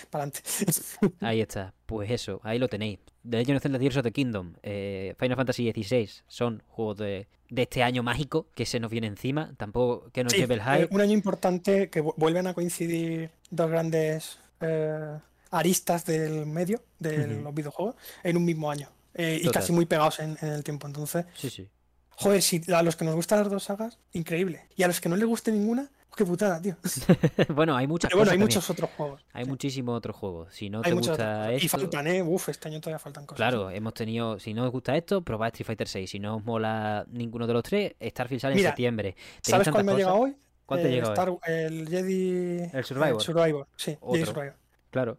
[0.09, 0.41] para adelante.
[1.21, 1.73] Ahí está.
[1.85, 2.99] Pues eso, ahí lo tenéis.
[3.23, 7.27] The Legend of Zelda Tears of the Kingdom, eh, Final Fantasy XVI son juegos de,
[7.49, 9.53] de este año mágico que se nos viene encima.
[9.55, 10.93] Tampoco que nos Sí, lleve el eh, hype.
[10.93, 15.19] un año importante que vu- vuelven a coincidir dos grandes eh,
[15.51, 18.89] aristas del medio de los videojuegos en un mismo año.
[19.13, 20.85] eh, y casi muy pegados en, en el tiempo.
[20.87, 21.67] Entonces, Sí, sí.
[22.11, 24.67] joder, si a los que nos gustan las dos sagas, increíble.
[24.75, 26.75] Y a los que no les guste ninguna, qué putada, tío.
[27.55, 28.41] bueno, hay muchas Pero bueno, cosas hay también.
[28.41, 29.25] muchos otros juegos.
[29.33, 29.49] Hay sí.
[29.49, 30.53] muchísimos otros juegos.
[30.53, 31.51] Si no Hay te gusta cosas.
[31.51, 32.21] Y esto, faltan, ¿eh?
[32.23, 33.37] Uf, este año todavía faltan cosas.
[33.37, 36.09] claro, hemos tenido, si no os gusta esto, probad Street Fighter 6.
[36.09, 39.15] Si no os mola ninguno de los tres, Starfield sale en septiembre.
[39.41, 40.35] ¿Sabes cuál me ha llegado hoy?
[40.67, 40.99] ¿Cuál te Eh?
[41.01, 42.69] Star- El Jedi.
[42.71, 43.21] El Survivor.
[43.21, 44.25] Survivor, sí, Jedi.
[44.25, 44.53] Survivor.
[44.91, 45.17] Claro.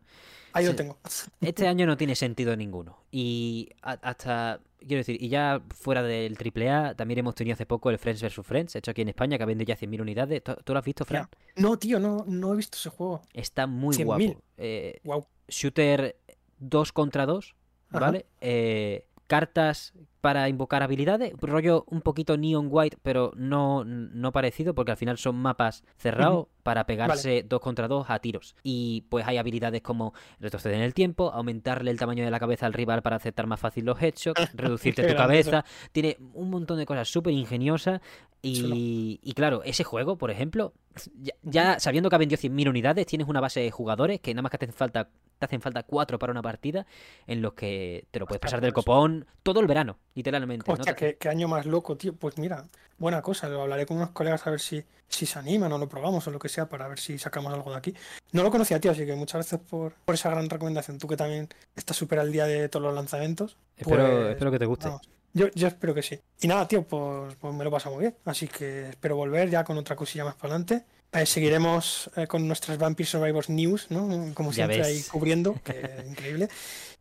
[0.52, 0.96] Ahí lo tengo.
[1.40, 2.98] Este año no tiene sentido ninguno.
[3.10, 7.98] Y hasta, quiero decir, y ya fuera del AAA, también hemos tenido hace poco el
[7.98, 8.44] Friends vs.
[8.46, 10.42] Friends, hecho aquí en España, que ha vendido ya 100.000 unidades.
[10.42, 11.28] ¿Tú, tú lo has visto, Fran?
[11.56, 13.22] No, tío, no, no he visto ese juego.
[13.32, 14.04] Está muy 100.000.
[14.04, 14.42] guapo.
[14.58, 15.26] Eh, Wow.
[15.48, 16.16] shooter
[16.58, 17.54] 2 contra 2,
[17.90, 18.00] Ajá.
[18.00, 18.26] ¿vale?
[18.40, 24.90] Eh, cartas para invocar habilidades, rollo un poquito neon white, pero no, no parecido, porque
[24.90, 28.56] al final son mapas cerrados para pegarse dos contra dos a tiros.
[28.64, 32.66] Y pues hay habilidades como retroceder en el tiempo, aumentarle el tamaño de la cabeza
[32.66, 35.16] al rival para aceptar más fácil los headshots, reducirte tu eso.
[35.16, 35.64] cabeza.
[35.92, 38.00] Tiene un montón de cosas súper ingeniosas.
[38.42, 40.72] Y, y claro, ese juego, por ejemplo,
[41.14, 44.42] ya, ya sabiendo que ha vendido 100.000 unidades, tienes una base de jugadores que nada
[44.42, 46.86] más que te hacen falta, te hacen falta cuatro para una partida,
[47.26, 48.84] en los que te lo puedes pasar del pues.
[48.84, 50.64] copón todo el verano, literalmente.
[50.66, 50.74] ¿no?
[50.74, 52.14] Hostia, qué, qué año más loco, tío.
[52.14, 52.66] Pues mira,
[52.98, 53.48] buena cosa.
[53.48, 56.30] Lo hablaré con unos colegas a ver si, si se animan o lo probamos o
[56.30, 57.94] lo que sea para ver si sacamos algo de aquí.
[58.32, 60.98] No lo conocía, tío, así que muchas gracias por, por esa gran recomendación.
[60.98, 63.56] Tú que también estás súper al día de todos los lanzamientos.
[63.76, 64.88] Espero, pues, espero que te guste.
[64.88, 65.08] vamos.
[65.34, 66.18] Yo, yo espero que sí.
[66.40, 68.16] Y nada, tío, pues, pues me lo pasa muy bien.
[68.24, 70.84] Así que espero volver ya con otra cosilla más para adelante.
[71.12, 74.32] Eh, seguiremos eh, con nuestras Vampire Survivors News, ¿no?
[74.34, 76.48] Como Ya siempre ahí cubriendo, que es increíble.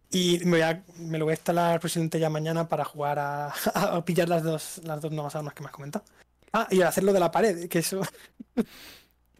[0.09, 3.47] Y me, voy a- me lo voy a instalar posiblemente ya mañana para jugar a,
[3.73, 6.05] a pillar las dos, las dos nuevas armas que me has comentado.
[6.53, 8.01] Ah, y hacerlo de la pared, que eso.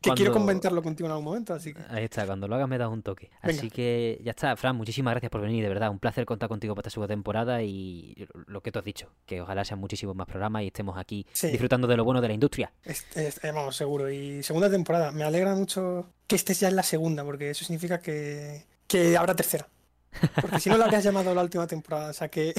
[0.02, 1.82] que quiero comentarlo contigo en algún momento, así que.
[1.90, 3.30] Ahí está, cuando lo hagas me das un toque.
[3.44, 3.58] Venga.
[3.60, 5.90] Así que ya está, Fran, muchísimas gracias por venir, de verdad.
[5.90, 9.42] Un placer contar contigo para esta segunda temporada y lo que tú has dicho, que
[9.42, 11.48] ojalá sean muchísimos más programas y estemos aquí Sí.
[11.50, 12.72] disfrutando de lo bueno de la industria.
[12.84, 14.10] Es- es- eh, vamos, seguro.
[14.12, 15.12] Y segunda temporada.
[15.12, 19.36] Me alegra mucho que estés ya en la segunda, porque eso significa que, que habrá
[19.36, 19.68] tercera.
[20.42, 22.10] Porque si no la habrías llamado la última temporada.
[22.10, 22.54] O sea que.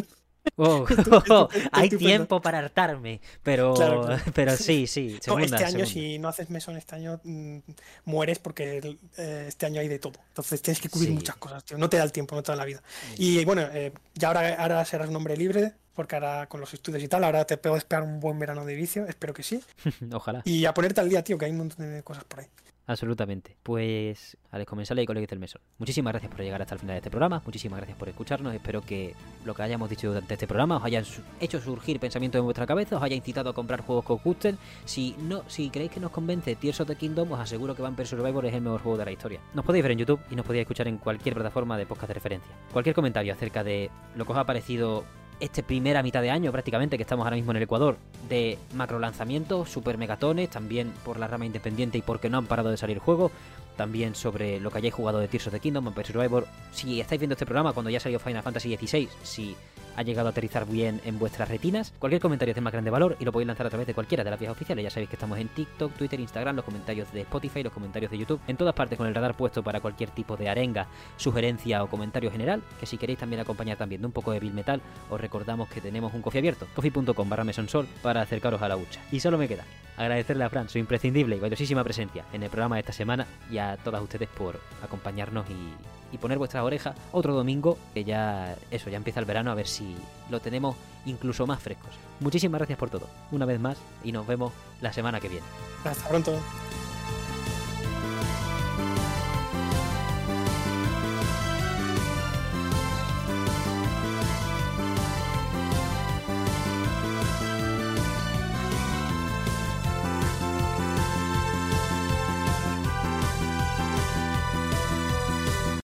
[0.56, 4.22] Oh, Estu- hay tiempo para hartarme, pero, Claro, claro.
[4.34, 5.14] pero sí, sí.
[5.14, 5.86] No, segunda, este año, segunda.
[5.92, 7.58] si no haces mesón este año, mm,
[8.06, 10.14] mueres porque eh, este año hay de todo.
[10.28, 11.14] Entonces tienes que cubrir Sí.
[11.14, 11.78] muchas cosas, tío.
[11.78, 12.82] No te da el tiempo, no te da la vida.
[13.16, 17.02] Y bueno, eh, ya ahora, ahora serás un hombre libre, porque ahora con los estudios
[17.02, 19.60] y tal, ahora te puedo esperar un buen verano de vicio, espero que sí.
[20.12, 22.46] Ojalá, Y a ponerte al día, tío, que hay un montón de cosas por ahí.
[22.88, 23.56] Absolutamente.
[23.62, 26.98] Pues, Alex Comensales y colegas del Mesón, muchísimas gracias por llegar hasta el final de
[26.98, 28.54] este programa, muchísimas gracias por escucharnos.
[28.54, 31.02] Espero que lo que hayamos dicho durante este programa os haya
[31.40, 34.58] hecho surgir pensamientos en vuestra cabeza, os haya incitado a comprar juegos que os gusten.
[34.84, 38.06] Si no, si creéis que nos convence Tears of the Kingdom, os aseguro que Vampire
[38.06, 39.40] Survivor es el mejor juego de la historia.
[39.54, 42.14] Nos podéis ver en YouTube y nos podéis escuchar en cualquier plataforma de podcast de
[42.14, 42.52] referencia.
[42.72, 45.04] Cualquier comentario acerca de lo que os ha parecido
[45.40, 47.96] este primera mitad de año prácticamente que estamos ahora mismo en el Ecuador
[48.28, 52.70] de macro lanzamientos, super megatones, también por la rama independiente y porque no han parado
[52.70, 53.32] de salir juegos,
[53.76, 56.46] también sobre lo que hayáis jugado de Tears of the Kingdom, Vampire Survivor.
[56.72, 59.56] Si estáis viendo este programa cuando ya salió Final Fantasy XVI, si
[59.98, 61.92] ha llegado a aterrizar bien en vuestras retinas.
[61.98, 64.22] Cualquier comentario es de más grande valor y lo podéis lanzar a través de cualquiera
[64.22, 64.84] de las vías oficiales.
[64.84, 68.18] Ya sabéis que estamos en TikTok, Twitter, Instagram, los comentarios de Spotify, los comentarios de
[68.18, 71.88] YouTube, en todas partes con el radar puesto para cualquier tipo de arenga, sugerencia o
[71.88, 72.62] comentario general.
[72.78, 74.80] Que si queréis también acompañar también de un poco de Bill Metal,
[75.10, 79.00] os recordamos que tenemos un coffee abierto, coffee.com barra mesonsol para acercaros a la hucha.
[79.10, 79.64] Y solo me queda
[79.96, 83.58] agradecerle a Fran su imprescindible y valiosísima presencia en el programa de esta semana y
[83.58, 88.90] a todas ustedes por acompañarnos y, y poner vuestras orejas otro domingo, que ya eso,
[88.90, 89.96] ya empieza el verano, a ver si
[90.30, 90.76] lo tenemos
[91.06, 91.90] incluso más frescos.
[92.20, 95.46] Muchísimas gracias por todo, una vez más, y nos vemos la semana que viene.
[95.84, 96.32] Hasta pronto.